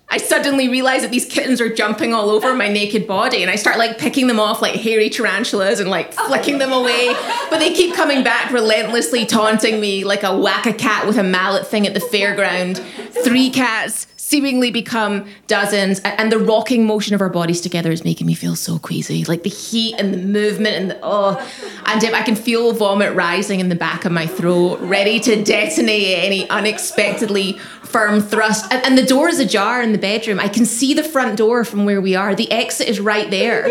I 0.09 0.19
suddenly 0.19 0.69
realize 0.69 1.03
that 1.03 1.11
these 1.11 1.25
kittens 1.27 1.61
are 1.61 1.69
jumping 1.69 2.15
all 2.15 2.31
over 2.31 2.55
my 2.55 2.69
naked 2.69 3.07
body, 3.07 3.43
and 3.43 3.51
I 3.51 3.57
start 3.57 3.77
like 3.77 3.99
picking 3.99 4.29
them 4.29 4.39
off 4.39 4.63
like 4.63 4.75
hairy 4.75 5.11
tarantulas 5.11 5.81
and 5.81 5.91
like 5.91 6.13
flicking 6.13 6.59
them 6.59 6.73
away. 6.73 7.13
But 7.51 7.59
they 7.59 7.75
keep 7.75 7.95
coming 7.95 8.23
back, 8.23 8.53
relentlessly 8.53 9.27
taunting 9.27 9.81
me 9.81 10.05
like 10.05 10.23
a 10.23 10.37
whack 10.37 10.67
a 10.67 10.73
cat 10.73 11.07
with 11.07 11.19
a 11.19 11.25
mallet 11.25 11.67
thing 11.67 11.87
at 11.87 11.95
the 11.95 12.01
fairground. 12.01 12.79
Three 13.25 13.51
cats 13.51 14.07
seemingly 14.27 14.73
become 14.73 15.25
dozens, 15.47 16.01
and 16.01 16.33
the 16.33 16.39
rocking 16.39 16.85
motion 16.85 17.15
of 17.15 17.21
our 17.21 17.29
bodies 17.29 17.61
together 17.61 17.93
is 17.93 18.03
making 18.03 18.27
me 18.27 18.35
feel 18.35 18.57
so 18.57 18.77
queasy. 18.77 19.25
Like 19.25 19.45
the 19.45 19.49
heat 19.49 19.95
and 19.99 20.13
the 20.13 20.19
movement 20.19 20.75
and 20.75 20.91
the 20.91 20.99
oh, 21.01 21.39
and 21.87 22.05
I 22.13 22.23
can 22.23 22.35
feel 22.35 22.73
vomit 22.73 23.15
rising 23.15 23.61
in 23.61 23.69
the 23.69 23.77
back 23.77 24.05
of 24.05 24.11
my 24.11 24.27
throat, 24.27 24.81
ready 24.81 25.21
to 25.21 25.45
detonate 25.45 26.19
any 26.19 26.51
unexpectedly 26.51 27.53
firm 27.85 28.21
thrust. 28.21 28.73
And, 28.73 28.85
and 28.85 28.99
the 28.99 29.07
door 29.07 29.29
is 29.29 29.39
ajar 29.39 29.81
in 29.81 29.93
the 29.93 29.99
bedroom. 29.99 30.41
I 30.41 30.49
can 30.49 30.67
see 30.67 30.93
the 30.93 31.05
front 31.05 31.37
door 31.37 31.65
from 31.65 31.85
where 31.85 32.01
we 32.01 32.17
are. 32.17 32.35
The 32.35 32.51
exit 32.51 32.89
is 32.89 32.99
right 32.99 33.31
there. 33.31 33.71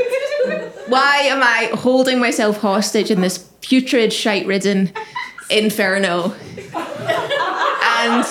Why 0.87 1.17
am 1.23 1.43
I 1.43 1.71
holding 1.73 2.17
myself 2.17 2.61
hostage 2.61 3.11
in 3.11 3.19
this 3.19 3.39
putrid, 3.59 4.13
shite-ridden 4.13 4.93
inferno? 5.49 6.33
And 6.73 8.25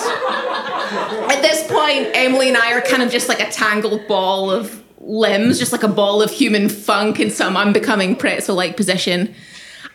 this 1.45 1.67
point, 1.67 2.09
Emily 2.15 2.47
and 2.47 2.57
I 2.57 2.73
are 2.73 2.81
kind 2.81 3.03
of 3.03 3.11
just 3.11 3.29
like 3.29 3.39
a 3.39 3.51
tangled 3.51 4.07
ball 4.07 4.49
of 4.49 4.83
limbs, 4.99 5.59
just 5.59 5.71
like 5.71 5.83
a 5.83 5.87
ball 5.87 6.23
of 6.23 6.31
human 6.31 6.69
funk 6.69 7.19
in 7.19 7.29
some 7.29 7.55
unbecoming 7.55 8.15
pretzel 8.15 8.55
like 8.55 8.75
position. 8.75 9.35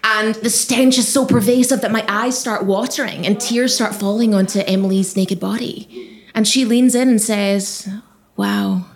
And 0.04 0.36
the 0.36 0.48
stench 0.50 0.96
is 0.96 1.08
so 1.08 1.26
pervasive 1.26 1.80
that 1.80 1.90
my 1.90 2.04
eyes 2.08 2.38
start 2.38 2.64
watering 2.64 3.26
and 3.26 3.40
tears 3.40 3.74
start 3.74 3.94
falling 3.94 4.32
onto 4.32 4.60
Emily's 4.60 5.16
naked 5.16 5.40
body. 5.40 6.24
And 6.34 6.46
she 6.46 6.64
leans 6.64 6.94
in 6.94 7.08
and 7.08 7.20
says, 7.20 7.88
Wow, 8.36 8.86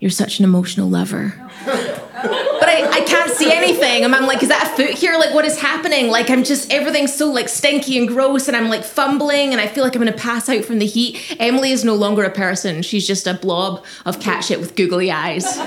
you're 0.00 0.10
such 0.10 0.40
an 0.40 0.44
emotional 0.44 0.90
lover. 0.90 1.34
But 2.28 2.68
I, 2.68 2.88
I 2.90 3.00
can't 3.00 3.30
see 3.30 3.52
anything. 3.52 4.04
And 4.04 4.14
I'm 4.14 4.26
like, 4.26 4.42
is 4.42 4.48
that 4.48 4.72
a 4.72 4.76
foot 4.76 4.94
here? 4.94 5.16
Like, 5.18 5.34
what 5.34 5.44
is 5.44 5.58
happening? 5.58 6.08
Like, 6.08 6.30
I'm 6.30 6.44
just, 6.44 6.72
everything's 6.72 7.14
so 7.14 7.30
like 7.30 7.48
stinky 7.48 7.98
and 7.98 8.08
gross. 8.08 8.48
And 8.48 8.56
I'm 8.56 8.68
like 8.68 8.84
fumbling 8.84 9.52
and 9.52 9.60
I 9.60 9.66
feel 9.66 9.84
like 9.84 9.94
I'm 9.94 10.02
going 10.02 10.12
to 10.12 10.18
pass 10.18 10.48
out 10.48 10.64
from 10.64 10.78
the 10.78 10.86
heat. 10.86 11.36
Emily 11.38 11.70
is 11.70 11.84
no 11.84 11.94
longer 11.94 12.24
a 12.24 12.30
person. 12.30 12.82
She's 12.82 13.06
just 13.06 13.26
a 13.26 13.34
blob 13.34 13.84
of 14.04 14.20
cat 14.20 14.44
shit 14.44 14.60
with 14.60 14.74
googly 14.76 15.10
eyes. 15.10 15.44
and 15.46 15.66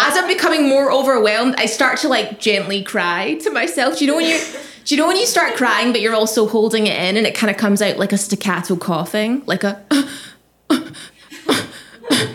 as 0.00 0.16
I'm 0.16 0.26
becoming 0.26 0.68
more 0.68 0.90
overwhelmed, 0.92 1.54
I 1.58 1.66
start 1.66 1.98
to 2.00 2.08
like 2.08 2.40
gently 2.40 2.82
cry 2.82 3.34
to 3.42 3.50
myself. 3.50 3.98
Do 3.98 4.04
you 4.04 4.10
know 4.10 4.16
when 4.16 4.26
you, 4.26 4.40
do 4.84 4.94
you 4.94 5.00
know 5.00 5.06
when 5.06 5.16
you 5.16 5.26
start 5.26 5.54
crying, 5.54 5.92
but 5.92 6.00
you're 6.00 6.14
also 6.14 6.46
holding 6.46 6.86
it 6.86 6.98
in 6.98 7.16
and 7.16 7.26
it 7.26 7.34
kind 7.34 7.50
of 7.50 7.56
comes 7.56 7.82
out 7.82 7.98
like 7.98 8.12
a 8.12 8.18
staccato 8.18 8.76
coughing, 8.76 9.42
like 9.46 9.62
a, 9.64 9.84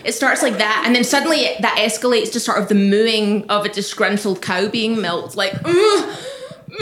it 0.04 0.14
starts 0.14 0.42
like 0.42 0.58
that, 0.58 0.84
and 0.86 0.96
then 0.96 1.04
suddenly 1.04 1.40
it, 1.42 1.62
that 1.62 1.78
escalates 1.80 2.32
to 2.34 2.40
sort 2.40 2.58
of 2.60 2.68
the 2.68 2.76
mooing 2.76 3.46
of 3.50 3.66
a 3.66 3.70
disgruntled 3.70 4.42
cow 4.42 4.68
being 4.68 5.02
milked, 5.02 5.36
like. 5.36 5.54
"Ugh, 5.64 6.20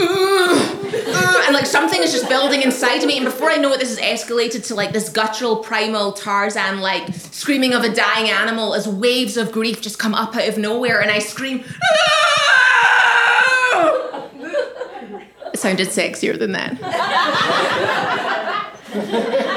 ugh," 0.00 1.44
and 1.46 1.54
like 1.54 1.66
something 1.66 2.02
is 2.02 2.12
just 2.12 2.28
building 2.28 2.62
inside 2.62 2.98
of 3.02 3.06
me, 3.06 3.16
and 3.16 3.24
before 3.24 3.50
I 3.50 3.56
know 3.56 3.72
it, 3.72 3.80
this 3.80 3.98
has 3.98 4.22
escalated 4.22 4.66
to 4.68 4.74
like 4.74 4.92
this 4.92 5.08
guttural, 5.08 5.56
primal 5.56 6.12
Tarzan 6.12 6.80
like 6.80 7.12
screaming 7.14 7.74
of 7.74 7.84
a 7.84 7.94
dying 7.94 8.30
animal 8.30 8.74
as 8.74 8.88
waves 8.88 9.36
of 9.36 9.52
grief 9.52 9.80
just 9.80 9.98
come 9.98 10.14
up 10.14 10.34
out 10.36 10.48
of 10.48 10.58
nowhere, 10.58 11.00
and 11.00 11.10
I 11.10 11.18
scream. 11.18 11.64
It 15.52 15.58
sounded 15.60 15.88
sexier 15.88 16.36
than 16.36 16.52
that. 16.52 16.80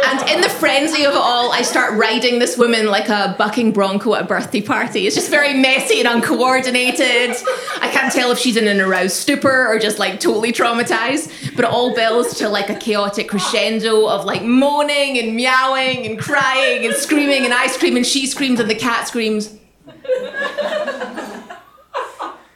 And 0.10 0.30
in 0.30 0.40
the 0.40 0.48
frenzy 0.48 1.04
of 1.04 1.12
it 1.12 1.18
all, 1.18 1.52
I 1.52 1.64
start 1.64 1.96
riding 1.96 2.40
this 2.40 2.58
woman 2.58 2.86
like 2.88 3.10
a 3.10 3.36
bucking 3.38 3.74
bronco 3.74 4.16
at 4.16 4.22
a 4.22 4.26
birthday 4.26 4.62
party. 4.62 5.06
It's 5.06 5.18
just 5.18 5.30
very 5.30 5.54
messy 5.54 6.00
and 6.00 6.08
uncoordinated. 6.08 7.36
I 7.82 7.90
can't 7.92 8.14
tell 8.14 8.32
if 8.32 8.40
she's 8.40 8.56
in 8.56 8.70
an 8.70 8.80
aroused 8.80 9.18
stupor 9.18 9.68
or 9.68 9.78
just 9.80 10.00
like 10.00 10.22
totally 10.22 10.54
traumatized. 10.54 11.56
But 11.58 11.66
it 11.66 11.72
all 11.72 11.94
builds 11.94 12.38
to 12.38 12.48
like 12.48 12.70
a 12.70 12.76
chaotic 12.76 13.28
crescendo 13.28 14.08
of 14.08 14.24
like 14.24 14.44
moaning 14.44 15.18
and 15.20 15.36
meowing 15.36 16.06
and 16.06 16.18
crying 16.18 16.86
and 16.86 16.96
screaming, 16.96 17.44
and 17.44 17.54
I 17.54 17.68
scream 17.68 17.98
and 17.98 18.06
she 18.06 18.28
screams 18.28 18.62
and 18.62 18.70
the 18.70 18.76
cat 18.76 19.10
screams. 19.10 19.54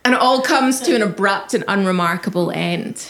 And 0.05 0.15
it 0.15 0.21
all 0.21 0.41
comes 0.41 0.79
to 0.81 0.95
an 0.95 1.01
abrupt 1.01 1.53
and 1.53 1.65
unremarkable 1.67 2.49
end 2.51 3.05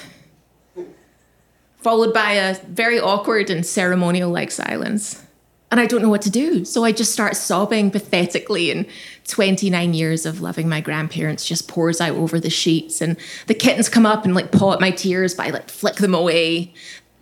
followed 1.82 2.14
by 2.14 2.34
a 2.34 2.56
very 2.66 3.00
awkward 3.00 3.50
and 3.50 3.66
ceremonial 3.66 4.30
like 4.30 4.52
silence. 4.52 5.24
And 5.72 5.80
I 5.80 5.86
don't 5.86 6.02
know 6.02 6.10
what 6.10 6.22
to 6.24 6.30
do. 6.30 6.66
So 6.66 6.84
I 6.84 6.92
just 6.92 7.14
start 7.14 7.36
sobbing 7.36 7.92
pathetically. 7.92 8.72
And 8.72 8.86
29 9.28 9.94
years 9.94 10.26
of 10.26 10.42
loving 10.42 10.68
my 10.68 10.82
grandparents 10.82 11.46
just 11.46 11.68
pours 11.68 12.02
out 12.02 12.16
over 12.16 12.40
the 12.40 12.50
sheets. 12.50 13.02
And 13.02 13.18
the 13.48 13.54
kittens 13.54 13.88
come 13.88 14.06
up 14.06 14.26
and 14.26 14.36
like 14.36 14.52
paw 14.52 14.74
at 14.74 14.82
my 14.82 14.92
tears, 14.92 15.34
but 15.34 15.48
I 15.48 15.50
like 15.52 15.70
flick 15.70 15.96
them 15.96 16.14
away. 16.14 16.74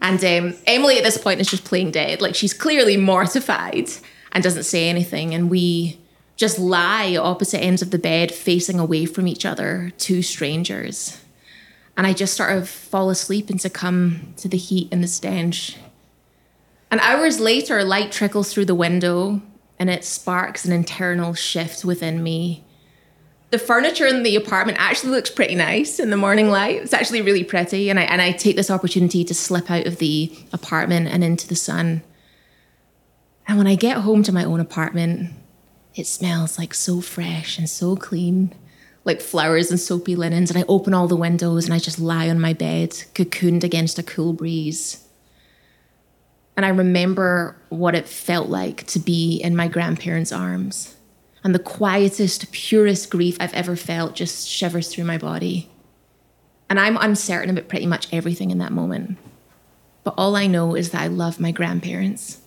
And 0.02 0.24
um, 0.26 0.56
Emily 0.66 0.98
at 0.98 1.04
this 1.04 1.18
point 1.18 1.42
is 1.42 1.50
just 1.50 1.64
playing 1.64 1.92
dead. 1.92 2.22
Like 2.22 2.36
she's 2.36 2.54
clearly 2.54 2.98
mortified 2.98 3.90
and 4.32 4.44
doesn't 4.44 4.64
say 4.64 4.90
anything. 4.90 5.36
And 5.36 5.50
we 5.50 6.00
just 6.36 6.58
lie 6.58 7.18
opposite 7.18 7.60
ends 7.60 7.82
of 7.82 7.92
the 7.92 8.00
bed, 8.00 8.32
facing 8.32 8.80
away 8.80 9.06
from 9.06 9.28
each 9.28 9.46
other, 9.46 9.92
two 9.98 10.22
strangers 10.22 11.20
and 12.00 12.08
I 12.08 12.14
just 12.14 12.38
sort 12.38 12.54
of 12.54 12.70
fall 12.70 13.10
asleep 13.10 13.50
and 13.50 13.60
succumb 13.60 14.34
to 14.38 14.48
the 14.48 14.56
heat 14.56 14.88
and 14.90 15.04
the 15.04 15.08
stench. 15.08 15.76
And 16.90 17.02
hours 17.02 17.42
later, 17.42 17.84
light 17.84 18.10
trickles 18.10 18.54
through 18.54 18.68
the 18.68 18.74
window 18.74 19.42
and 19.78 19.90
it 19.90 20.06
sparks 20.06 20.64
an 20.64 20.72
internal 20.72 21.34
shift 21.34 21.84
within 21.84 22.24
me. 22.24 22.64
The 23.50 23.60
furniture 23.60 24.08
in 24.08 24.24
the 24.24 24.38
apartment 24.38 24.78
actually 24.80 25.12
looks 25.12 25.30
pretty 25.30 25.56
nice 25.56 26.00
in 26.00 26.10
the 26.10 26.16
morning 26.16 26.50
light. 26.50 26.78
It's 26.78 26.94
actually 26.94 27.22
really 27.22 27.44
pretty. 27.44 27.90
And 27.90 28.00
I, 28.00 28.04
and 28.04 28.22
I 28.22 28.32
take 28.32 28.56
this 28.56 28.72
opportunity 28.72 29.26
to 29.26 29.34
slip 29.34 29.70
out 29.70 29.86
of 29.86 29.98
the 29.98 30.34
apartment 30.54 31.10
and 31.10 31.22
into 31.22 31.50
the 31.50 31.56
sun. 31.58 32.02
And 33.46 33.58
when 33.58 33.68
I 33.68 33.76
get 33.76 33.98
home 33.98 34.24
to 34.24 34.32
my 34.32 34.46
own 34.46 34.62
apartment, 34.62 35.32
it 35.96 36.08
smells 36.08 36.58
like 36.58 36.74
so 36.74 37.02
fresh 37.02 37.58
and 37.58 37.70
so 37.70 37.98
clean 37.98 38.56
like 39.06 39.22
flowers 39.22 39.72
and 39.72 39.80
soapy 39.80 40.16
linens, 40.16 40.50
and 40.52 40.60
I 40.60 40.66
open 40.68 40.94
all 40.94 41.08
the 41.08 41.16
windows 41.16 41.66
and 41.66 41.74
I 41.74 41.80
just 41.80 42.00
lie 42.00 42.30
on 42.30 42.40
my 42.40 42.54
bed, 42.54 42.92
cocooned 43.14 43.64
against 43.64 44.00
a 44.00 44.04
cool 44.04 44.34
breeze. 44.34 45.06
And 46.58 46.66
I 46.66 46.70
remember 46.70 47.56
what 47.70 47.96
it 47.96 48.08
felt 48.08 48.50
like 48.50 48.86
to 48.88 49.00
be 49.00 49.38
in 49.38 49.56
my 49.56 49.70
grandparents' 49.70 50.34
arms. 50.34 50.98
And 51.44 51.56
the 51.56 51.60
quietest, 51.60 52.52
purest 52.52 53.10
grief 53.10 53.38
I've 53.40 53.54
ever 53.54 53.78
felt 53.78 54.16
just 54.16 54.48
shivers 54.48 54.90
through 54.90 55.06
my 55.06 55.18
body. 55.18 55.70
And 56.70 56.78
I'm 56.78 56.98
uncertain 56.98 57.50
about 57.50 57.70
pretty 57.70 57.86
much 57.86 58.14
everything 58.14 58.52
in 58.52 58.58
that 58.58 58.74
moment. 58.74 59.18
But 60.04 60.16
all 60.18 60.36
I 60.36 60.48
know 60.48 60.76
is 60.76 60.92
that 60.92 61.02
I 61.02 61.08
love 61.08 61.40
my 61.40 61.52
grandparents. 61.52 62.42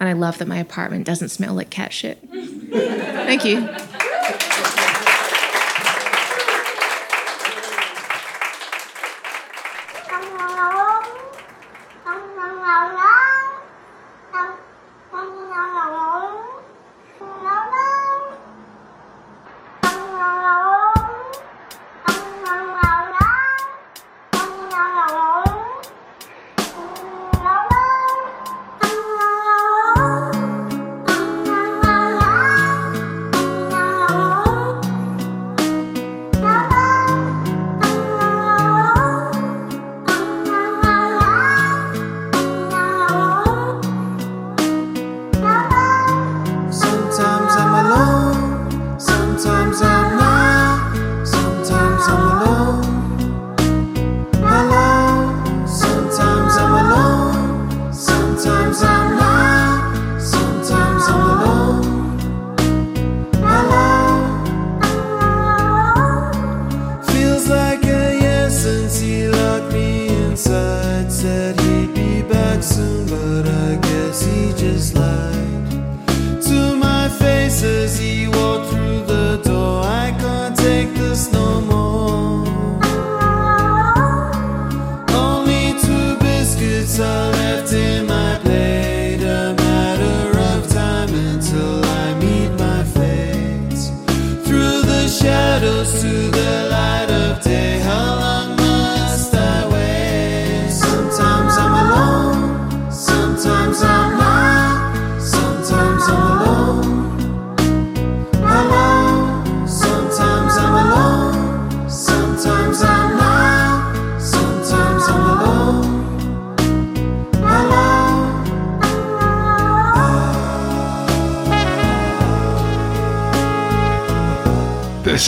And 0.00 0.08
I 0.08 0.14
love 0.14 0.38
that 0.38 0.48
my 0.48 0.58
apartment 0.58 1.06
doesn't 1.06 1.28
smell 1.28 1.54
like 1.54 1.70
cat 1.70 1.92
shit. 1.92 2.18
Thank 2.32 3.44
you. 3.44 3.68
không 10.22 10.36
ngon 10.56 11.02
không 12.04 12.36
ngon 12.36 12.94
ngon 12.96 13.11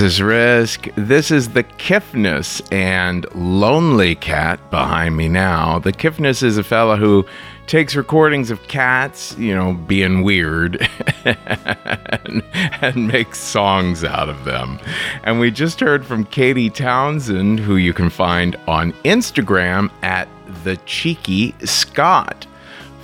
is 0.04 0.20
Risk. 0.20 0.88
This 0.96 1.30
is 1.30 1.48
the 1.48 1.62
Kiffness 1.62 2.60
and 2.70 3.26
Lonely 3.34 4.14
Cat 4.14 4.60
behind 4.70 5.16
me 5.16 5.28
now. 5.28 5.78
The 5.78 5.92
Kiffness 5.92 6.42
is 6.42 6.58
a 6.58 6.62
fella 6.62 6.98
who 6.98 7.24
takes 7.66 7.96
recordings 7.96 8.50
of 8.50 8.62
cats, 8.68 9.34
you 9.38 9.54
know, 9.54 9.72
being 9.72 10.22
weird, 10.22 10.86
and, 11.24 12.42
and 12.82 13.08
makes 13.08 13.38
songs 13.38 14.04
out 14.04 14.28
of 14.28 14.44
them. 14.44 14.78
And 15.22 15.40
we 15.40 15.50
just 15.50 15.80
heard 15.80 16.04
from 16.04 16.26
Katy 16.26 16.68
Townsend, 16.68 17.58
who 17.58 17.76
you 17.76 17.94
can 17.94 18.10
find 18.10 18.56
on 18.68 18.92
Instagram 19.04 19.90
at 20.02 20.28
the 20.64 20.76
Cheeky 20.84 21.54
Scott. 21.64 22.46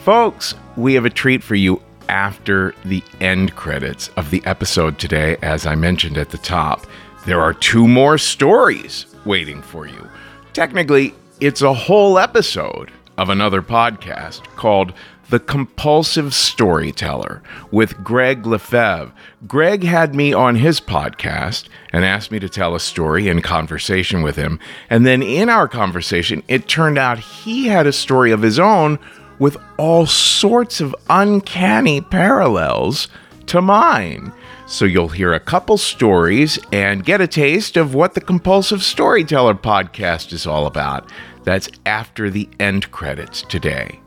Folks, 0.05 0.55
we 0.76 0.92
have 0.94 1.07
a 1.07 1.11
treat 1.11 1.42
for 1.42 1.55
you 1.55 1.80
after 2.11 2.74
the 2.84 3.04
end 3.20 3.54
credits 3.54 4.08
of 4.16 4.30
the 4.30 4.42
episode 4.44 4.98
today, 4.98 5.36
as 5.42 5.64
I 5.64 5.76
mentioned 5.76 6.18
at 6.18 6.30
the 6.30 6.38
top. 6.38 6.84
There 7.24 7.40
are 7.40 7.54
two 7.54 7.86
more 7.86 8.18
stories 8.18 9.06
waiting 9.24 9.62
for 9.62 9.86
you. 9.86 10.08
Technically, 10.52 11.14
it's 11.40 11.62
a 11.62 11.72
whole 11.72 12.18
episode 12.18 12.90
of 13.16 13.28
another 13.28 13.62
podcast 13.62 14.42
called 14.56 14.92
The 15.28 15.38
Compulsive 15.38 16.34
Storyteller 16.34 17.42
with 17.70 18.02
Greg 18.02 18.44
Lefebvre. 18.44 19.12
Greg 19.46 19.84
had 19.84 20.12
me 20.12 20.32
on 20.32 20.56
his 20.56 20.80
podcast 20.80 21.68
and 21.92 22.04
asked 22.04 22.32
me 22.32 22.40
to 22.40 22.48
tell 22.48 22.74
a 22.74 22.80
story 22.80 23.28
in 23.28 23.40
conversation 23.40 24.22
with 24.22 24.34
him. 24.34 24.58
And 24.88 25.06
then 25.06 25.22
in 25.22 25.48
our 25.48 25.68
conversation, 25.68 26.42
it 26.48 26.66
turned 26.66 26.98
out 26.98 27.20
he 27.20 27.66
had 27.68 27.86
a 27.86 27.92
story 27.92 28.32
of 28.32 28.42
his 28.42 28.58
own 28.58 28.98
with 29.41 29.57
all 29.76 30.07
sorts 30.07 30.80
of 30.80 30.95
uncanny 31.09 32.01
parallels 32.01 33.09
to 33.47 33.61
mine. 33.61 34.32
So 34.66 34.84
you'll 34.84 35.09
hear 35.09 35.32
a 35.32 35.41
couple 35.41 35.76
stories 35.76 36.57
and 36.70 37.05
get 37.05 37.20
a 37.20 37.26
taste 37.26 37.76
of 37.76 37.93
what 37.93 38.14
the 38.14 38.20
Compulsive 38.20 38.84
Storyteller 38.84 39.55
podcast 39.55 40.32
is 40.32 40.47
all 40.47 40.66
about. 40.66 41.11
That's 41.43 41.68
after 41.86 42.30
the 42.30 42.49
end 42.61 42.93
credits 42.93 43.43
today. 43.43 43.99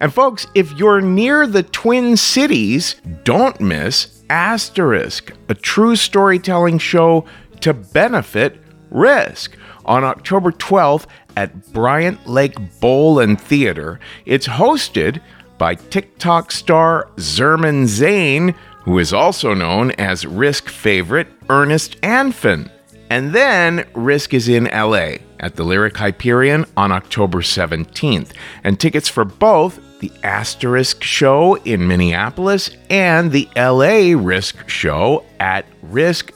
And 0.00 0.12
folks, 0.12 0.46
if 0.54 0.72
you're 0.72 1.00
near 1.00 1.46
the 1.46 1.62
Twin 1.62 2.16
Cities, 2.16 2.96
don't 3.22 3.60
miss 3.60 4.24
Asterisk, 4.30 5.32
a 5.48 5.54
true 5.54 5.94
storytelling 5.94 6.78
show 6.78 7.24
to 7.60 7.72
benefit 7.74 8.60
Risk. 8.90 9.56
On 9.88 10.04
October 10.04 10.52
12th 10.52 11.06
at 11.34 11.72
Bryant 11.72 12.26
Lake 12.26 12.54
Bowl 12.78 13.18
and 13.20 13.40
Theater, 13.40 13.98
it's 14.26 14.46
hosted 14.46 15.22
by 15.56 15.76
TikTok 15.76 16.52
star 16.52 17.08
Zerman 17.16 17.86
Zane, 17.86 18.54
who 18.82 18.98
is 18.98 19.14
also 19.14 19.54
known 19.54 19.92
as 19.92 20.26
Risk 20.26 20.68
favorite 20.68 21.28
Ernest 21.48 21.98
Anfin. 22.02 22.70
And 23.08 23.34
then 23.34 23.86
Risk 23.94 24.34
is 24.34 24.46
in 24.46 24.64
LA 24.64 25.12
at 25.40 25.56
the 25.56 25.64
Lyric 25.64 25.96
Hyperion 25.96 26.66
on 26.76 26.92
October 26.92 27.38
17th. 27.38 28.32
And 28.62 28.78
tickets 28.78 29.08
for 29.08 29.24
both 29.24 29.80
the 30.00 30.12
Asterisk 30.22 31.02
show 31.02 31.54
in 31.54 31.88
Minneapolis 31.88 32.68
and 32.90 33.32
the 33.32 33.48
LA 33.56 34.12
Risk 34.22 34.68
show 34.68 35.24
at 35.40 35.64
risk-show.com 35.82 36.34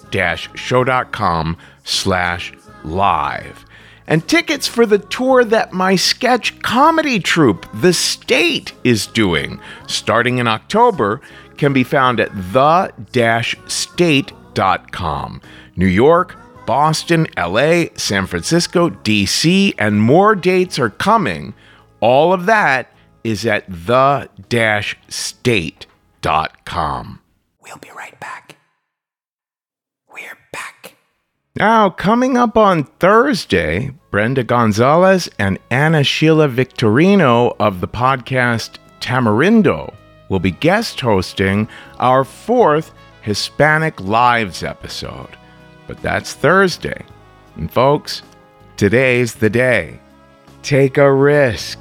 slash 1.85 2.55
live. 2.85 3.65
And 4.07 4.27
tickets 4.29 4.67
for 4.67 4.85
the 4.85 4.99
tour 4.99 5.45
that 5.45 5.73
my 5.73 5.97
sketch 5.97 6.61
comedy 6.63 7.21
troupe, 7.21 7.67
The 7.73 7.93
State, 7.93 8.73
is 8.85 9.07
doing 9.07 9.61
starting 9.87 10.39
in 10.39 10.49
October 10.49 11.21
can 11.57 11.73
be 11.73 11.85
found 11.85 12.19
at 12.21 12.31
the-state.com. 12.53 13.03
New 15.77 15.87
York, 15.87 16.37
Boston, 16.67 17.27
LA, 17.37 17.85
San 17.97 18.27
Francisco, 18.27 18.91
DC, 18.91 19.75
and 19.79 20.03
more 20.03 20.35
dates 20.35 20.79
are 20.79 20.91
coming. 20.91 21.55
All 22.01 22.33
of 22.33 22.47
that 22.47 22.93
is 23.23 23.47
at 23.47 23.65
the-state.com. 23.69 24.29
We'll 27.63 27.77
be 27.79 27.91
right 27.95 28.19
back. 28.19 28.57
Now, 31.57 31.91
coming 31.91 32.39
up 32.39 32.57
on 32.57 32.85
Thursday, 32.85 33.91
Brenda 34.11 34.43
Gonzalez 34.43 35.29
and 35.39 35.59
Anna 35.71 36.03
Sheila 36.03 36.49
Victorino 36.49 37.55
of 37.61 37.83
the 37.83 37.89
podcast 37.89 38.79
Tamarindo 39.01 39.93
will 40.31 40.41
be 40.41 40.51
guest 40.51 40.99
hosting 41.01 41.69
our 41.99 42.25
fourth 42.25 42.93
Hispanic 43.21 44.01
Lives 44.01 44.63
episode. 44.63 45.37
But 45.87 46.01
that's 46.01 46.33
Thursday. 46.33 47.05
And 47.57 47.71
folks, 47.71 48.23
today's 48.79 49.35
the 49.35 49.51
day. 49.51 50.01
Take 50.63 50.97
a 50.97 51.13
risk. 51.13 51.79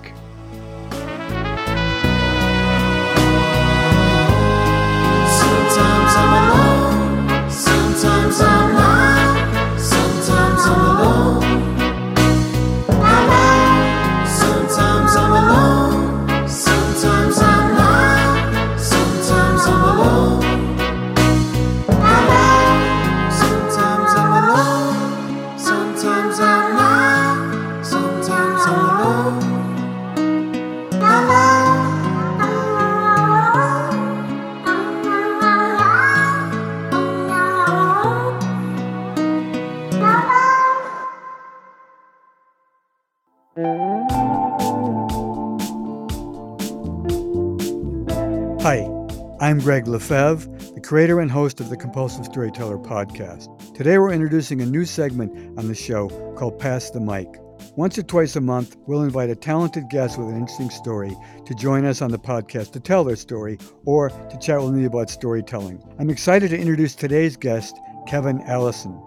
Greg 49.62 49.88
Lefebvre, 49.88 50.50
the 50.74 50.82
creator 50.82 51.20
and 51.20 51.30
host 51.30 51.60
of 51.60 51.70
the 51.70 51.78
Compulsive 51.78 52.26
Storyteller 52.26 52.80
podcast. 52.80 53.76
Today 53.76 54.00
we're 54.00 54.12
introducing 54.12 54.60
a 54.60 54.66
new 54.66 54.86
segment 54.86 55.32
on 55.60 55.68
the 55.68 55.76
show 55.76 56.10
called 56.36 56.58
Pass 56.58 56.90
the 56.90 57.00
Mic. 57.00 57.28
Once 57.76 57.96
or 57.96 58.02
twice 58.02 58.36
a 58.36 58.42
month, 58.42 58.76
we'll 58.88 59.04
invite 59.04 59.30
a 59.30 59.36
talented 59.36 59.88
guest 59.92 60.18
with 60.18 60.30
an 60.30 60.36
interesting 60.36 60.72
story 60.72 61.16
to 61.46 61.54
join 61.54 61.86
us 61.86 62.02
on 62.02 62.10
the 62.10 62.18
podcast 62.18 62.72
to 62.72 62.80
tell 62.80 63.04
their 63.04 63.16
story 63.16 63.60
or 63.86 64.10
to 64.10 64.40
chat 64.40 64.60
with 64.60 64.74
me 64.74 64.86
about 64.86 65.12
storytelling. 65.12 65.80
I'm 66.00 66.10
excited 66.10 66.50
to 66.50 66.60
introduce 66.60 66.96
today's 66.96 67.38
guest, 67.38 67.80
Kevin 68.08 68.42
Allison. 68.48 69.00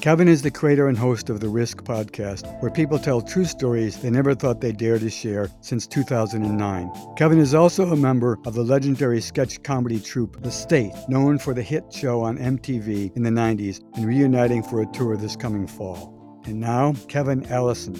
Kevin 0.00 0.28
is 0.28 0.42
the 0.42 0.50
creator 0.50 0.88
and 0.88 0.96
host 0.96 1.30
of 1.30 1.40
the 1.40 1.48
Risk 1.48 1.82
podcast, 1.82 2.46
where 2.60 2.70
people 2.70 2.98
tell 2.98 3.20
true 3.20 3.44
stories 3.44 3.96
they 3.96 4.10
never 4.10 4.34
thought 4.34 4.60
they'd 4.60 4.76
dare 4.76 4.98
to 4.98 5.10
share 5.10 5.48
since 5.62 5.86
2009. 5.86 6.92
Kevin 7.16 7.38
is 7.38 7.54
also 7.54 7.90
a 7.90 7.96
member 7.96 8.38
of 8.46 8.54
the 8.54 8.62
legendary 8.62 9.20
sketch 9.20 9.60
comedy 9.64 9.98
troupe 9.98 10.40
The 10.42 10.50
State, 10.50 10.92
known 11.08 11.38
for 11.38 11.54
the 11.54 11.62
hit 11.62 11.92
show 11.92 12.22
on 12.22 12.38
MTV 12.38 13.16
in 13.16 13.22
the 13.22 13.30
90s 13.30 13.80
and 13.96 14.06
reuniting 14.06 14.62
for 14.62 14.82
a 14.82 14.86
tour 14.86 15.16
this 15.16 15.34
coming 15.34 15.66
fall. 15.66 16.40
And 16.44 16.60
now, 16.60 16.94
Kevin 17.08 17.44
Allison. 17.46 17.96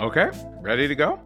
Okay, 0.00 0.30
ready 0.62 0.88
to 0.88 0.94
go? 0.94 1.20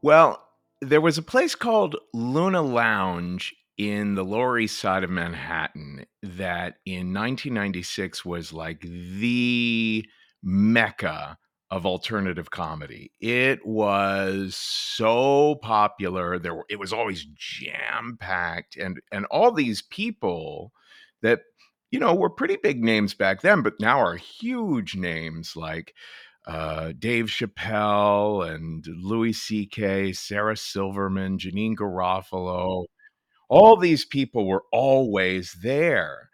Well, 0.00 0.42
there 0.80 1.00
was 1.00 1.18
a 1.18 1.22
place 1.22 1.54
called 1.54 1.96
Luna 2.14 2.62
Lounge 2.62 3.54
in 3.76 4.14
the 4.14 4.24
Lower 4.24 4.58
East 4.58 4.78
Side 4.78 5.04
of 5.04 5.10
Manhattan 5.10 6.06
that 6.22 6.76
in 6.86 7.12
1996 7.12 8.24
was 8.24 8.52
like 8.52 8.80
the 8.80 10.04
mecca 10.42 11.36
of 11.70 11.86
alternative 11.86 12.50
comedy. 12.50 13.10
It 13.20 13.64
was 13.66 14.54
so 14.56 15.56
popular. 15.56 16.38
There 16.38 16.54
were, 16.54 16.66
it 16.68 16.78
was 16.78 16.92
always 16.92 17.26
jam 17.34 18.16
packed, 18.20 18.76
and 18.76 19.00
and 19.10 19.24
all 19.26 19.50
these 19.50 19.82
people 19.82 20.72
that 21.22 21.40
you 21.90 21.98
know 21.98 22.14
were 22.14 22.30
pretty 22.30 22.56
big 22.56 22.84
names 22.84 23.14
back 23.14 23.40
then, 23.40 23.62
but 23.62 23.74
now 23.80 23.98
are 23.98 24.16
huge 24.16 24.94
names 24.94 25.56
like 25.56 25.94
uh, 26.46 26.92
Dave 26.98 27.26
Chappelle 27.26 28.48
and 28.54 28.86
Louis 28.86 29.32
C.K., 29.32 30.12
Sarah 30.12 30.56
Silverman, 30.56 31.38
Janeane 31.38 31.74
Garofalo. 31.76 32.84
All 33.48 33.76
these 33.76 34.04
people 34.04 34.46
were 34.46 34.64
always 34.72 35.56
there. 35.62 36.30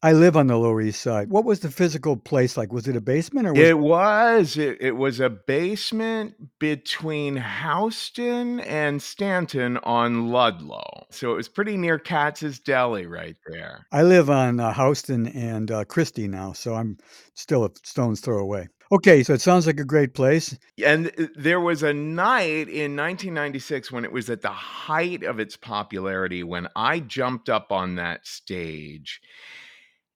I 0.00 0.12
live 0.12 0.36
on 0.36 0.46
the 0.46 0.56
Lower 0.56 0.80
East 0.80 1.00
Side. 1.00 1.28
What 1.28 1.44
was 1.44 1.58
the 1.58 1.72
physical 1.72 2.16
place 2.16 2.56
like? 2.56 2.72
Was 2.72 2.86
it 2.86 2.94
a 2.94 3.00
basement 3.00 3.48
or 3.48 3.52
was 3.52 3.60
It 3.60 3.78
was. 3.80 4.56
It, 4.56 4.78
it 4.80 4.92
was 4.92 5.18
a 5.18 5.28
basement 5.28 6.34
between 6.60 7.36
Houston 7.36 8.60
and 8.60 9.02
Stanton 9.02 9.76
on 9.78 10.28
Ludlow. 10.28 11.06
So 11.10 11.32
it 11.32 11.36
was 11.36 11.48
pretty 11.48 11.76
near 11.76 11.98
Katz's 11.98 12.60
Deli 12.60 13.06
right 13.06 13.36
there. 13.48 13.86
I 13.90 14.04
live 14.04 14.30
on 14.30 14.60
uh, 14.60 14.72
Houston 14.72 15.26
and 15.26 15.68
uh, 15.68 15.84
Chrystie 15.84 16.28
now, 16.28 16.52
so 16.52 16.74
I'm 16.74 16.98
still 17.34 17.64
a 17.64 17.70
stone's 17.82 18.20
throw 18.20 18.38
away. 18.38 18.68
Okay, 18.90 19.22
so 19.22 19.34
it 19.34 19.42
sounds 19.42 19.66
like 19.66 19.80
a 19.80 19.84
great 19.84 20.14
place. 20.14 20.56
And 20.82 21.08
uh, 21.18 21.26
there 21.36 21.60
was 21.60 21.82
a 21.82 21.92
night 21.92 22.68
in 22.68 22.96
1996 22.96 23.92
when 23.92 24.04
it 24.04 24.12
was 24.12 24.30
at 24.30 24.40
the 24.40 24.48
height 24.48 25.22
of 25.22 25.38
its 25.38 25.56
popularity 25.56 26.42
when 26.42 26.68
I 26.74 27.00
jumped 27.00 27.50
up 27.50 27.70
on 27.70 27.96
that 27.96 28.26
stage 28.26 29.20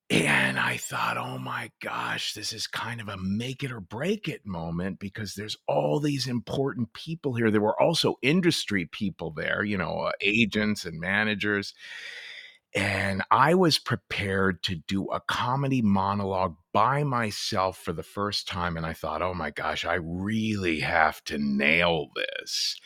and 0.08 0.58
I 0.58 0.76
thought, 0.76 1.16
oh 1.16 1.38
my 1.38 1.70
gosh, 1.80 2.34
this 2.34 2.52
is 2.52 2.66
kind 2.66 3.00
of 3.00 3.08
a 3.08 3.16
make 3.16 3.62
it 3.62 3.72
or 3.72 3.80
break 3.80 4.28
it 4.28 4.46
moment 4.46 4.98
because 4.98 5.34
there's 5.34 5.56
all 5.66 6.00
these 6.00 6.26
important 6.26 6.92
people 6.92 7.34
here. 7.34 7.50
There 7.50 7.62
were 7.62 7.80
also 7.80 8.16
industry 8.20 8.86
people 8.86 9.30
there, 9.30 9.62
you 9.64 9.78
know, 9.78 10.00
uh, 10.00 10.12
agents 10.20 10.84
and 10.84 11.00
managers. 11.00 11.72
And 12.74 13.22
I 13.30 13.54
was 13.54 13.78
prepared 13.78 14.62
to 14.64 14.76
do 14.76 15.06
a 15.10 15.20
comedy 15.20 15.82
monologue 15.82 16.56
by 16.72 17.04
myself 17.04 17.78
for 17.78 17.92
the 17.92 18.02
first 18.02 18.48
time. 18.48 18.76
And 18.76 18.86
I 18.86 18.94
thought, 18.94 19.20
oh 19.20 19.34
my 19.34 19.50
gosh, 19.50 19.84
I 19.84 19.94
really 19.94 20.80
have 20.80 21.22
to 21.24 21.38
nail 21.38 22.08
this. 22.16 22.80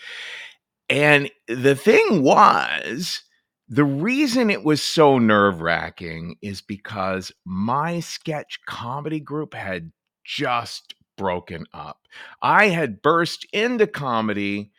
And 0.88 1.30
the 1.46 1.76
thing 1.76 2.22
was, 2.22 3.22
the 3.68 3.84
reason 3.84 4.50
it 4.50 4.64
was 4.64 4.82
so 4.82 5.18
nerve 5.18 5.60
wracking 5.60 6.36
is 6.42 6.60
because 6.60 7.32
my 7.44 8.00
sketch 8.00 8.60
comedy 8.66 9.20
group 9.20 9.54
had 9.54 9.92
just 10.24 10.94
broken 11.16 11.66
up. 11.72 12.00
I 12.42 12.68
had 12.68 13.02
burst 13.02 13.46
into 13.52 13.86
comedy 13.86 14.72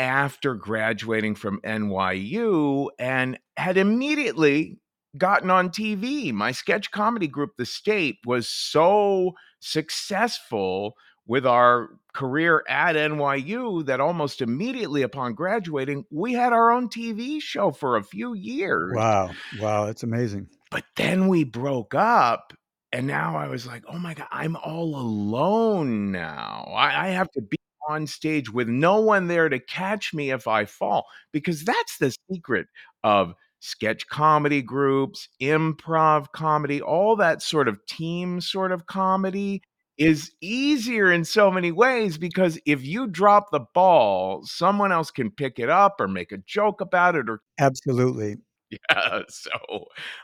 after 0.00 0.54
graduating 0.54 1.34
from 1.34 1.60
NYU 1.60 2.88
and 2.98 3.38
had 3.58 3.76
immediately 3.76 4.78
gotten 5.18 5.50
on 5.50 5.68
TV. 5.68 6.32
My 6.32 6.52
sketch 6.52 6.90
comedy 6.90 7.28
group, 7.28 7.50
The 7.58 7.66
State, 7.66 8.16
was 8.24 8.48
so 8.48 9.32
successful 9.60 10.94
with 11.26 11.46
our 11.46 11.90
career 12.14 12.64
at 12.66 12.96
NYU 12.96 13.84
that 13.84 14.00
almost 14.00 14.40
immediately 14.40 15.02
upon 15.02 15.34
graduating, 15.34 16.06
we 16.10 16.32
had 16.32 16.54
our 16.54 16.70
own 16.70 16.88
TV 16.88 17.40
show 17.42 17.70
for 17.70 17.96
a 17.96 18.02
few 18.02 18.32
years. 18.32 18.94
Wow. 18.96 19.30
Wow. 19.60 19.84
That's 19.84 20.02
amazing. 20.02 20.48
But 20.70 20.84
then 20.96 21.28
we 21.28 21.44
broke 21.44 21.94
up. 21.94 22.54
And 22.92 23.06
now 23.06 23.36
I 23.36 23.46
was 23.48 23.66
like, 23.66 23.84
oh 23.86 23.98
my 23.98 24.14
God, 24.14 24.26
I'm 24.32 24.56
all 24.56 24.96
alone 24.96 26.10
now. 26.10 26.72
I, 26.74 27.06
I 27.06 27.08
have 27.10 27.30
to 27.32 27.42
be 27.42 27.59
on 27.90 28.06
stage 28.06 28.52
with 28.52 28.68
no 28.68 29.00
one 29.00 29.26
there 29.26 29.48
to 29.48 29.58
catch 29.58 30.14
me 30.14 30.30
if 30.30 30.46
I 30.46 30.64
fall, 30.64 31.06
because 31.32 31.64
that's 31.64 31.98
the 31.98 32.14
secret 32.32 32.66
of 33.04 33.34
sketch 33.60 34.06
comedy 34.08 34.62
groups, 34.62 35.28
improv 35.40 36.32
comedy, 36.32 36.80
all 36.80 37.16
that 37.16 37.42
sort 37.42 37.68
of 37.68 37.84
team 37.86 38.40
sort 38.40 38.72
of 38.72 38.86
comedy 38.86 39.62
is 39.98 40.32
easier 40.40 41.12
in 41.12 41.24
so 41.24 41.50
many 41.50 41.70
ways 41.70 42.16
because 42.16 42.58
if 42.64 42.82
you 42.82 43.06
drop 43.06 43.50
the 43.52 43.60
ball, 43.74 44.40
someone 44.44 44.92
else 44.92 45.10
can 45.10 45.30
pick 45.30 45.58
it 45.58 45.68
up 45.68 46.00
or 46.00 46.08
make 46.08 46.32
a 46.32 46.38
joke 46.38 46.80
about 46.80 47.14
it 47.14 47.28
or 47.28 47.42
Absolutely. 47.58 48.36
yeah, 48.70 49.20
so 49.28 49.50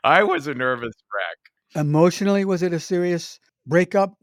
I 0.03 0.23
was 0.23 0.47
a 0.47 0.55
nervous 0.55 0.95
wreck. 1.15 1.83
Emotionally, 1.85 2.47
was 2.47 2.63
it 2.63 2.73
a 2.73 2.81
serious 2.81 3.39
breakup? 3.67 4.15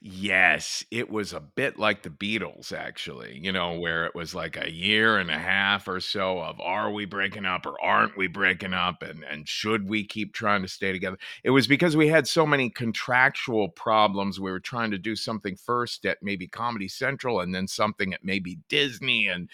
Yes, 0.00 0.84
it 0.90 1.08
was 1.10 1.32
a 1.32 1.40
bit 1.40 1.78
like 1.78 2.02
the 2.02 2.10
Beatles, 2.10 2.72
actually, 2.72 3.38
you 3.42 3.52
know, 3.52 3.78
where 3.78 4.04
it 4.04 4.14
was 4.14 4.34
like 4.34 4.56
a 4.56 4.70
year 4.70 5.16
and 5.18 5.30
a 5.30 5.38
half 5.38 5.88
or 5.88 6.00
so 6.00 6.40
of 6.40 6.60
are 6.60 6.90
we 6.92 7.04
breaking 7.06 7.46
up 7.46 7.64
or 7.64 7.80
aren't 7.82 8.16
we 8.16 8.26
breaking 8.26 8.74
up 8.74 9.02
and 9.02 9.24
and 9.24 9.48
should 9.48 9.88
we 9.88 10.04
keep 10.04 10.34
trying 10.34 10.62
to 10.62 10.68
stay 10.68 10.92
together? 10.92 11.16
It 11.44 11.50
was 11.50 11.66
because 11.66 11.96
we 11.96 12.08
had 12.08 12.26
so 12.28 12.44
many 12.46 12.68
contractual 12.68 13.68
problems. 13.70 14.38
We 14.38 14.50
were 14.50 14.60
trying 14.60 14.90
to 14.90 14.98
do 14.98 15.16
something 15.16 15.56
first 15.56 16.04
at 16.04 16.18
maybe 16.22 16.46
Comedy 16.46 16.88
Central 16.88 17.40
and 17.40 17.54
then 17.54 17.66
something 17.66 18.12
at 18.12 18.24
maybe 18.24 18.58
Disney 18.68 19.28
and 19.28 19.48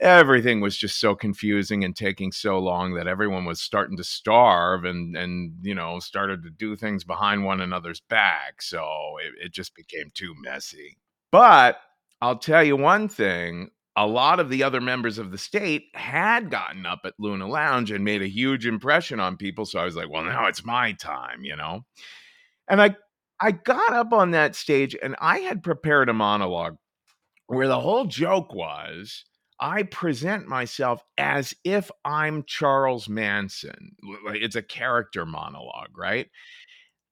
everything 0.00 0.60
was 0.60 0.76
just 0.76 1.00
so 1.00 1.14
confusing 1.14 1.82
and 1.84 1.96
taking 1.96 2.30
so 2.30 2.58
long 2.58 2.94
that 2.94 3.08
everyone 3.08 3.44
was 3.44 3.60
starting 3.60 3.96
to 3.96 4.04
starve 4.04 4.84
and 4.84 5.16
and 5.16 5.52
you 5.62 5.74
know 5.74 5.98
started 5.98 6.42
to 6.42 6.50
do 6.50 6.76
things 6.76 7.04
behind 7.04 7.44
one 7.44 7.60
another's 7.60 8.00
back. 8.00 8.62
So 8.62 9.16
it, 9.24 9.46
it 9.46 9.52
just 9.52 9.74
became 9.74 10.10
too 10.14 10.34
messy. 10.40 10.98
But 11.32 11.80
i'll 12.20 12.38
tell 12.38 12.64
you 12.64 12.76
one 12.76 13.08
thing 13.08 13.70
a 13.94 14.06
lot 14.06 14.40
of 14.40 14.48
the 14.48 14.62
other 14.62 14.80
members 14.80 15.18
of 15.18 15.30
the 15.30 15.38
state 15.38 15.84
had 15.94 16.50
gotten 16.50 16.84
up 16.84 17.00
at 17.04 17.14
luna 17.18 17.46
lounge 17.46 17.92
and 17.92 18.04
made 18.04 18.22
a 18.22 18.28
huge 18.28 18.66
impression 18.66 19.20
on 19.20 19.36
people. 19.36 19.66
So 19.66 19.78
i 19.78 19.84
was 19.84 19.96
like 19.96 20.10
well 20.10 20.24
now 20.24 20.46
it's 20.46 20.64
my 20.64 20.92
time 20.92 21.44
you 21.44 21.56
know? 21.56 21.84
And 22.68 22.80
i 22.80 22.96
i 23.40 23.52
got 23.52 23.92
up 23.92 24.12
on 24.12 24.30
that 24.32 24.54
stage 24.54 24.96
and 25.02 25.16
i 25.20 25.40
had 25.40 25.62
prepared 25.62 26.08
a 26.08 26.14
monologue 26.14 26.76
where 27.46 27.68
the 27.68 27.80
whole 27.80 28.04
joke 28.04 28.54
was 28.54 29.24
I 29.60 29.82
present 29.84 30.46
myself 30.46 31.02
as 31.16 31.54
if 31.64 31.90
I'm 32.04 32.44
Charles 32.44 33.08
Manson. 33.08 33.96
It's 34.26 34.56
a 34.56 34.62
character 34.62 35.26
monologue, 35.26 35.96
right? 35.96 36.28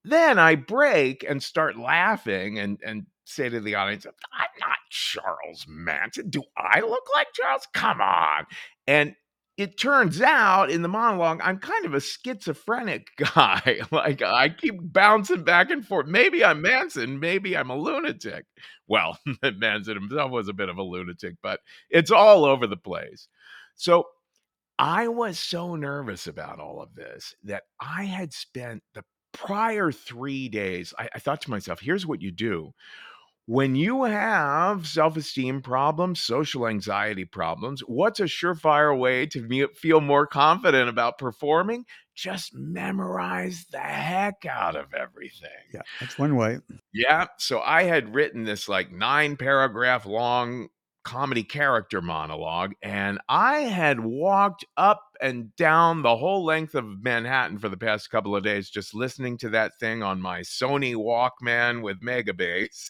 Then 0.04 0.38
I 0.38 0.54
break 0.54 1.24
and 1.28 1.42
start 1.42 1.76
laughing 1.76 2.58
and 2.58 2.78
and 2.84 3.06
say 3.24 3.48
to 3.48 3.60
the 3.60 3.74
audience, 3.74 4.06
"I'm 4.06 4.48
not 4.60 4.78
Charles 4.90 5.66
Manson. 5.68 6.30
Do 6.30 6.44
I 6.56 6.80
look 6.80 7.04
like 7.14 7.32
Charles? 7.34 7.66
Come 7.74 8.00
on." 8.00 8.46
And 8.86 9.16
it 9.56 9.78
turns 9.78 10.20
out 10.20 10.70
in 10.70 10.82
the 10.82 10.88
monologue, 10.88 11.40
I'm 11.42 11.58
kind 11.58 11.86
of 11.86 11.94
a 11.94 12.00
schizophrenic 12.00 13.08
guy. 13.16 13.80
like 13.90 14.22
I 14.22 14.50
keep 14.50 14.74
bouncing 14.80 15.44
back 15.44 15.70
and 15.70 15.86
forth. 15.86 16.06
Maybe 16.06 16.44
I'm 16.44 16.60
Manson, 16.60 17.18
maybe 17.20 17.56
I'm 17.56 17.70
a 17.70 17.76
lunatic. 17.76 18.44
Well, 18.86 19.18
Manson 19.42 19.94
himself 19.94 20.30
was 20.30 20.48
a 20.48 20.52
bit 20.52 20.68
of 20.68 20.78
a 20.78 20.82
lunatic, 20.82 21.36
but 21.42 21.60
it's 21.90 22.10
all 22.10 22.44
over 22.44 22.66
the 22.66 22.76
place. 22.76 23.28
So 23.74 24.06
I 24.78 25.08
was 25.08 25.38
so 25.38 25.74
nervous 25.74 26.26
about 26.26 26.60
all 26.60 26.82
of 26.82 26.94
this 26.94 27.34
that 27.44 27.64
I 27.80 28.04
had 28.04 28.32
spent 28.34 28.82
the 28.94 29.04
prior 29.32 29.90
three 29.90 30.48
days. 30.48 30.92
I, 30.98 31.08
I 31.14 31.18
thought 31.18 31.40
to 31.42 31.50
myself, 31.50 31.80
here's 31.80 32.06
what 32.06 32.20
you 32.20 32.30
do 32.30 32.72
when 33.46 33.76
you 33.76 34.02
have 34.04 34.86
self 34.86 35.16
esteem 35.16 35.62
problems, 35.62 36.20
social 36.20 36.66
anxiety 36.66 37.24
problems, 37.24 37.80
what's 37.80 38.20
a 38.20 38.24
surefire 38.24 38.96
way 38.96 39.26
to 39.26 39.40
me- 39.40 39.66
feel 39.74 40.00
more 40.00 40.26
confident 40.26 40.88
about 40.88 41.18
performing? 41.18 41.84
Just 42.14 42.54
memorize 42.54 43.66
the 43.70 43.78
heck 43.78 44.44
out 44.46 44.74
of 44.74 44.92
everything. 44.94 45.50
Yeah, 45.72 45.82
that's 46.00 46.18
one 46.18 46.36
way. 46.36 46.58
Yeah. 46.92 47.26
So 47.38 47.60
I 47.60 47.84
had 47.84 48.14
written 48.14 48.44
this 48.44 48.68
like 48.68 48.90
nine 48.90 49.36
paragraph 49.36 50.06
long 50.06 50.68
comedy 51.04 51.44
character 51.44 52.02
monologue, 52.02 52.74
and 52.82 53.20
I 53.28 53.58
had 53.60 54.00
walked 54.00 54.64
up 54.76 55.02
and 55.20 55.54
down 55.56 56.02
the 56.02 56.16
whole 56.16 56.44
length 56.44 56.74
of 56.74 57.02
Manhattan 57.02 57.58
for 57.58 57.68
the 57.68 57.76
past 57.76 58.10
couple 58.10 58.34
of 58.36 58.44
days 58.44 58.70
just 58.70 58.94
listening 58.94 59.38
to 59.38 59.48
that 59.50 59.72
thing 59.78 60.02
on 60.02 60.20
my 60.20 60.40
Sony 60.40 60.94
Walkman 60.94 61.82
with 61.82 62.02
mega 62.02 62.32
Megabass. 62.32 62.88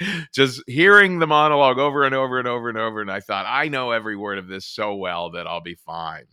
just 0.34 0.62
hearing 0.66 1.18
the 1.18 1.26
monologue 1.26 1.78
over 1.78 2.04
and 2.04 2.14
over 2.14 2.38
and 2.38 2.48
over 2.48 2.68
and 2.68 2.78
over. 2.78 3.00
And 3.00 3.10
I 3.10 3.20
thought, 3.20 3.46
I 3.48 3.68
know 3.68 3.90
every 3.92 4.16
word 4.16 4.38
of 4.38 4.48
this 4.48 4.66
so 4.66 4.94
well 4.94 5.30
that 5.30 5.46
I'll 5.46 5.60
be 5.60 5.74
fine. 5.76 6.24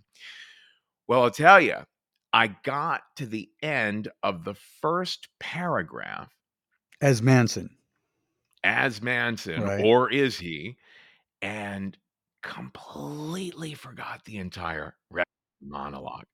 Well, 1.08 1.24
I'll 1.24 1.32
tell 1.32 1.60
you, 1.62 1.78
I 2.34 2.48
got 2.64 3.02
to 3.18 3.26
the 3.26 3.50
end 3.62 4.10
of 4.24 4.44
the 4.44 4.56
first 4.82 5.28
paragraph 5.40 6.32
As 7.02 7.22
Manson. 7.22 7.72
as 8.64 9.02
Manson, 9.02 9.62
Right. 9.64 9.84
or 9.84 10.12
is 10.12 10.38
he? 10.38 10.78
And 11.42 11.98
completely 12.42 13.74
forgot 13.74 14.26
the 14.26 14.38
entire 14.38 14.96
monologue. 15.62 16.26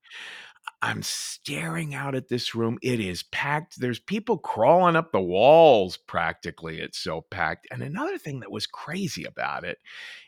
I'm 0.82 1.02
staring 1.04 1.94
out 1.96 2.16
at 2.16 2.28
this 2.28 2.54
room. 2.54 2.78
It 2.82 3.00
is 3.00 3.24
packed. 3.24 3.80
There's 3.80 4.00
people 4.00 4.38
crawling 4.38 4.96
up 4.96 5.12
the 5.12 5.22
walls 5.22 5.98
practically. 5.98 6.80
It's 6.80 7.00
so 7.00 7.26
packed. 7.32 7.68
And 7.72 7.82
another 7.82 8.18
thing 8.18 8.40
that 8.42 8.52
was 8.52 8.68
crazy 8.68 9.24
about 9.26 9.64
it, 9.64 9.78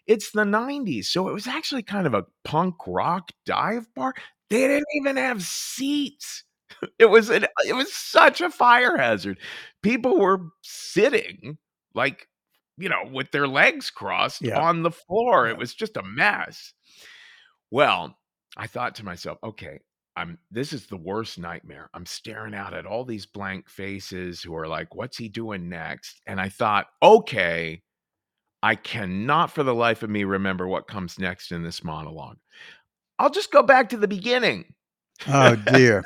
it's 0.06 0.32
the 0.32 0.46
90s. 0.46 1.06
So 1.06 1.28
it 1.28 1.34
was 1.34 1.48
actually 1.48 1.84
kind 1.84 2.08
of 2.08 2.14
a 2.14 2.26
punk 2.44 2.76
rock 2.88 3.32
dive 3.46 3.88
bar. 3.96 4.14
They 4.50 4.68
didn't 4.68 4.88
even 4.96 5.18
have 5.18 5.44
seats. 5.44 6.44
It 7.00 7.06
was 7.06 7.30
an, 7.30 7.48
it 7.66 7.74
was 7.74 7.92
such 7.94 8.42
a 8.42 8.50
fire 8.52 8.98
hazard. 8.98 9.40
People 9.82 10.20
were 10.20 10.50
sitting 10.62 11.58
like 11.96 12.28
you 12.78 12.90
know 12.90 13.04
with 13.12 13.32
their 13.32 13.48
legs 13.48 13.90
crossed 13.90 14.42
Yeah. 14.42 14.60
on 14.60 14.84
the 14.84 14.92
floor. 14.92 15.46
Yeah. 15.48 15.54
It 15.54 15.58
was 15.58 15.74
just 15.74 15.98
a 15.98 16.04
mess. 16.04 16.74
Well, 17.72 18.18
I 18.56 18.68
thought 18.68 18.96
to 18.96 19.06
myself, 19.06 19.38
okay, 19.44 19.80
I'm 20.16 20.38
this 20.52 20.74
is 20.74 20.88
the 20.88 20.98
worst 20.98 21.38
nightmare. 21.38 21.90
I'm 21.94 22.06
staring 22.06 22.56
out 22.56 22.74
at 22.74 22.86
all 22.86 23.06
these 23.06 23.26
blank 23.26 23.70
faces 23.70 24.42
who 24.42 24.56
are 24.56 24.68
like, 24.68 24.96
what's 24.96 25.18
he 25.18 25.30
doing 25.30 25.70
next? 25.70 26.22
And 26.26 26.40
I 26.42 26.50
thought, 26.50 26.88
okay, 27.04 27.84
I 28.64 28.76
cannot 28.76 29.52
for 29.52 29.64
the 29.64 29.76
life 29.76 30.02
of 30.04 30.10
me 30.10 30.24
remember 30.24 30.68
what 30.68 30.88
comes 30.88 31.20
next 31.20 31.52
in 31.52 31.64
this 31.64 31.84
monologue. 31.84 32.38
I'll 33.20 33.30
just 33.30 33.52
go 33.52 33.62
back 33.64 33.90
to 33.90 33.98
the 33.98 34.08
beginning. 34.08 34.74
Oh 35.26 35.56
dear. 35.56 36.04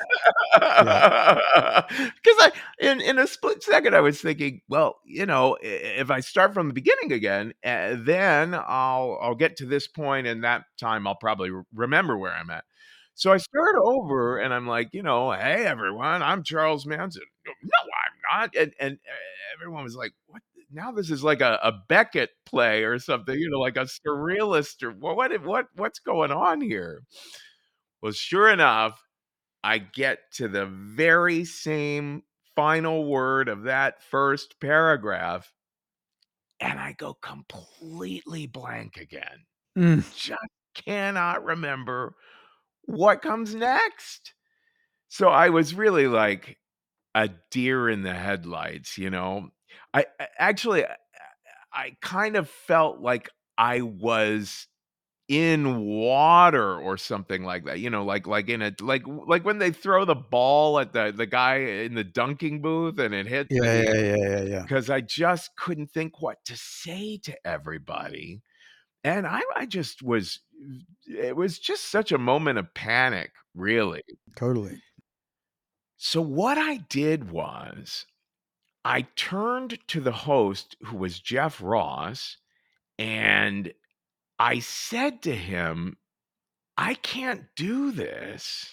Because 0.54 0.64
I, 2.40 2.52
in 2.80 3.00
in 3.00 3.18
a 3.18 3.26
split 3.26 3.62
second, 3.62 3.94
I 3.94 4.00
was 4.00 4.20
thinking, 4.20 4.62
well, 4.68 5.00
you 5.04 5.26
know, 5.26 5.56
if 5.60 6.10
I 6.10 6.20
start 6.20 6.54
from 6.54 6.68
the 6.68 6.74
beginning 6.74 7.12
again, 7.12 7.52
uh, 7.64 7.96
then 7.98 8.54
I'll 8.54 9.18
I'll 9.20 9.34
get 9.34 9.56
to 9.58 9.66
this 9.66 9.86
point, 9.86 10.26
and 10.26 10.44
that 10.44 10.64
time 10.78 11.06
I'll 11.06 11.14
probably 11.16 11.50
re- 11.50 11.62
remember 11.74 12.16
where 12.16 12.32
I'm 12.32 12.50
at. 12.50 12.64
So 13.14 13.32
I 13.32 13.36
start 13.36 13.76
over, 13.82 14.38
and 14.38 14.54
I'm 14.54 14.66
like, 14.66 14.88
you 14.92 15.02
know, 15.02 15.30
hey 15.32 15.66
everyone, 15.66 16.22
I'm 16.22 16.42
Charles 16.42 16.86
Manson. 16.86 17.22
No, 17.46 17.52
I'm 18.34 18.40
not. 18.40 18.56
And 18.56 18.72
and 18.80 18.94
uh, 18.94 19.12
everyone 19.54 19.84
was 19.84 19.96
like, 19.96 20.12
what? 20.26 20.42
Now 20.74 20.90
this 20.90 21.10
is 21.10 21.22
like 21.22 21.42
a, 21.42 21.58
a 21.62 21.72
Beckett 21.88 22.30
play 22.46 22.84
or 22.84 22.98
something, 22.98 23.38
you 23.38 23.50
know, 23.50 23.58
like 23.60 23.76
a 23.76 23.86
surrealist 24.06 24.82
or? 24.82 24.92
What? 24.92 25.38
What? 25.44 25.66
What's 25.76 25.98
going 25.98 26.32
on 26.32 26.62
here? 26.62 27.02
Well, 28.02 28.12
sure 28.12 28.50
enough, 28.50 29.08
I 29.64 29.78
get 29.78 30.32
to 30.34 30.48
the 30.48 30.66
very 30.66 31.44
same 31.44 32.24
final 32.56 33.06
word 33.06 33.48
of 33.48 33.64
that 33.64 34.02
first 34.02 34.60
paragraph, 34.60 35.54
and 36.60 36.78
I 36.78 36.92
go 36.92 37.14
completely 37.14 38.46
blank 38.46 38.96
again. 38.96 39.46
Mm. 39.76 40.04
Just 40.10 40.40
cannot 40.74 41.44
remember 41.44 42.16
what 42.84 43.22
comes 43.22 43.54
next. 43.54 44.34
So 45.08 45.28
I 45.28 45.50
was 45.50 45.74
really 45.74 46.08
like 46.08 46.58
a 47.14 47.30
deer 47.50 47.88
in 47.88 48.02
the 48.02 48.14
headlights, 48.14 48.98
you 48.98 49.10
know. 49.10 49.50
I 49.94 50.06
I- 50.20 50.28
actually 50.38 50.86
I- 50.86 50.96
I 51.72 51.96
kind 52.02 52.36
of 52.36 52.48
felt 52.50 53.00
like 53.00 53.30
I 53.58 53.82
was 53.82 54.68
in 55.28 55.80
water 55.86 56.78
or 56.78 56.96
something 56.96 57.44
like 57.44 57.64
that 57.64 57.78
you 57.78 57.88
know 57.88 58.04
like 58.04 58.26
like 58.26 58.48
in 58.48 58.60
a 58.60 58.74
like 58.80 59.02
like 59.06 59.44
when 59.44 59.58
they 59.58 59.70
throw 59.70 60.04
the 60.04 60.16
ball 60.16 60.78
at 60.80 60.92
the 60.92 61.12
the 61.16 61.26
guy 61.26 61.56
in 61.56 61.94
the 61.94 62.04
dunking 62.04 62.60
booth 62.60 62.98
and 62.98 63.14
it 63.14 63.26
hits 63.26 63.48
Yeah, 63.50 63.82
yeah, 63.82 63.94
yeah, 63.94 64.16
yeah, 64.16 64.40
yeah. 64.42 64.62
because 64.62 64.90
i 64.90 65.00
just 65.00 65.54
couldn't 65.56 65.92
think 65.92 66.20
what 66.20 66.44
to 66.46 66.56
say 66.56 67.18
to 67.18 67.34
everybody 67.46 68.42
and 69.04 69.26
i 69.26 69.40
i 69.54 69.64
just 69.64 70.02
was 70.02 70.40
it 71.06 71.36
was 71.36 71.58
just 71.58 71.84
such 71.90 72.10
a 72.10 72.18
moment 72.18 72.58
of 72.58 72.74
panic 72.74 73.30
really 73.54 74.02
Totally. 74.36 74.82
so 75.96 76.20
what 76.20 76.58
i 76.58 76.78
did 76.88 77.30
was 77.30 78.06
i 78.84 79.02
turned 79.14 79.78
to 79.86 80.00
the 80.00 80.12
host 80.12 80.76
who 80.82 80.96
was 80.96 81.20
jeff 81.20 81.60
ross 81.62 82.36
and 82.98 83.72
I 84.42 84.58
said 84.58 85.22
to 85.22 85.36
him, 85.36 85.98
I 86.76 86.94
can't 86.94 87.44
do 87.54 87.92
this. 87.92 88.68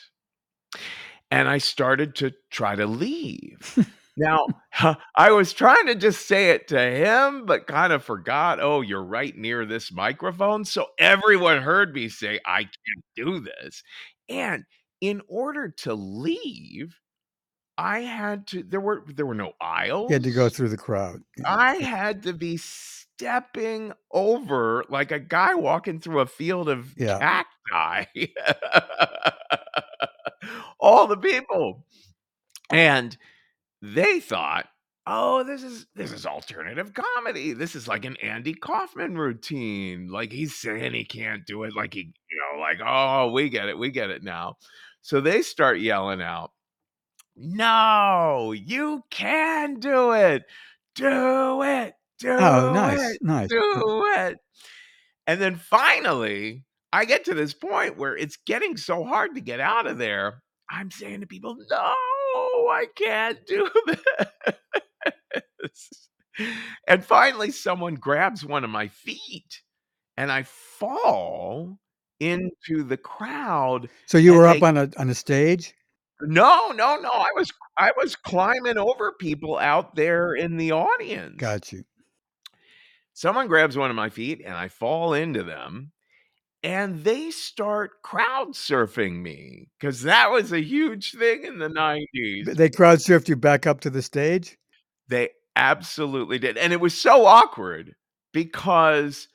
And 1.29 1.47
I 1.47 1.59
started 1.59 2.15
to 2.15 2.31
try 2.49 2.75
to 2.75 2.87
leave. 2.87 3.87
now, 4.17 4.47
I 5.15 5.31
was 5.31 5.53
trying 5.53 5.85
to 5.85 5.93
just 5.93 6.25
say 6.25 6.49
it 6.49 6.69
to 6.69 6.81
him, 6.81 7.45
but 7.45 7.67
kind 7.67 7.93
of 7.93 8.03
forgot, 8.03 8.59
oh, 8.59 8.81
you're 8.81 9.03
right 9.03 9.37
near 9.37 9.63
this 9.63 9.91
microphone. 9.91 10.65
So 10.65 10.87
everyone 10.97 11.61
heard 11.61 11.93
me 11.93 12.09
say, 12.09 12.39
I 12.47 12.63
can't 12.63 13.05
do 13.15 13.39
this. 13.39 13.83
And 14.27 14.63
in 15.01 15.21
order 15.27 15.69
to 15.69 15.93
leave, 15.93 16.97
I 17.77 17.99
had 17.99 18.47
to 18.47 18.63
there 18.63 18.81
were 18.81 19.03
there 19.07 19.25
were 19.27 19.35
no 19.35 19.53
aisles. 19.61 20.09
You 20.09 20.15
had 20.15 20.23
to 20.23 20.31
go 20.31 20.49
through 20.49 20.69
the 20.69 20.77
crowd. 20.77 21.21
I 21.45 21.75
had 21.75 22.23
to 22.23 22.33
be 22.33 22.57
stepping 23.19 23.91
over 24.13 24.85
like 24.87 25.11
a 25.11 25.19
guy 25.19 25.53
walking 25.53 25.99
through 25.99 26.21
a 26.21 26.25
field 26.25 26.69
of 26.69 26.93
Yeah. 26.97 27.19
cacti. 27.19 28.27
All 30.79 31.05
the 31.07 31.17
people. 31.17 31.85
And 32.71 33.17
they 33.81 34.19
thought, 34.21 34.67
"Oh, 35.07 35.43
this 35.43 35.63
is 35.63 35.87
this 35.95 36.11
is 36.13 36.25
alternative 36.25 36.93
comedy. 36.93 37.53
This 37.53 37.75
is 37.75 37.87
like 37.87 38.05
an 38.05 38.17
Andy 38.23 38.53
Kaufman 38.53 39.17
routine. 39.17 40.09
Like 40.09 40.31
he's 40.31 40.55
saying 40.55 40.93
he 40.93 41.05
can't 41.05 41.45
do 41.45 41.63
it 41.63 41.75
like 41.75 41.93
he, 41.95 42.01
you 42.31 42.39
know, 42.55 42.61
like, 42.61 42.79
"Oh, 42.85 43.31
we 43.31 43.49
get 43.49 43.69
it. 43.69 43.77
We 43.77 43.89
get 43.91 44.09
it 44.11 44.23
now." 44.23 44.57
So 45.01 45.21
they 45.21 45.41
start 45.41 45.79
yelling 45.79 46.21
out, 46.21 46.51
"No, 47.35 48.53
you 48.53 49.03
can 49.09 49.79
do 49.79 50.13
it. 50.13 50.43
Do 50.95 51.63
it. 51.63 51.95
Oh, 52.25 52.27
do 52.27 52.37
Oh, 52.39 52.73
nice, 52.73 52.99
it. 53.11 53.19
nice. 53.21 53.49
Do 53.49 54.05
it." 54.17 54.37
And 55.27 55.39
then 55.41 55.55
finally, 55.57 56.65
I 56.91 57.05
get 57.05 57.25
to 57.25 57.33
this 57.33 57.53
point 57.53 57.97
where 57.97 58.17
it's 58.17 58.37
getting 58.45 58.77
so 58.77 59.03
hard 59.03 59.35
to 59.35 59.41
get 59.41 59.59
out 59.59 59.87
of 59.87 59.97
there. 59.97 60.41
I'm 60.69 60.91
saying 60.91 61.21
to 61.21 61.27
people, 61.27 61.55
"No, 61.69 61.77
I 62.69 62.87
can't 62.95 63.39
do 63.47 63.69
this." 65.61 66.09
And 66.87 67.03
finally, 67.03 67.51
someone 67.51 67.95
grabs 67.95 68.45
one 68.45 68.63
of 68.63 68.69
my 68.69 68.87
feet, 68.87 69.61
and 70.17 70.31
I 70.31 70.43
fall 70.43 71.79
into 72.19 72.83
the 72.83 72.97
crowd. 72.97 73.89
So 74.07 74.17
you 74.17 74.33
were 74.33 74.47
they 74.47 74.57
up 74.57 74.63
on 74.63 74.77
a 74.77 74.89
on 74.97 75.09
a 75.09 75.15
stage? 75.15 75.73
no, 76.21 76.71
no, 76.71 76.97
no. 76.97 77.09
I 77.09 77.31
was 77.35 77.51
I 77.77 77.91
was 77.97 78.15
climbing 78.15 78.77
over 78.77 79.13
people 79.19 79.57
out 79.57 79.95
there 79.95 80.33
in 80.33 80.57
the 80.57 80.71
audience. 80.71 81.35
Got 81.37 81.71
you. 81.71 81.83
Someone 83.19 83.49
grabs 83.49 83.75
one 83.75 83.89
of 83.89 83.97
my 83.97 84.07
feet 84.07 84.41
and 84.45 84.53
I 84.53 84.69
fall 84.69 85.13
into 85.13 85.43
them 85.43 85.91
and 86.63 87.03
they 87.03 87.31
start 87.31 88.01
crowd 88.01 88.53
surfing 88.53 89.21
me 89.21 89.67
cuz 89.81 90.03
that 90.03 90.31
was 90.31 90.53
a 90.53 90.61
huge 90.61 91.11
thing 91.11 91.43
in 91.43 91.59
the 91.59 91.67
90s. 91.67 92.55
They 92.55 92.69
crowd 92.69 92.99
surfed 92.99 93.27
you 93.27 93.35
back 93.35 93.67
up 93.67 93.81
to 93.81 93.89
the 93.89 94.01
stage? 94.01 94.57
They 95.09 95.31
absolutely 95.57 96.39
did. 96.39 96.57
And 96.57 96.71
it 96.71 96.79
was 96.79 96.97
so 96.97 97.25
awkward 97.25 97.93
because 98.31 99.27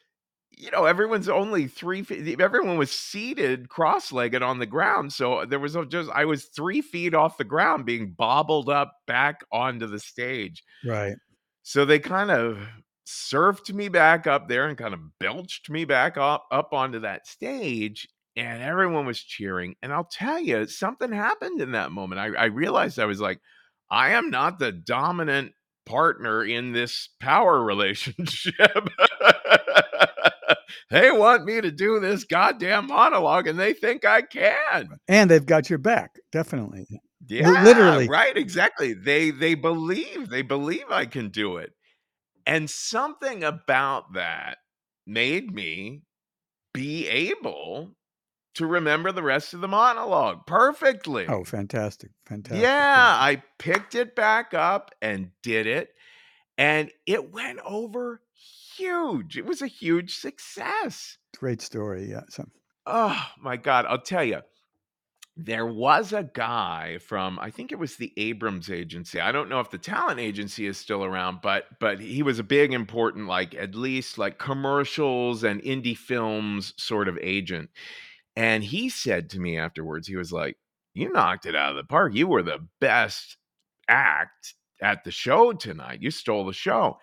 you 0.57 0.71
know, 0.71 0.87
everyone's 0.87 1.29
only 1.29 1.67
three 1.67 2.03
feet. 2.03 2.41
Everyone 2.41 2.79
was 2.79 2.91
seated 2.91 3.69
cross-legged 3.69 4.43
on 4.43 4.61
the 4.61 4.67
ground, 4.67 5.13
so 5.13 5.45
there 5.45 5.59
was 5.59 5.77
just 5.89 6.09
I 6.09 6.25
was 6.25 6.47
three 6.47 6.81
feet 6.81 7.13
off 7.13 7.37
the 7.37 7.45
ground, 7.45 7.85
being 7.85 8.13
bobbled 8.13 8.71
up 8.71 8.95
back 9.07 9.45
onto 9.53 9.87
the 9.87 10.01
stage. 10.01 10.65
Right. 10.87 11.17
So 11.65 11.85
they 11.85 11.99
kind 11.99 12.31
of 12.31 12.67
surfed 13.07 13.73
me 13.73 13.89
back 13.89 14.27
up 14.27 14.49
there 14.49 14.67
and 14.67 14.79
kind 14.79 14.95
of 14.95 15.01
belched 15.19 15.71
me 15.71 15.85
back 15.85 16.17
up 16.17 16.47
up 16.51 16.73
onto 16.73 17.01
that 17.01 17.27
stage, 17.27 18.09
and 18.37 18.63
everyone 18.63 19.07
was 19.07 19.21
cheering. 19.21 19.75
And 19.83 19.93
I'll 19.93 20.09
tell 20.11 20.41
you, 20.41 20.67
something 20.67 21.13
happened 21.13 21.61
in 21.61 21.73
that 21.73 21.93
moment. 21.93 22.21
I, 22.21 22.29
I 22.35 22.45
realized 22.47 22.99
I 22.99 23.07
was 23.07 23.21
like, 23.21 23.41
I 23.91 24.11
am 24.11 24.31
not 24.31 24.59
the 24.59 24.73
dominant 24.73 25.53
partner 25.87 26.43
in 26.45 26.73
this 26.73 27.11
power 27.21 27.63
relationship. 27.63 28.89
they 30.91 31.11
want 31.11 31.45
me 31.45 31.61
to 31.61 31.71
do 31.71 32.01
this 32.01 32.25
goddamn 32.25 32.87
monologue, 32.87 33.47
and 33.47 33.59
they 33.59 33.75
think 33.75 34.05
I 34.05 34.23
can. 34.23 34.89
And 35.09 35.31
they've 35.31 35.45
got 35.45 35.69
your 35.69 35.79
back, 35.79 36.19
definitely. 36.33 36.87
Yeah, 37.27 37.63
literally. 37.63 38.09
right, 38.09 38.37
exactly. 38.37 38.93
They 38.93 39.31
they 39.31 39.55
believe 39.55 40.29
they 40.29 40.43
believe 40.43 40.85
I 40.91 41.07
can 41.07 41.31
do 41.31 41.57
it. 41.57 41.73
And 42.47 42.69
something 42.69 43.43
about 43.43 44.15
that 44.15 44.59
made 45.07 45.53
me 45.53 46.03
be 46.73 47.09
able 47.09 47.97
to 48.55 48.67
remember 48.67 49.13
the 49.13 49.23
rest 49.23 49.55
of 49.55 49.61
the 49.61 49.69
monologue 49.69 50.47
perfectly. 50.47 51.27
Oh, 51.29 51.45
fantastic. 51.45 52.11
Fantastic. 52.27 52.61
yeah, 52.63 53.17
I 53.19 53.43
picked 53.59 53.95
it 53.95 54.15
back 54.15 54.55
up 54.55 54.93
and 55.03 55.31
did 55.43 55.67
it 55.67 55.91
and 56.57 56.91
it 57.07 57.33
went 57.33 57.61
over 57.65 58.23
huge. 58.77 59.37
It 59.37 59.47
was 59.47 59.63
a 59.63 59.67
huge 59.67 60.17
success. 60.17 61.19
Great 61.37 61.61
story. 61.61 62.09
Yeah. 62.11 62.23
So, 62.29 62.45
Oh 62.87 63.27
my 63.39 63.57
God. 63.57 63.87
I'll 63.87 64.01
tell 64.01 64.25
you, 64.25 64.43
there 65.37 65.67
was 65.67 66.13
a 66.13 66.23
guy 66.23 66.99
from, 66.99 67.39
I 67.41 67.51
think 67.51 67.73
it 67.73 67.79
was 67.79 67.97
the 67.97 68.13
Abrams 68.17 68.71
agency. 68.71 69.21
I 69.21 69.33
don't 69.33 69.49
know 69.49 69.61
if 69.61 69.71
the 69.71 69.79
talent 69.79 70.21
agency 70.21 70.67
is 70.67 70.79
still 70.79 71.05
around, 71.05 71.41
but 71.43 71.65
but 71.81 71.99
he 72.01 72.23
was 72.23 72.39
a 72.39 72.45
big, 72.45 72.73
important, 72.73 73.27
like 73.27 73.55
at 73.55 73.75
least 73.75 74.17
like 74.17 74.39
commercials 74.39 75.43
and 75.43 75.61
indie 75.63 75.97
films 75.97 76.73
sort 76.77 77.09
of 77.09 77.19
agent. 77.21 77.71
And 78.37 78.63
he 78.63 78.89
said 78.89 79.31
to 79.31 79.41
me 79.41 79.59
afterwards, 79.59 80.07
he 80.07 80.17
was 80.17 80.33
like, 80.33 80.57
You 80.95 81.13
knocked 81.13 81.47
it 81.47 81.57
out 81.57 81.71
of 81.71 81.77
the 81.77 81.85
park. 81.85 82.15
You 82.15 82.29
were 82.29 82.43
the 82.43 82.67
best 82.81 83.37
act 83.89 84.55
at 84.81 85.05
the 85.05 85.11
show 85.11 85.53
tonight. 85.53 86.03
You 86.03 86.11
stole 86.11 86.47
the 86.47 86.53
show. 86.53 86.99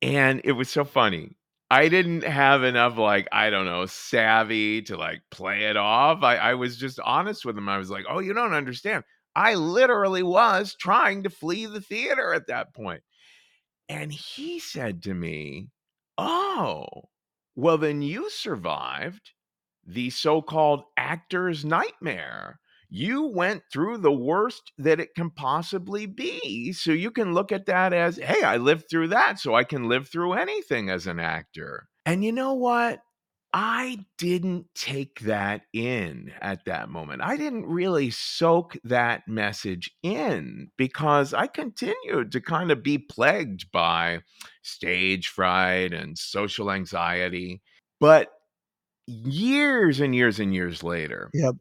And 0.00 0.40
it 0.44 0.52
was 0.52 0.68
so 0.68 0.84
funny. 0.84 1.36
I 1.72 1.88
didn't 1.88 2.22
have 2.24 2.64
enough, 2.64 2.98
like, 2.98 3.28
I 3.32 3.48
don't 3.48 3.64
know, 3.64 3.86
savvy 3.86 4.82
to 4.82 4.96
like 4.96 5.22
play 5.30 5.64
it 5.64 5.76
off. 5.76 6.22
I, 6.22 6.36
I 6.36 6.54
was 6.54 6.76
just 6.76 7.00
honest 7.00 7.44
with 7.46 7.56
him. 7.56 7.68
I 7.68 7.78
was 7.78 7.90
like, 7.90 8.04
oh, 8.08 8.18
you 8.18 8.34
don't 8.34 8.52
understand. 8.52 9.04
I 9.34 9.54
literally 9.54 10.22
was 10.22 10.74
trying 10.74 11.22
to 11.22 11.30
flee 11.30 11.64
the 11.66 11.80
theater 11.80 12.34
at 12.34 12.48
that 12.48 12.74
point. 12.74 13.02
And 13.88 14.12
he 14.12 14.60
said 14.60 15.02
to 15.04 15.14
me, 15.14 15.70
oh, 16.18 16.86
well, 17.56 17.78
then 17.78 18.02
you 18.02 18.28
survived 18.30 19.32
the 19.86 20.10
so 20.10 20.42
called 20.42 20.84
actor's 20.98 21.64
nightmare. 21.64 22.60
You 22.94 23.22
went 23.28 23.62
through 23.72 23.96
the 23.96 24.12
worst 24.12 24.70
that 24.76 25.00
it 25.00 25.14
can 25.14 25.30
possibly 25.30 26.04
be. 26.04 26.74
So 26.74 26.92
you 26.92 27.10
can 27.10 27.32
look 27.32 27.50
at 27.50 27.64
that 27.64 27.94
as, 27.94 28.18
hey, 28.18 28.42
I 28.42 28.58
lived 28.58 28.84
through 28.90 29.08
that, 29.08 29.38
so 29.38 29.54
I 29.54 29.64
can 29.64 29.88
live 29.88 30.08
through 30.08 30.34
anything 30.34 30.90
as 30.90 31.06
an 31.06 31.18
actor. 31.18 31.88
And 32.04 32.22
you 32.22 32.32
know 32.32 32.52
what? 32.52 33.00
I 33.54 34.04
didn't 34.18 34.66
take 34.74 35.20
that 35.20 35.62
in 35.72 36.32
at 36.42 36.66
that 36.66 36.90
moment. 36.90 37.22
I 37.22 37.38
didn't 37.38 37.64
really 37.64 38.10
soak 38.10 38.76
that 38.84 39.22
message 39.26 39.90
in 40.02 40.68
because 40.76 41.32
I 41.32 41.46
continued 41.46 42.32
to 42.32 42.40
kind 42.42 42.70
of 42.70 42.82
be 42.82 42.98
plagued 42.98 43.72
by 43.72 44.20
stage 44.62 45.28
fright 45.28 45.94
and 45.94 46.18
social 46.18 46.70
anxiety. 46.70 47.62
But 48.00 48.28
years 49.06 50.00
and 50.00 50.14
years 50.14 50.40
and 50.40 50.54
years 50.54 50.82
later, 50.82 51.30
Yep. 51.32 51.54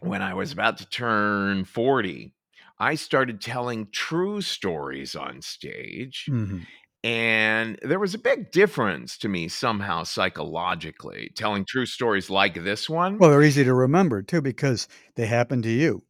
When 0.00 0.22
I 0.22 0.34
was 0.34 0.52
about 0.52 0.78
to 0.78 0.88
turn 0.88 1.64
40, 1.64 2.34
I 2.78 2.94
started 2.94 3.40
telling 3.40 3.90
true 3.90 4.40
stories 4.42 5.14
on 5.16 5.42
stage. 5.42 6.30
hmm 6.30 6.66
And 7.04 7.78
there 7.82 8.00
was 8.00 8.14
a 8.14 8.18
big 8.18 8.52
difference 8.52 9.18
to 9.18 9.28
me 9.28 9.48
somehow 9.48 10.04
psychologically 10.04 11.30
telling 11.36 11.64
true 11.66 11.86
stories 11.86 12.30
like 12.30 12.54
this 12.64 12.88
one. 12.90 13.18
Well, 13.18 13.28
they're 13.30 13.42
easy 13.42 13.62
to 13.64 13.74
remember 13.74 14.22
too 14.22 14.40
because 14.40 14.88
they 15.16 15.26
happen 15.26 15.60
to 15.62 15.68
you. 15.70 16.06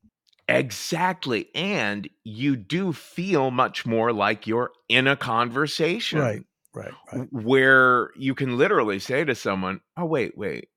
exactly. 0.48 1.50
And 1.54 2.08
you 2.24 2.56
do 2.56 2.92
feel 2.92 3.50
much 3.50 3.86
more 3.86 4.12
like 4.12 4.46
you're 4.46 4.72
in 4.88 5.06
a 5.06 5.16
conversation. 5.16 6.20
Right. 6.20 6.42
Right. 6.74 6.96
Right. 7.12 7.24
Where 7.30 8.10
you 8.16 8.34
can 8.34 8.58
literally 8.58 8.98
say 9.00 9.24
to 9.24 9.34
someone, 9.34 9.80
"Oh 9.96 10.06
wait, 10.06 10.36
wait. 10.38 10.70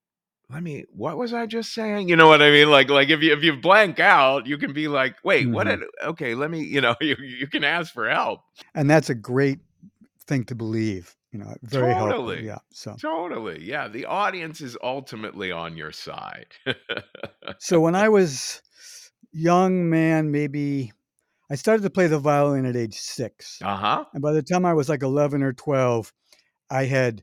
Let 0.51 0.63
me 0.63 0.85
what 0.91 1.17
was 1.17 1.33
I 1.33 1.45
just 1.45 1.73
saying?" 1.73 2.09
You 2.09 2.15
know 2.15 2.27
what 2.27 2.41
I 2.41 2.49
mean? 2.49 2.69
Like 2.71 2.89
like 2.89 3.09
if 3.09 3.21
you 3.21 3.33
if 3.33 3.43
you 3.43 3.55
blank 3.57 3.99
out, 3.99 4.47
you 4.47 4.57
can 4.57 4.73
be 4.73 4.87
like, 4.87 5.15
"Wait, 5.23 5.49
what 5.49 5.67
Mhm. 5.67 5.79
did 5.79 5.89
okay, 6.03 6.35
let 6.35 6.49
me, 6.49 6.61
you 6.63 6.81
know, 6.81 6.95
you 7.01 7.15
you 7.19 7.47
can 7.47 7.63
ask 7.63 7.93
for 7.93 8.09
help." 8.09 8.41
And 8.73 8.89
that's 8.89 9.09
a 9.09 9.15
great 9.15 9.59
thing 10.25 10.43
to 10.45 10.55
believe. 10.55 11.15
You 11.31 11.39
know, 11.39 11.55
very 11.61 11.93
helpful. 11.93 12.25
Totally. 12.25 12.45
Yeah. 12.45 12.57
So. 12.73 12.95
Totally. 12.99 13.63
Yeah, 13.63 13.87
the 13.87 14.05
audience 14.05 14.61
is 14.61 14.75
ultimately 14.81 15.51
on 15.51 15.77
your 15.77 15.91
side. 15.91 16.47
So 17.59 17.79
when 17.81 17.95
I 17.95 18.09
was 18.09 18.61
young 19.31 19.89
man, 19.89 20.31
maybe 20.31 20.91
I 21.51 21.55
started 21.55 21.83
to 21.83 21.89
play 21.89 22.07
the 22.07 22.19
violin 22.19 22.65
at 22.65 22.75
age 22.75 22.95
six. 22.97 23.59
uh-huh. 23.61 24.05
And 24.13 24.21
by 24.21 24.31
the 24.31 24.41
time 24.41 24.65
I 24.65 24.73
was 24.73 24.89
like 24.89 25.03
11 25.03 25.43
or 25.43 25.53
12, 25.53 26.13
I 26.71 26.85
had 26.85 27.21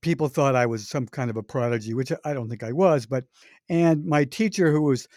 people 0.00 0.28
thought 0.28 0.54
I 0.54 0.66
was 0.66 0.88
some 0.88 1.06
kind 1.06 1.30
of 1.30 1.36
a 1.36 1.42
prodigy, 1.42 1.94
which 1.94 2.12
I 2.24 2.32
don't 2.32 2.48
think 2.48 2.62
I 2.62 2.72
was. 2.72 3.06
But, 3.06 3.24
and 3.68 4.04
my 4.04 4.24
teacher, 4.24 4.70
who 4.70 4.82
was 4.82 5.08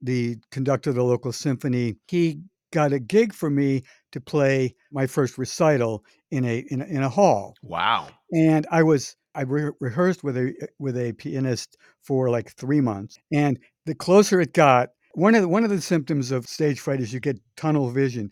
the 0.00 0.36
conductor 0.50 0.90
of 0.90 0.96
the 0.96 1.02
local 1.02 1.32
symphony, 1.32 1.96
he 2.06 2.40
got 2.72 2.92
a 2.92 2.98
gig 2.98 3.32
for 3.32 3.50
me 3.50 3.82
to 4.12 4.20
play 4.20 4.74
my 4.92 5.06
first 5.06 5.38
recital 5.38 6.04
in 6.30 6.44
a, 6.44 6.64
in 6.70 6.82
a, 6.82 6.84
in 6.84 7.02
a 7.02 7.08
hall. 7.08 7.54
Wow. 7.62 8.08
And 8.32 8.66
I 8.70 8.82
was, 8.82 9.16
I 9.34 9.42
re- 9.42 9.72
rehearsed 9.80 10.22
with 10.22 10.36
a, 10.36 10.54
with 10.78 10.96
a 10.96 11.12
pianist 11.14 11.76
for 12.02 12.30
like 12.30 12.52
three 12.52 12.80
months. 12.80 13.18
And 13.32 13.58
the 13.86 13.94
closer 13.94 14.40
it 14.40 14.52
got, 14.52 14.90
one 15.14 15.34
of 15.34 15.42
the, 15.42 15.48
one 15.48 15.64
of 15.64 15.70
the 15.70 15.80
symptoms 15.80 16.30
of 16.30 16.46
stage 16.46 16.78
fright 16.78 17.00
is 17.00 17.12
you 17.12 17.20
get 17.20 17.40
tunnel 17.56 17.90
vision 17.90 18.30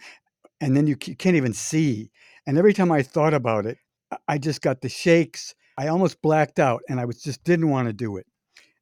and 0.61 0.77
then 0.77 0.87
you 0.87 0.97
c- 1.03 1.15
can't 1.15 1.37
even 1.37 1.53
see. 1.53 2.11
And 2.47 2.59
every 2.59 2.75
time 2.75 2.93
I 2.93 3.03
thought 3.03 3.35
about 3.35 3.67
it, 3.67 3.79
I- 4.13 4.19
I 4.29 4.39
just 4.39 4.61
got 4.61 4.83
the 4.83 4.89
shakes. 4.89 5.55
I 5.79 5.89
almost 5.89 6.23
blacked 6.23 6.59
out 6.59 6.83
and 6.89 6.99
I 7.01 7.05
was 7.05 7.23
just 7.23 7.45
didn't 7.45 7.71
want 7.71 7.89
to 7.89 7.93
do 7.93 8.17
it 8.17 8.27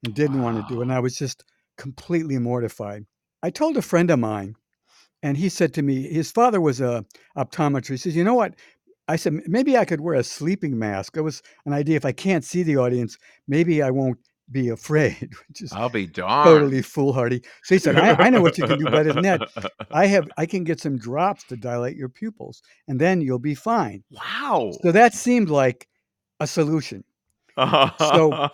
and 0.05 0.15
didn't 0.15 0.43
want 0.43 0.57
to 0.57 0.75
do 0.75 0.81
it. 0.81 0.85
And 0.85 0.93
I 0.93 1.01
was 1.01 1.17
just 1.17 1.45
completely 1.77 2.39
mortified. 2.39 3.05
I 3.43 3.51
told 3.51 3.77
a 3.77 3.83
friend 3.83 4.11
of 4.11 4.19
mine 4.19 4.55
and 5.23 5.37
he 5.37 5.49
said 5.49 5.75
to 5.75 5.83
me, 5.83 6.03
his 6.03 6.31
father 6.31 6.61
was 6.61 6.81
a 6.81 7.05
optometrist. 7.37 7.89
He 7.89 7.97
says, 7.97 8.17
you 8.17 8.25
know 8.25 8.35
what? 8.35 8.55
I 9.09 9.17
said, 9.17 9.41
maybe 9.47 9.77
I 9.77 9.85
could 9.85 10.01
wear 10.01 10.15
a 10.15 10.25
sleeping 10.25 10.79
mask. 10.79 11.17
It 11.17 11.23
was 11.23 11.43
an 11.67 11.73
idea. 11.73 11.97
If 11.97 12.07
I 12.07 12.13
can't 12.13 12.45
see 12.45 12.63
the 12.63 12.77
audience, 12.79 13.19
maybe 13.47 13.83
I 13.83 13.91
won't 13.91 14.19
be 14.51 14.69
afraid, 14.69 15.31
which 15.49 15.63
is 15.63 15.73
I'll 15.73 15.89
be 15.89 16.07
darned. 16.07 16.47
totally 16.47 16.83
foolhardy. 16.83 17.43
So 17.65 17.75
he 17.75 17.79
said, 17.79 17.97
I, 17.97 18.15
I 18.27 18.31
know 18.31 18.41
what 18.41 18.57
you 18.59 18.67
can 18.67 18.79
do 18.79 18.85
better 18.85 19.13
than 19.13 19.23
that. 19.25 19.49
I 19.91 20.07
have 20.07 20.29
I 20.37 20.47
can 20.47 20.65
get 20.65 20.81
some 20.81 20.97
drops 20.99 21.45
to 21.45 21.57
dilate 21.57 21.97
your 21.97 22.09
pupils, 22.09 22.63
and 22.89 23.01
then 23.01 23.21
you'll 23.21 23.39
be 23.39 23.55
fine. 23.55 24.05
wow. 24.11 24.73
So 24.83 24.93
that 24.93 25.15
seemed 25.15 25.51
like 25.51 25.89
a 26.41 26.47
solution. 26.47 27.05
So- 27.99 28.49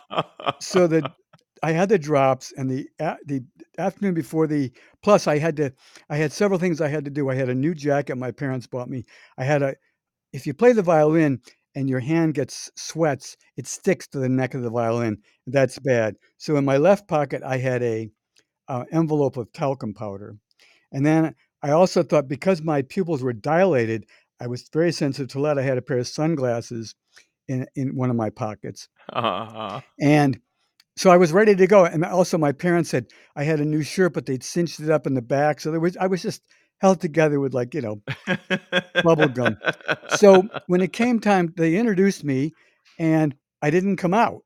So 0.60 0.86
the 0.86 1.10
I 1.62 1.72
had 1.72 1.90
the 1.90 1.98
drops, 1.98 2.52
and 2.56 2.70
the 2.70 2.88
the 3.26 3.44
afternoon 3.78 4.14
before 4.14 4.46
the 4.46 4.72
plus 5.02 5.26
I 5.26 5.38
had 5.38 5.56
to 5.56 5.72
I 6.08 6.16
had 6.16 6.32
several 6.32 6.58
things 6.58 6.80
I 6.80 6.88
had 6.88 7.04
to 7.04 7.10
do. 7.10 7.28
I 7.30 7.34
had 7.34 7.48
a 7.50 7.54
new 7.54 7.74
jacket 7.74 8.16
my 8.16 8.30
parents 8.30 8.66
bought 8.66 8.88
me. 8.88 9.04
I 9.38 9.44
had 9.44 9.62
a 9.62 9.74
if 10.32 10.46
you 10.46 10.54
play 10.54 10.72
the 10.72 10.82
violin 10.82 11.40
and 11.74 11.88
your 11.90 12.00
hand 12.00 12.34
gets 12.34 12.70
sweats, 12.76 13.36
it 13.56 13.66
sticks 13.66 14.06
to 14.08 14.18
the 14.18 14.28
neck 14.28 14.54
of 14.54 14.62
the 14.62 14.70
violin. 14.70 15.18
That's 15.46 15.78
bad. 15.78 16.16
So 16.38 16.56
in 16.56 16.64
my 16.64 16.78
left 16.78 17.08
pocket, 17.08 17.42
I 17.44 17.58
had 17.58 17.82
a 17.82 18.10
uh, 18.68 18.84
envelope 18.92 19.36
of 19.36 19.52
talcum 19.52 19.94
powder, 19.94 20.36
and 20.92 21.04
then 21.06 21.34
I 21.62 21.70
also 21.72 22.02
thought 22.02 22.28
because 22.28 22.62
my 22.62 22.82
pupils 22.82 23.22
were 23.22 23.32
dilated, 23.34 24.06
I 24.40 24.46
was 24.48 24.68
very 24.72 24.92
sensitive 24.92 25.28
to 25.32 25.40
lead. 25.40 25.58
I 25.58 25.62
had 25.62 25.78
a 25.78 25.82
pair 25.82 25.98
of 25.98 26.08
sunglasses 26.08 26.94
in 27.50 27.66
in 27.74 27.96
one 27.96 28.10
of 28.10 28.16
my 28.16 28.30
pockets, 28.30 28.88
uh-huh. 29.12 29.80
and 30.00 30.40
so 30.96 31.10
I 31.10 31.16
was 31.16 31.32
ready 31.32 31.54
to 31.56 31.66
go. 31.66 31.84
And 31.84 32.04
also, 32.04 32.38
my 32.38 32.52
parents 32.52 32.90
said 32.90 33.06
I 33.36 33.42
had 33.42 33.60
a 33.60 33.64
new 33.64 33.82
shirt, 33.82 34.14
but 34.14 34.26
they'd 34.26 34.44
cinched 34.44 34.80
it 34.80 34.90
up 34.90 35.06
in 35.06 35.14
the 35.14 35.22
back, 35.22 35.60
so 35.60 35.70
there 35.70 35.80
was 35.80 35.96
I 35.96 36.06
was 36.06 36.22
just 36.22 36.42
held 36.78 37.00
together 37.00 37.40
with 37.40 37.52
like 37.52 37.74
you 37.74 37.80
know 37.82 38.02
Bubble 39.02 39.28
gum. 39.28 39.58
so 40.16 40.48
when 40.66 40.80
it 40.80 40.92
came 40.92 41.20
time, 41.20 41.52
they 41.56 41.76
introduced 41.76 42.24
me, 42.24 42.52
and 42.98 43.34
I 43.60 43.70
didn't 43.70 43.96
come 43.96 44.14
out 44.14 44.42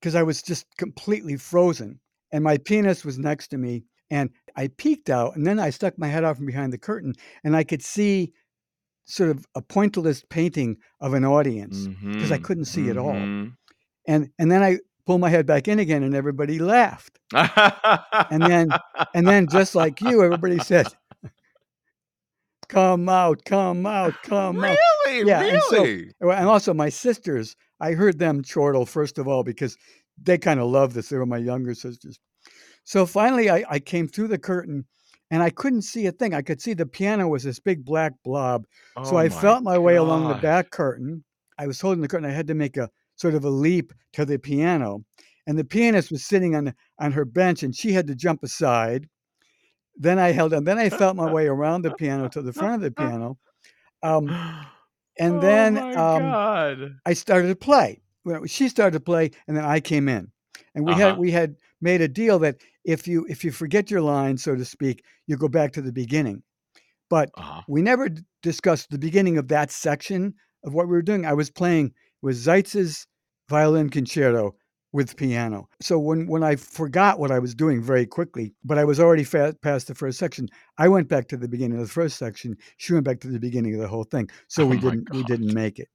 because 0.00 0.14
I 0.14 0.22
was 0.22 0.42
just 0.42 0.66
completely 0.76 1.36
frozen. 1.36 2.00
And 2.32 2.44
my 2.44 2.58
penis 2.58 3.04
was 3.04 3.18
next 3.18 3.48
to 3.48 3.58
me, 3.58 3.84
and 4.10 4.30
I 4.56 4.68
peeked 4.68 5.10
out, 5.10 5.36
and 5.36 5.46
then 5.46 5.58
I 5.58 5.70
stuck 5.70 5.98
my 5.98 6.08
head 6.08 6.24
out 6.24 6.36
from 6.36 6.46
behind 6.46 6.72
the 6.72 6.78
curtain, 6.78 7.14
and 7.44 7.56
I 7.56 7.64
could 7.64 7.82
see 7.82 8.32
sort 9.10 9.30
of 9.30 9.44
a 9.54 9.62
pointillist 9.62 10.28
painting 10.28 10.76
of 11.00 11.14
an 11.14 11.24
audience, 11.24 11.88
because 12.12 12.30
I 12.32 12.38
Mhm, 12.38 12.44
couldn't 12.44 12.64
see 12.66 12.88
at 12.90 12.96
all. 12.96 13.16
and 14.06 14.30
and 14.38 14.50
then 14.50 14.62
I 14.62 14.78
pulled 15.06 15.20
my 15.20 15.28
head 15.30 15.46
back 15.46 15.66
in 15.68 15.78
again, 15.78 16.02
and 16.02 16.14
everybody 16.14 16.58
laughed. 16.58 17.18
and 18.30 18.42
then- 18.42 18.70
And 19.14 19.26
then, 19.26 19.48
just 19.48 19.74
like 19.74 20.00
you, 20.00 20.22
everybody 20.22 20.58
said, 20.60 20.86
"Come 22.68 23.08
out, 23.08 23.44
come 23.44 23.84
out, 23.86 24.14
come 24.22 24.62
out." 24.64 24.76
really, 25.06 25.28
Yeah, 25.28 25.42
and 25.42 25.62
so- 25.70 25.82
really. 25.82 26.12
And 26.20 26.48
also 26.48 26.72
my 26.72 26.88
sisters, 26.88 27.56
I 27.80 27.92
heard 27.92 28.18
them 28.18 28.42
chortle 28.42 28.86
first 28.86 29.18
of 29.18 29.26
all 29.26 29.42
because 29.42 29.76
they 30.22 30.38
kind 30.38 30.60
of 30.60 30.68
loved 30.70 30.94
this. 30.94 31.08
They 31.08 31.16
were 31.16 31.26
my 31.26 31.38
younger 31.38 31.74
sisters. 31.74 32.18
So 32.84 33.06
finally, 33.06 33.50
I, 33.50 33.64
I 33.68 33.78
came 33.80 34.06
through 34.06 34.28
the 34.28 34.38
curtain 34.38 34.84
and 35.30 35.42
I 35.42 35.50
couldn't 35.50 35.82
see 35.82 36.06
a 36.06 36.12
thing. 36.12 36.34
I 36.34 36.42
could 36.42 36.60
see 36.60 36.74
the 36.74 36.86
piano 36.86 37.28
was 37.28 37.44
this 37.44 37.60
big 37.60 37.84
black 37.84 38.12
blob. 38.24 38.66
Oh 38.96 39.04
so 39.04 39.16
I 39.16 39.28
felt 39.28 39.62
my 39.62 39.78
way 39.78 39.96
along 39.96 40.28
the 40.28 40.34
back 40.34 40.70
curtain. 40.70 41.24
I 41.58 41.66
was 41.66 41.80
holding 41.80 42.00
the 42.02 42.08
curtain. 42.08 42.28
I 42.28 42.32
had 42.32 42.46
to 42.48 42.54
make 42.54 42.76
a 42.76 42.90
sort 43.16 43.34
of 43.34 43.44
a 43.44 43.50
leap 43.50 43.92
to 44.14 44.24
the 44.24 44.38
piano. 44.38 45.04
And 45.46 45.58
the 45.58 45.64
pianist 45.64 46.10
was 46.10 46.24
sitting 46.24 46.54
on, 46.54 46.74
on 46.98 47.12
her 47.12 47.24
bench 47.24 47.62
and 47.62 47.74
she 47.74 47.92
had 47.92 48.06
to 48.08 48.14
jump 48.14 48.42
aside. 48.42 49.08
Then 49.96 50.18
I 50.18 50.32
held 50.32 50.54
on. 50.54 50.64
Then 50.64 50.78
I 50.78 50.88
felt 50.88 51.16
my 51.16 51.30
way 51.30 51.46
around 51.46 51.82
the 51.82 51.92
piano 51.94 52.28
to 52.30 52.42
the 52.42 52.52
front 52.52 52.76
of 52.76 52.80
the 52.80 52.90
piano. 52.90 53.38
Um, 54.02 54.28
and 55.18 55.36
oh 55.36 55.40
then 55.40 55.76
um. 55.78 56.22
I 57.04 57.12
started 57.12 57.48
to 57.48 57.56
play. 57.56 58.00
She 58.46 58.68
started 58.68 58.92
to 58.98 59.00
play, 59.04 59.30
and 59.48 59.56
then 59.56 59.64
I 59.64 59.80
came 59.80 60.08
in, 60.08 60.30
and 60.74 60.84
we 60.84 60.92
had 60.94 61.12
Uh-huh. 61.12 61.20
we 61.20 61.30
had 61.30 61.56
made 61.80 62.00
a 62.00 62.08
deal 62.08 62.38
that 62.40 62.56
if 62.84 63.06
you 63.08 63.26
if 63.28 63.44
you 63.44 63.52
forget 63.52 63.90
your 63.90 64.00
line, 64.02 64.36
so 64.38 64.54
to 64.56 64.64
speak, 64.64 65.04
you 65.26 65.36
go 65.36 65.48
back 65.48 65.72
to 65.72 65.82
the 65.82 65.92
beginning. 65.92 66.42
But 67.08 67.30
Uh-huh. 67.36 67.62
we 67.68 67.82
never 67.82 68.08
d- 68.08 68.22
discussed 68.42 68.90
the 68.90 68.98
beginning 68.98 69.36
of 69.38 69.48
that 69.48 69.70
section 69.70 70.34
of 70.64 70.74
what 70.74 70.86
we 70.86 70.92
were 70.92 71.02
doing. 71.02 71.26
I 71.26 71.34
was 71.34 71.50
playing 71.50 71.92
with 72.22 72.36
Seitz's 72.36 73.06
violin 73.48 73.90
concerto 73.90 74.54
with 74.92 75.16
piano. 75.16 75.68
So 75.80 75.98
when 75.98 76.26
when 76.26 76.42
I 76.42 76.56
forgot 76.56 77.18
what 77.18 77.30
I 77.30 77.38
was 77.38 77.54
doing 77.54 77.82
very 77.82 78.06
quickly, 78.06 78.54
but 78.64 78.78
I 78.78 78.84
was 78.84 78.98
already 79.00 79.24
fa- 79.24 79.54
past 79.62 79.86
the 79.88 79.94
first 79.94 80.18
section, 80.18 80.48
I 80.78 80.88
went 80.88 81.08
back 81.08 81.28
to 81.28 81.36
the 81.36 81.48
beginning 81.48 81.78
of 81.80 81.86
the 81.86 81.92
first 81.92 82.16
section. 82.16 82.56
She 82.76 82.92
went 82.92 83.04
back 83.04 83.20
to 83.20 83.28
the 83.28 83.38
beginning 83.40 83.74
of 83.74 83.80
the 83.80 83.88
whole 83.88 84.04
thing. 84.04 84.28
So 84.48 84.64
Oh 84.64 84.66
we 84.66 84.78
didn't 84.78 85.10
we 85.12 85.22
didn't 85.24 85.52
make 85.54 85.78
it. 85.78 85.88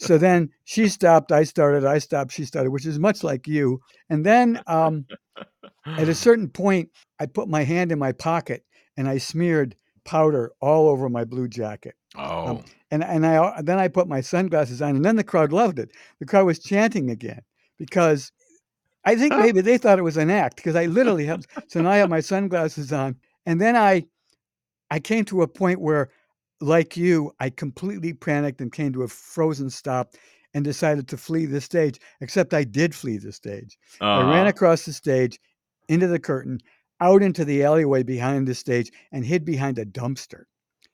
So 0.00 0.16
then 0.16 0.50
she 0.64 0.88
stopped, 0.88 1.30
I 1.30 1.44
started, 1.44 1.84
I 1.84 1.98
stopped, 1.98 2.32
she 2.32 2.44
started, 2.44 2.70
which 2.70 2.86
is 2.86 2.98
much 2.98 3.22
like 3.22 3.46
you. 3.46 3.80
And 4.08 4.24
then 4.24 4.60
um, 4.66 5.04
at 5.86 6.08
a 6.08 6.14
certain 6.14 6.48
point, 6.48 6.88
I 7.18 7.26
put 7.26 7.48
my 7.48 7.64
hand 7.64 7.92
in 7.92 7.98
my 7.98 8.12
pocket 8.12 8.64
and 8.96 9.08
I 9.08 9.18
smeared 9.18 9.76
powder 10.04 10.52
all 10.60 10.88
over 10.88 11.08
my 11.08 11.24
blue 11.24 11.48
jacket. 11.48 11.94
oh. 12.50 12.62
And 12.90 13.04
and 13.04 13.24
I 13.24 13.62
then 13.62 13.78
I 13.78 13.86
put 13.86 14.08
my 14.08 14.20
sunglasses 14.20 14.82
on, 14.82 14.96
and 14.96 15.04
then 15.04 15.14
the 15.14 15.22
crowd 15.22 15.52
loved 15.52 15.78
it. 15.78 15.92
The 16.18 16.26
crowd 16.26 16.46
was 16.46 16.58
chanting 16.58 17.08
again 17.08 17.42
because 17.78 18.32
I 19.04 19.14
think 19.16 19.34
maybe 19.38 19.60
they 19.60 19.78
thought 19.78 19.98
it 19.98 20.02
was 20.02 20.16
an 20.16 20.30
act 20.30 20.56
because 20.56 20.76
I 20.76 20.86
literally 20.86 21.26
have. 21.26 21.44
So 21.68 21.80
now 21.80 21.90
I 21.90 21.98
have 21.98 22.10
my 22.10 22.20
sunglasses 22.20 22.92
on, 22.92 23.16
and 23.46 23.60
then 23.60 23.76
I, 23.76 24.06
I 24.90 24.98
came 24.98 25.24
to 25.26 25.42
a 25.42 25.48
point 25.48 25.80
where, 25.80 26.10
like 26.60 26.96
you, 26.96 27.32
I 27.40 27.50
completely 27.50 28.12
panicked 28.12 28.60
and 28.60 28.72
came 28.72 28.92
to 28.92 29.02
a 29.02 29.08
frozen 29.08 29.70
stop, 29.70 30.14
and 30.52 30.64
decided 30.64 31.06
to 31.08 31.16
flee 31.16 31.46
the 31.46 31.60
stage. 31.60 32.00
Except 32.20 32.52
I 32.54 32.64
did 32.64 32.94
flee 32.94 33.18
the 33.18 33.32
stage. 33.32 33.78
I 34.00 34.22
ran 34.22 34.46
Uh, 34.46 34.50
across 34.50 34.84
the 34.84 34.92
stage, 34.92 35.38
into 35.88 36.06
the 36.08 36.18
curtain, 36.18 36.58
out 37.00 37.22
into 37.22 37.44
the 37.44 37.62
alleyway 37.64 38.02
behind 38.02 38.46
the 38.48 38.54
stage, 38.54 38.90
and 39.12 39.24
hid 39.24 39.44
behind 39.44 39.78
a 39.78 39.86
dumpster. 39.86 40.44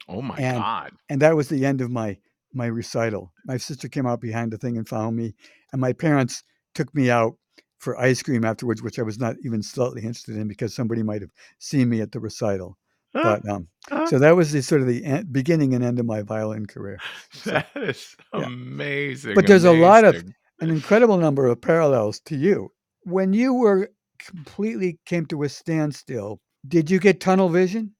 oh 0.09 0.23
my 0.23 0.37
and- 0.37 0.59
God. 0.59 0.93
And 1.09 1.21
that 1.23 1.37
was 1.37 1.49
the 1.49 1.65
end 1.67 1.81
of 1.81 1.91
my 1.91 2.19
my 2.53 2.67
recital. 2.67 3.33
My 3.45 3.57
sister 3.59 3.87
came 3.89 4.07
out 4.07 4.21
behind 4.21 4.51
the 4.53 4.57
thing 4.59 4.79
and 4.79 4.89
found 4.89 5.17
me, 5.17 5.35
and 5.73 5.81
my 5.81 5.93
parents 5.93 6.43
took 6.75 6.95
me 6.95 7.11
out 7.11 7.37
for 7.79 7.99
ice 8.01 8.23
cream 8.23 8.45
afterwards, 8.47 8.83
which 8.83 8.99
I 8.99 9.03
was 9.03 9.19
not 9.19 9.37
even 9.45 9.63
slightly 9.63 10.03
interested 10.03 10.37
in 10.37 10.49
because 10.49 10.75
somebody 10.75 11.03
might 11.03 11.21
have 11.21 11.33
seen 11.59 11.89
me 11.91 12.01
at 12.01 12.13
the 12.13 12.21
recital. 12.21 12.79
But 13.23 13.49
um, 13.49 13.69
so 14.09 14.19
that 14.19 14.37
was 14.37 14.53
the 14.53 14.63
sort 14.63 14.81
of 14.81 14.87
the 14.87 15.05
en- 15.05 15.27
beginning 15.31 15.75
and 15.75 15.85
end 15.85 15.99
of 15.99 16.07
my 16.07 16.23
violin 16.23 16.67
career. 16.67 16.99
that 17.45 17.69
is 17.77 18.17
yeah. 18.35 18.45
amazing. 18.45 19.35
But 19.35 19.47
there's 19.47 19.65
a 19.65 19.73
lot 19.73 20.05
of- 20.05 20.25
An 20.61 20.71
incredible 20.71 21.19
number 21.19 21.47
of 21.47 21.61
parallels 21.61 22.21
to 22.21 22.37
you. 22.37 22.71
When 23.03 23.35
you 23.35 23.53
were 23.53 23.91
completely 24.19 24.99
came 25.05 25.27
to 25.27 25.43
a 25.43 25.49
standstill, 25.51 26.41
did 26.67 26.91
you 26.91 26.99
get 26.99 27.21
tunnel 27.21 27.51
vision? 27.51 27.95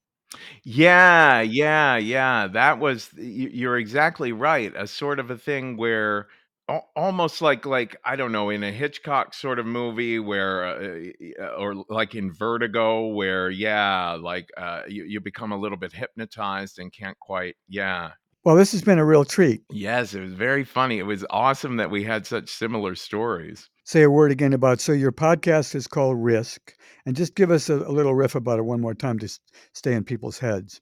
Yeah, 0.63 1.41
yeah, 1.41 1.97
yeah. 1.97 2.47
That 2.47 2.79
was 2.79 3.09
you're 3.15 3.77
exactly 3.77 4.31
right. 4.31 4.73
A 4.75 4.87
sort 4.87 5.19
of 5.19 5.29
a 5.31 5.37
thing 5.37 5.77
where 5.77 6.27
al- 6.69 6.89
almost 6.95 7.41
like 7.41 7.65
like 7.65 7.95
I 8.03 8.15
don't 8.15 8.31
know 8.31 8.49
in 8.49 8.63
a 8.63 8.71
Hitchcock 8.71 9.33
sort 9.33 9.59
of 9.59 9.65
movie 9.65 10.19
where 10.19 10.65
uh, 10.65 10.99
y- 11.19 11.45
or 11.57 11.75
like 11.89 12.15
in 12.15 12.31
Vertigo 12.31 13.07
where 13.07 13.49
yeah, 13.49 14.17
like 14.19 14.49
uh 14.57 14.81
you, 14.87 15.03
you 15.05 15.19
become 15.21 15.51
a 15.51 15.57
little 15.57 15.77
bit 15.77 15.93
hypnotized 15.93 16.79
and 16.79 16.91
can't 16.93 17.17
quite 17.19 17.55
yeah. 17.67 18.11
Well, 18.43 18.55
this 18.55 18.71
has 18.71 18.81
been 18.81 18.99
a 18.99 19.03
real 19.05 19.25
treat. 19.25 19.63
Yes, 19.71 20.13
it 20.13 20.21
was 20.21 20.31
very 20.33 20.63
funny. 20.63 20.99
It 20.99 21.03
was 21.03 21.25
awesome 21.29 21.75
that 21.77 21.91
we 21.91 22.03
had 22.03 22.25
such 22.25 22.49
similar 22.49 22.95
stories. 22.95 23.69
Say 23.83 24.03
a 24.03 24.09
word 24.09 24.31
again 24.31 24.53
about. 24.53 24.79
So 24.79 24.93
your 24.93 25.11
podcast 25.11 25.75
is 25.75 25.85
called 25.87 26.17
Risk, 26.17 26.73
and 27.05 27.15
just 27.15 27.35
give 27.35 27.51
us 27.51 27.69
a, 27.69 27.75
a 27.75 27.91
little 27.91 28.15
riff 28.15 28.35
about 28.35 28.59
it 28.59 28.63
one 28.63 28.79
more 28.79 28.93
time 28.93 29.19
to 29.19 29.25
s- 29.25 29.39
stay 29.73 29.93
in 29.93 30.05
people's 30.05 30.39
heads. 30.39 30.79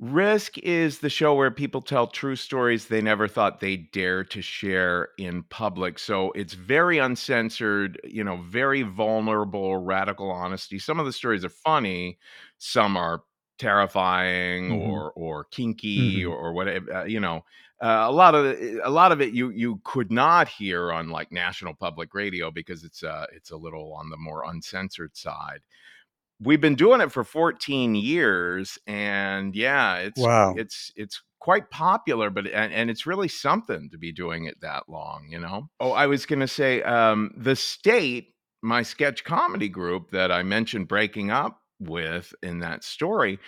Risk 0.00 0.58
is 0.58 1.00
the 1.00 1.10
show 1.10 1.34
where 1.34 1.50
people 1.50 1.82
tell 1.82 2.06
true 2.06 2.36
stories 2.36 2.86
they 2.86 3.02
never 3.02 3.26
thought 3.26 3.58
they'd 3.58 3.90
dare 3.90 4.22
to 4.22 4.40
share 4.40 5.08
in 5.18 5.42
public. 5.42 5.98
So 5.98 6.30
it's 6.32 6.54
very 6.54 6.98
uncensored, 6.98 8.00
you 8.04 8.22
know, 8.22 8.36
very 8.42 8.82
vulnerable, 8.82 9.76
radical 9.78 10.30
honesty. 10.30 10.78
Some 10.78 11.00
of 11.00 11.06
the 11.06 11.12
stories 11.12 11.44
are 11.44 11.48
funny, 11.48 12.16
some 12.58 12.96
are 12.96 13.24
terrifying 13.58 14.70
Mhm. 14.70 14.70
or 14.70 15.10
or 15.16 15.46
kinky 15.46 16.24
Mhm. 16.24 16.24
or, 16.24 16.36
or 16.36 16.52
whatever. 16.52 16.92
Uh, 16.98 17.04
you 17.04 17.18
know, 17.18 17.44
uh, 17.82 18.04
a 18.08 18.12
lot 18.12 18.36
of 18.36 18.44
it- 18.46 18.80
a 18.84 18.90
lot 18.90 19.10
of 19.10 19.20
it 19.20 19.32
you 19.34 19.50
you 19.50 19.80
could 19.82 20.12
not 20.12 20.46
hear 20.46 20.92
on 20.92 21.08
like 21.08 21.32
national 21.32 21.74
public 21.74 22.14
radio 22.14 22.52
because 22.52 22.84
it's 22.84 23.02
uh 23.02 23.26
it's 23.32 23.50
a 23.50 23.56
little 23.56 23.92
on 23.94 24.10
the 24.10 24.16
more 24.16 24.44
uncensored 24.48 25.16
side 25.16 25.62
we've 26.40 26.60
been 26.60 26.74
doing 26.74 27.00
it 27.00 27.10
for 27.12 27.24
14 27.24 27.94
years 27.94 28.78
and 28.86 29.54
yeah 29.54 29.96
it's 29.96 30.20
Wow. 30.20 30.54
it's 30.56 30.92
it's 30.96 31.22
quite 31.40 31.70
popular 31.70 32.30
but 32.30 32.46
and, 32.46 32.72
and 32.72 32.90
it's 32.90 33.06
really 33.06 33.28
something 33.28 33.88
to 33.90 33.98
be 33.98 34.12
doing 34.12 34.44
it 34.46 34.60
that 34.60 34.84
long 34.88 35.26
you 35.30 35.38
know 35.38 35.68
oh 35.80 35.92
i 35.92 36.06
was 36.06 36.26
going 36.26 36.40
to 36.40 36.48
say 36.48 36.82
um 36.82 37.32
the 37.36 37.56
state 37.56 38.34
my 38.62 38.82
sketch 38.82 39.24
comedy 39.24 39.68
group 39.68 40.10
that 40.10 40.32
i 40.32 40.42
mentioned 40.42 40.88
breaking 40.88 41.30
up 41.30 41.60
with 41.80 42.34
in 42.42 42.60
that 42.60 42.84
story 42.84 43.38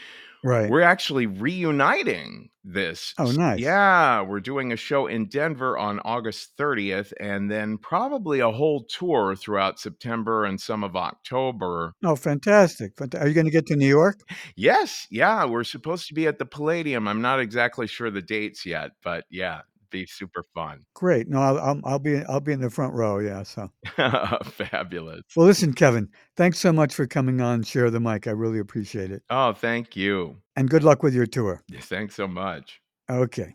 Right. 0.42 0.70
we're 0.70 0.80
actually 0.80 1.26
reuniting 1.26 2.48
this. 2.64 3.12
Oh, 3.18 3.30
nice. 3.30 3.58
Yeah, 3.60 4.22
we're 4.22 4.40
doing 4.40 4.72
a 4.72 4.76
show 4.76 5.06
in 5.06 5.26
Denver 5.28 5.76
on 5.76 6.00
August 6.00 6.56
30th, 6.58 7.12
and 7.20 7.50
then 7.50 7.76
probably 7.76 8.40
a 8.40 8.50
whole 8.50 8.84
tour 8.84 9.36
throughout 9.36 9.78
September 9.78 10.44
and 10.46 10.58
some 10.58 10.82
of 10.82 10.96
October. 10.96 11.92
Oh, 12.02 12.16
fantastic. 12.16 12.96
Fant- 12.96 13.20
Are 13.20 13.28
you 13.28 13.34
going 13.34 13.46
to 13.46 13.52
get 13.52 13.66
to 13.66 13.76
New 13.76 13.86
York? 13.88 14.20
Yes, 14.56 15.06
yeah, 15.10 15.44
we're 15.44 15.64
supposed 15.64 16.08
to 16.08 16.14
be 16.14 16.26
at 16.26 16.38
the 16.38 16.46
Palladium. 16.46 17.06
I'm 17.06 17.20
not 17.22 17.40
exactly 17.40 17.86
sure 17.86 18.10
the 18.10 18.22
dates 18.22 18.64
yet, 18.64 18.92
but 19.02 19.24
yeah, 19.30 19.60
be 19.90 20.06
super 20.06 20.44
fun. 20.54 20.84
Great. 20.94 21.28
No, 21.28 21.40
I'll, 21.40 21.58
I'll, 21.58 21.80
I'll 21.84 21.98
be 21.98 22.22
I'll 22.24 22.40
be 22.40 22.52
in 22.52 22.60
the 22.60 22.70
front 22.70 22.94
row. 22.94 23.18
Yeah. 23.18 23.42
So, 23.42 23.70
Fabulous. 24.44 25.22
well, 25.36 25.46
listen, 25.46 25.72
Kevin. 25.72 26.08
Thanks 26.36 26.58
so 26.58 26.72
much 26.72 26.94
for 26.94 27.06
coming 27.06 27.40
on. 27.40 27.62
Share 27.62 27.90
the 27.90 28.00
mic. 28.00 28.26
I 28.26 28.30
really 28.32 28.58
appreciate 28.58 29.10
it. 29.10 29.22
Oh, 29.30 29.52
thank 29.52 29.96
you. 29.96 30.36
And 30.56 30.68
good 30.70 30.84
luck 30.84 31.02
with 31.02 31.14
your 31.14 31.26
tour. 31.26 31.62
Thanks 31.82 32.14
so 32.14 32.26
much. 32.26 32.80
Okay. 33.10 33.54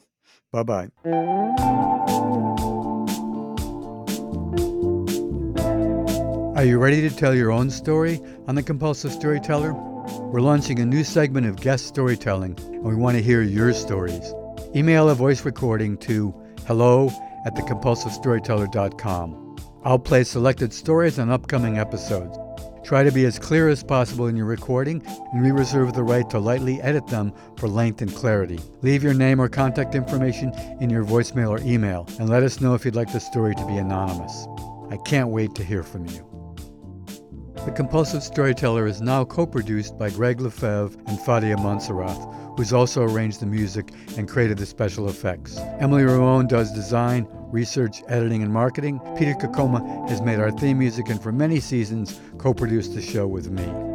Bye 0.52 0.64
bye. 0.64 0.90
Are 6.56 6.64
you 6.64 6.80
ready 6.80 7.02
to 7.02 7.14
tell 7.14 7.36
your 7.36 7.52
own 7.52 7.70
story 7.70 8.22
on 8.48 8.56
The 8.56 8.64
Compulsive 8.64 9.12
Storyteller? 9.12 9.74
We're 9.74 10.40
launching 10.40 10.80
a 10.80 10.86
new 10.86 11.04
segment 11.04 11.46
of 11.48 11.58
guest 11.60 11.86
storytelling, 11.88 12.58
and 12.60 12.84
we 12.84 12.96
want 12.96 13.18
to 13.18 13.22
hear 13.24 13.42
your 13.42 13.74
stories. 13.74 14.34
Email 14.76 15.09
a 15.09 15.15
voice 15.15 15.45
recording 15.45 15.95
to 15.99 16.36
hello 16.67 17.09
at 17.45 17.55
thecompulsivestoryteller.com. 17.55 19.55
I'll 19.86 19.99
play 19.99 20.26
selected 20.26 20.73
stories 20.73 21.17
on 21.17 21.30
upcoming 21.30 21.78
episodes. 21.78 22.38
Try 22.84 23.03
to 23.03 23.11
be 23.11 23.23
as 23.23 23.39
clear 23.39 23.69
as 23.69 23.86
possible 23.86 24.28
in 24.28 24.36
your 24.36 24.47
recording, 24.47 25.01
and 25.32 25.41
we 25.41 25.51
reserve 25.51 25.93
the 25.93 26.03
right 26.03 26.30
to 26.30 26.39
lightly 26.39 26.82
edit 26.82 27.07
them 27.07 27.32
for 27.55 27.69
length 27.69 28.01
and 28.01 28.13
clarity. 28.13 28.59
Leave 28.82 29.01
your 29.01 29.13
name 29.13 29.39
or 29.39 29.47
contact 29.47 29.95
information 29.95 30.51
in 30.81 30.89
your 30.89 31.06
voicemail 31.06 31.52
or 31.52 31.61
email, 31.65 32.06
and 32.19 32.27
let 32.27 32.43
us 32.43 32.60
know 32.60 32.73
if 32.73 32.84
you'd 32.84 32.95
like 32.95 33.14
the 33.14 33.22
story 33.22 33.56
to 33.56 33.65
be 33.65 33.77
anonymous. 33.77 34.45
I 34.89 34.97
can't 35.06 35.30
wait 35.30 35.56
to 35.56 35.64
hear 35.64 35.84
from 35.84 36.06
you. 36.07 36.35
The 37.65 37.72
Compulsive 37.72 38.23
Storyteller 38.23 38.85
is 38.85 39.02
now 39.02 39.23
co 39.23 39.47
produced 39.47 39.97
by 39.97 40.10
Greg 40.10 40.41
Lefebvre 40.41 40.99
and 41.07 41.18
Fadia 41.18 41.57
Montserrat, 41.57 42.19
who's 42.56 42.73
also 42.73 43.03
arranged 43.03 43.40
the 43.40 43.45
music 43.45 43.91
and 44.18 44.27
created 44.27 44.57
the 44.57 44.65
special 44.65 45.10
effects. 45.10 45.57
Emily 45.80 46.03
Ramon 46.03 46.48
does 46.48 46.72
design, 46.72 47.27
research, 47.52 48.03
editing, 48.07 48.44
and 48.44 48.52
marketing. 48.52 48.99
Peter 49.18 49.34
Kokoma 49.34 50.07
has 50.10 50.22
made 50.22 50.40
our 50.40 50.52
theme 50.52 50.80
music 50.80 51.10
and 51.10 51.22
for 51.22 51.32
many 51.32 51.60
seasons 51.60 52.19
co 52.38 52.53
produced 52.53 52.94
the 52.94 53.02
show 53.02 53.27
with 53.27 53.49
me. 53.49 53.94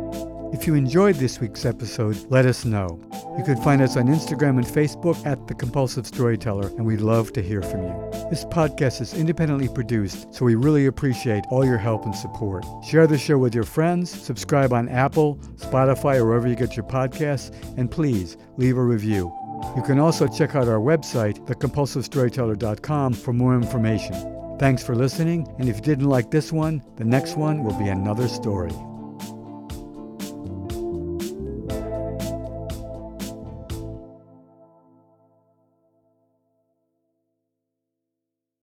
If 0.52 0.66
you 0.66 0.74
enjoyed 0.74 1.14
this 1.14 1.38
week's 1.38 1.64
episode, 1.64 2.16
let 2.28 2.44
us 2.44 2.64
know. 2.64 3.00
You 3.38 3.44
can 3.44 3.56
find 3.62 3.80
us 3.80 3.96
on 3.96 4.08
Instagram 4.08 4.58
and 4.58 4.66
Facebook 4.66 5.24
at 5.24 5.46
The 5.46 5.54
Compulsive 5.54 6.08
Storyteller, 6.08 6.66
and 6.66 6.84
we'd 6.84 7.00
love 7.00 7.32
to 7.34 7.42
hear 7.42 7.62
from 7.62 7.84
you. 7.84 8.10
This 8.30 8.44
podcast 8.46 9.00
is 9.00 9.14
independently 9.14 9.68
produced, 9.68 10.34
so 10.34 10.44
we 10.44 10.56
really 10.56 10.86
appreciate 10.86 11.44
all 11.50 11.64
your 11.64 11.78
help 11.78 12.04
and 12.04 12.14
support. 12.14 12.64
Share 12.84 13.06
the 13.06 13.16
show 13.16 13.38
with 13.38 13.54
your 13.54 13.64
friends, 13.64 14.10
subscribe 14.10 14.72
on 14.72 14.88
Apple, 14.88 15.36
Spotify, 15.54 16.16
or 16.16 16.26
wherever 16.26 16.48
you 16.48 16.56
get 16.56 16.76
your 16.76 16.86
podcasts, 16.86 17.54
and 17.78 17.88
please 17.88 18.36
leave 18.56 18.76
a 18.76 18.82
review. 18.82 19.32
You 19.76 19.82
can 19.84 20.00
also 20.00 20.26
check 20.26 20.56
out 20.56 20.66
our 20.66 20.80
website, 20.80 21.38
thecompulsivestoryteller.com, 21.46 23.12
for 23.12 23.32
more 23.32 23.54
information. 23.54 24.56
Thanks 24.58 24.82
for 24.82 24.96
listening, 24.96 25.46
and 25.60 25.68
if 25.68 25.76
you 25.76 25.82
didn't 25.82 26.08
like 26.08 26.32
this 26.32 26.50
one, 26.50 26.82
the 26.96 27.04
next 27.04 27.36
one 27.36 27.62
will 27.62 27.78
be 27.78 27.88
another 27.88 28.26
story. 28.26 28.72